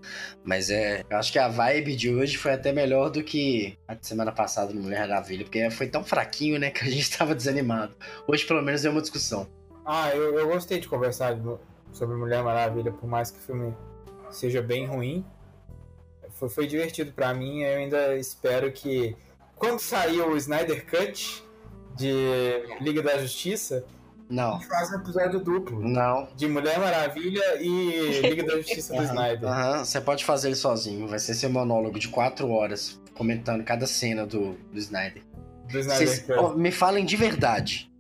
Mas 0.45 0.71
é. 0.71 1.05
Eu 1.09 1.19
acho 1.19 1.31
que 1.31 1.39
a 1.39 1.49
vibe 1.49 1.95
de 1.95 2.15
hoje 2.15 2.37
foi 2.37 2.53
até 2.53 2.73
melhor 2.73 3.11
do 3.11 3.23
que 3.23 3.79
a 3.87 3.95
de 3.95 4.07
semana 4.07 4.33
passada 4.33 4.73
no 4.73 4.83
Mulher 4.83 5.01
Maravilha, 5.01 5.45
porque 5.45 5.69
foi 5.71 5.87
tão 5.87 6.03
fraquinho, 6.03 6.59
né, 6.59 6.71
que 6.71 6.85
a 6.85 6.91
gente 6.91 7.11
tava 7.17 7.35
desanimado. 7.35 7.95
Hoje, 8.27 8.47
pelo 8.47 8.63
menos, 8.63 8.85
é 8.85 8.91
uma 8.91 9.03
discussão. 9.03 9.47
Ah, 9.85 10.11
eu, 10.15 10.39
eu 10.39 10.49
gostei 10.49 10.81
de 10.81 10.89
conversar 10.89 11.39
sobre 11.93 12.17
Mulher 12.17 12.43
Maravilha, 12.43 12.91
por 12.91 13.07
mais 13.07 13.31
que 13.31 13.39
o 13.39 13.43
filme 13.43 13.75
seja 14.31 14.63
bem 14.63 14.87
ruim. 14.87 15.25
Foi, 16.31 16.49
foi 16.49 16.67
divertido 16.67 17.13
para 17.13 17.33
mim, 17.35 17.63
eu 17.63 17.79
ainda 17.79 18.17
espero 18.17 18.73
que. 18.73 19.15
Quando 19.55 19.79
sair 19.79 20.21
o 20.21 20.37
Snyder 20.37 20.85
Cut, 20.85 21.46
de 21.97 22.13
Liga 22.81 23.03
da 23.03 23.19
Justiça, 23.19 23.85
não. 24.29 24.57
A 24.57 24.59
gente 24.59 24.69
faz 24.69 24.91
um 24.91 24.97
episódio 24.97 25.41
duplo. 25.41 25.81
Não. 25.81 26.29
De 26.37 26.49
Mulher 26.49 26.79
Maravilha 26.79 27.61
e 27.61 28.21
Liga 28.23 28.43
da 28.45 28.57
Justiça 28.57 28.95
do 28.95 29.03
Snyder. 29.05 29.49
Aham, 29.49 29.85
você 29.85 30.01
pode 30.01 30.25
fazer 30.25 30.49
ele 30.49 30.57
sozinho. 30.57 31.07
Vai 31.07 31.19
ser 31.19 31.35
seu 31.35 31.49
monólogo 31.49 31.99
de 31.99 32.09
quatro 32.09 32.51
horas, 32.51 33.01
comentando 33.15 33.63
cada 33.63 33.87
cena 33.87 34.27
do, 34.27 34.55
do 34.73 34.79
Snyder. 34.79 35.23
Do 35.71 35.79
Snyder 35.79 36.09
Cês, 36.09 36.27
oh, 36.39 36.51
me 36.51 36.73
falem 36.73 37.05
de 37.05 37.17
verdade. 37.17 37.91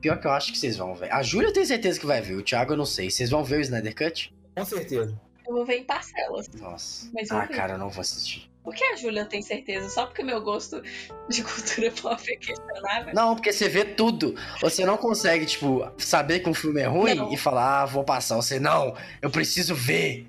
Pior 0.00 0.20
que 0.20 0.26
eu 0.26 0.30
acho 0.30 0.52
que 0.52 0.58
vocês 0.58 0.76
vão 0.76 0.94
ver. 0.94 1.12
A 1.12 1.22
Júlia 1.22 1.48
eu 1.48 1.52
tenho 1.52 1.66
certeza 1.66 1.98
que 1.98 2.06
vai 2.06 2.20
ver, 2.20 2.34
o 2.34 2.42
Thiago 2.42 2.72
eu 2.72 2.76
não 2.76 2.86
sei. 2.86 3.10
Vocês 3.10 3.30
vão 3.30 3.42
ver 3.42 3.58
o 3.58 3.60
Snyder 3.60 3.94
Cut? 3.94 4.32
Com 4.56 4.64
certeza. 4.64 5.20
Eu 5.46 5.54
vou 5.54 5.66
ver 5.66 5.78
em 5.78 5.84
parcelas. 5.84 6.48
Nossa. 6.54 7.10
Mas 7.12 7.30
ah, 7.32 7.46
cara, 7.46 7.74
eu 7.74 7.78
não 7.78 7.88
vou 7.88 8.00
assistir. 8.00 8.47
Por 8.68 8.74
que 8.74 8.84
a 8.84 8.96
Júlia 8.96 9.24
tem 9.24 9.40
certeza? 9.40 9.88
Só 9.88 10.04
porque 10.04 10.22
meu 10.22 10.42
gosto 10.42 10.82
de 11.26 11.42
cultura 11.42 11.90
pop 12.02 12.22
é 12.30 12.36
questionável? 12.36 13.14
Não, 13.14 13.34
porque 13.34 13.50
você 13.50 13.66
vê 13.66 13.82
tudo. 13.82 14.34
Você 14.60 14.84
não 14.84 14.98
consegue, 14.98 15.46
tipo, 15.46 15.90
saber 15.96 16.40
que 16.40 16.50
um 16.50 16.52
filme 16.52 16.82
é 16.82 16.86
ruim 16.86 17.14
não. 17.14 17.32
e 17.32 17.36
falar, 17.38 17.80
ah, 17.80 17.86
vou 17.86 18.04
passar. 18.04 18.36
Você, 18.36 18.60
não, 18.60 18.94
eu 19.22 19.30
preciso 19.30 19.74
ver. 19.74 20.26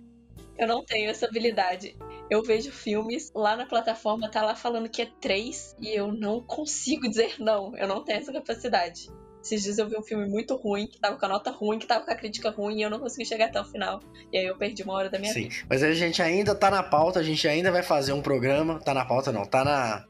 Eu 0.57 0.69
não 0.69 0.85
tenho 0.85 1.09
essa 1.09 1.25
habilidade. 1.25 1.97
Eu 2.29 2.41
vejo 2.41 2.71
filmes, 2.71 3.29
lá 3.35 3.57
na 3.57 3.65
plataforma 3.65 4.31
tá 4.31 4.41
lá 4.41 4.55
falando 4.55 4.87
que 4.87 5.01
é 5.01 5.09
três 5.19 5.75
e 5.77 5.89
eu 5.89 6.09
não 6.09 6.41
consigo 6.41 7.09
dizer 7.09 7.35
não. 7.39 7.75
Eu 7.75 7.89
não 7.89 8.05
tenho 8.05 8.19
essa 8.19 8.31
capacidade. 8.31 9.09
Esses 9.41 9.63
dias 9.63 9.77
eu 9.77 9.87
vi 9.87 9.97
um 9.97 10.01
filme 10.01 10.27
muito 10.27 10.55
ruim, 10.55 10.85
que 10.85 10.99
tava 10.99 11.17
com 11.17 11.25
a 11.25 11.29
nota 11.29 11.49
ruim, 11.49 11.79
que 11.79 11.87
tava 11.87 12.05
com 12.05 12.11
a 12.11 12.15
crítica 12.15 12.49
ruim, 12.49 12.79
e 12.79 12.81
eu 12.81 12.89
não 12.89 12.99
consegui 12.99 13.25
chegar 13.25 13.45
até 13.45 13.59
o 13.59 13.65
final. 13.65 14.01
E 14.31 14.37
aí 14.37 14.45
eu 14.45 14.57
perdi 14.57 14.83
uma 14.83 14.93
hora 14.93 15.09
da 15.09 15.17
minha 15.17 15.33
Sim, 15.33 15.43
vida. 15.47 15.55
mas 15.69 15.81
a 15.81 15.93
gente 15.93 16.21
ainda 16.21 16.53
tá 16.53 16.69
na 16.69 16.83
pauta, 16.83 17.19
a 17.19 17.23
gente 17.23 17.47
ainda 17.47 17.71
vai 17.71 17.81
fazer 17.81 18.11
um 18.13 18.21
programa. 18.21 18.79
Tá 18.79 18.93
na 18.93 19.05
pauta, 19.05 19.31
não, 19.31 19.45
tá 19.45 19.63
na, 19.63 20.05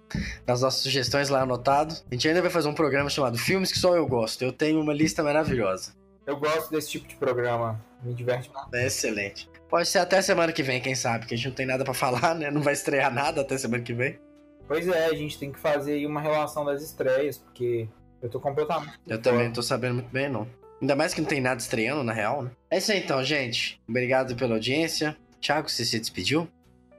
nas 0.47 0.61
nossas 0.61 0.81
sugestões 0.81 1.29
lá 1.29 1.41
anotado. 1.41 1.95
A 2.09 2.13
gente 2.13 2.27
ainda 2.27 2.41
vai 2.41 2.49
fazer 2.49 2.67
um 2.67 2.73
programa 2.73 3.09
chamado 3.09 3.37
Filmes 3.37 3.71
que 3.71 3.77
só 3.77 3.95
eu 3.95 4.07
gosto. 4.07 4.41
Eu 4.43 4.51
tenho 4.51 4.81
uma 4.81 4.93
lista 4.93 5.23
maravilhosa. 5.23 5.93
Eu 6.25 6.37
gosto 6.37 6.69
desse 6.69 6.91
tipo 6.91 7.07
de 7.07 7.15
programa, 7.15 7.83
me 8.03 8.13
diverte. 8.13 8.51
É 8.73 8.85
excelente. 8.85 9.49
Pode 9.67 9.87
ser 9.87 9.99
até 9.99 10.21
semana 10.21 10.51
que 10.51 10.63
vem, 10.63 10.81
quem 10.81 10.95
sabe, 10.95 11.27
que 11.27 11.33
a 11.33 11.37
gente 11.37 11.47
não 11.47 11.55
tem 11.55 11.65
nada 11.65 11.83
para 11.83 11.93
falar, 11.93 12.33
né? 12.35 12.49
Não 12.49 12.61
vai 12.61 12.73
estrear 12.73 13.13
nada 13.13 13.41
até 13.41 13.57
semana 13.57 13.83
que 13.83 13.93
vem. 13.93 14.19
Pois 14.67 14.87
é, 14.87 15.07
a 15.07 15.13
gente 15.15 15.39
tem 15.39 15.51
que 15.51 15.59
fazer 15.59 15.93
aí 15.93 16.05
uma 16.05 16.21
relação 16.21 16.63
das 16.63 16.83
estreias, 16.83 17.39
porque 17.39 17.87
eu 18.21 18.29
tô 18.29 18.39
completamente. 18.39 18.99
Eu 19.07 19.21
também 19.21 19.45
não 19.45 19.53
tô 19.53 19.61
sabendo 19.61 19.95
muito 19.95 20.09
bem, 20.09 20.29
não. 20.29 20.47
Ainda 20.81 20.95
mais 20.95 21.13
que 21.13 21.21
não 21.21 21.27
tem 21.27 21.41
nada 21.41 21.59
estreando, 21.59 22.03
na 22.03 22.13
real, 22.13 22.43
né? 22.43 22.51
É 22.69 22.77
isso 22.77 22.91
aí 22.91 23.03
então, 23.03 23.23
gente. 23.23 23.81
Obrigado 23.87 24.35
pela 24.35 24.55
audiência. 24.55 25.17
Thiago, 25.41 25.69
você 25.69 25.83
se 25.83 25.99
despediu? 25.99 26.47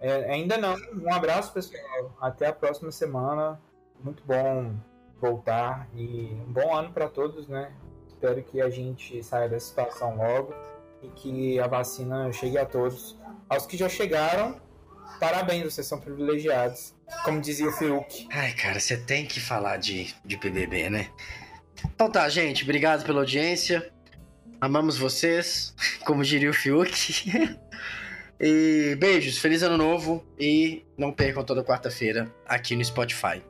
É, 0.01 0.33
ainda 0.33 0.57
não. 0.57 0.77
Um 0.95 1.13
abraço, 1.13 1.53
pessoal. 1.53 2.17
Até 2.21 2.47
a 2.47 2.53
próxima 2.53 2.91
semana. 2.91 3.61
Muito 4.03 4.23
bom 4.25 4.75
voltar 5.21 5.87
e 5.95 6.35
um 6.47 6.53
bom 6.53 6.75
ano 6.75 6.93
para 6.93 7.09
todos, 7.09 7.47
né? 7.47 7.73
Espero 8.09 8.43
que 8.43 8.61
a 8.61 8.71
gente 8.71 9.23
saia 9.23 9.49
dessa 9.49 9.67
situação 9.67 10.17
logo 10.17 10.55
e 11.03 11.09
que 11.09 11.61
a 11.61 11.67
vacina 11.67 12.33
chegue 12.33 12.59
a 12.59 12.65
todos. 12.65 13.19
Aos 13.49 13.67
que 13.67 13.77
já 13.77 13.89
chegaram, 13.89 14.61
parabéns, 15.19 15.75
vocês 15.75 15.87
são 15.87 16.01
privilegiados. 16.01 16.95
Como 17.25 17.41
dizia 17.41 17.69
o 17.69 17.73
Fiuk. 17.73 18.29
Ai, 18.31 18.53
cara, 18.53 18.81
você 18.81 18.97
tem 18.97 19.27
que 19.27 19.41
falar 19.41 19.77
de, 19.77 20.15
de 20.25 20.37
PBB, 20.37 20.91
né? 20.91 21.11
Então 21.85 22.11
tá, 22.11 22.29
gente. 22.29 22.63
Obrigado 22.63 23.05
pela 23.05 23.21
audiência. 23.21 23.93
Amamos 24.61 24.97
vocês, 24.97 25.75
como 26.05 26.25
diria 26.25 26.51
o 26.51 26.55
Fiuk. 26.55 26.91
e 28.41 28.97
beijos, 28.99 29.39
feliz 29.39 29.63
ano 29.63 29.77
novo. 29.77 30.25
E 30.39 30.85
não 30.97 31.13
percam 31.13 31.45
toda 31.45 31.65
quarta-feira 31.65 32.33
aqui 32.47 32.75
no 32.75 32.85
Spotify. 32.85 33.43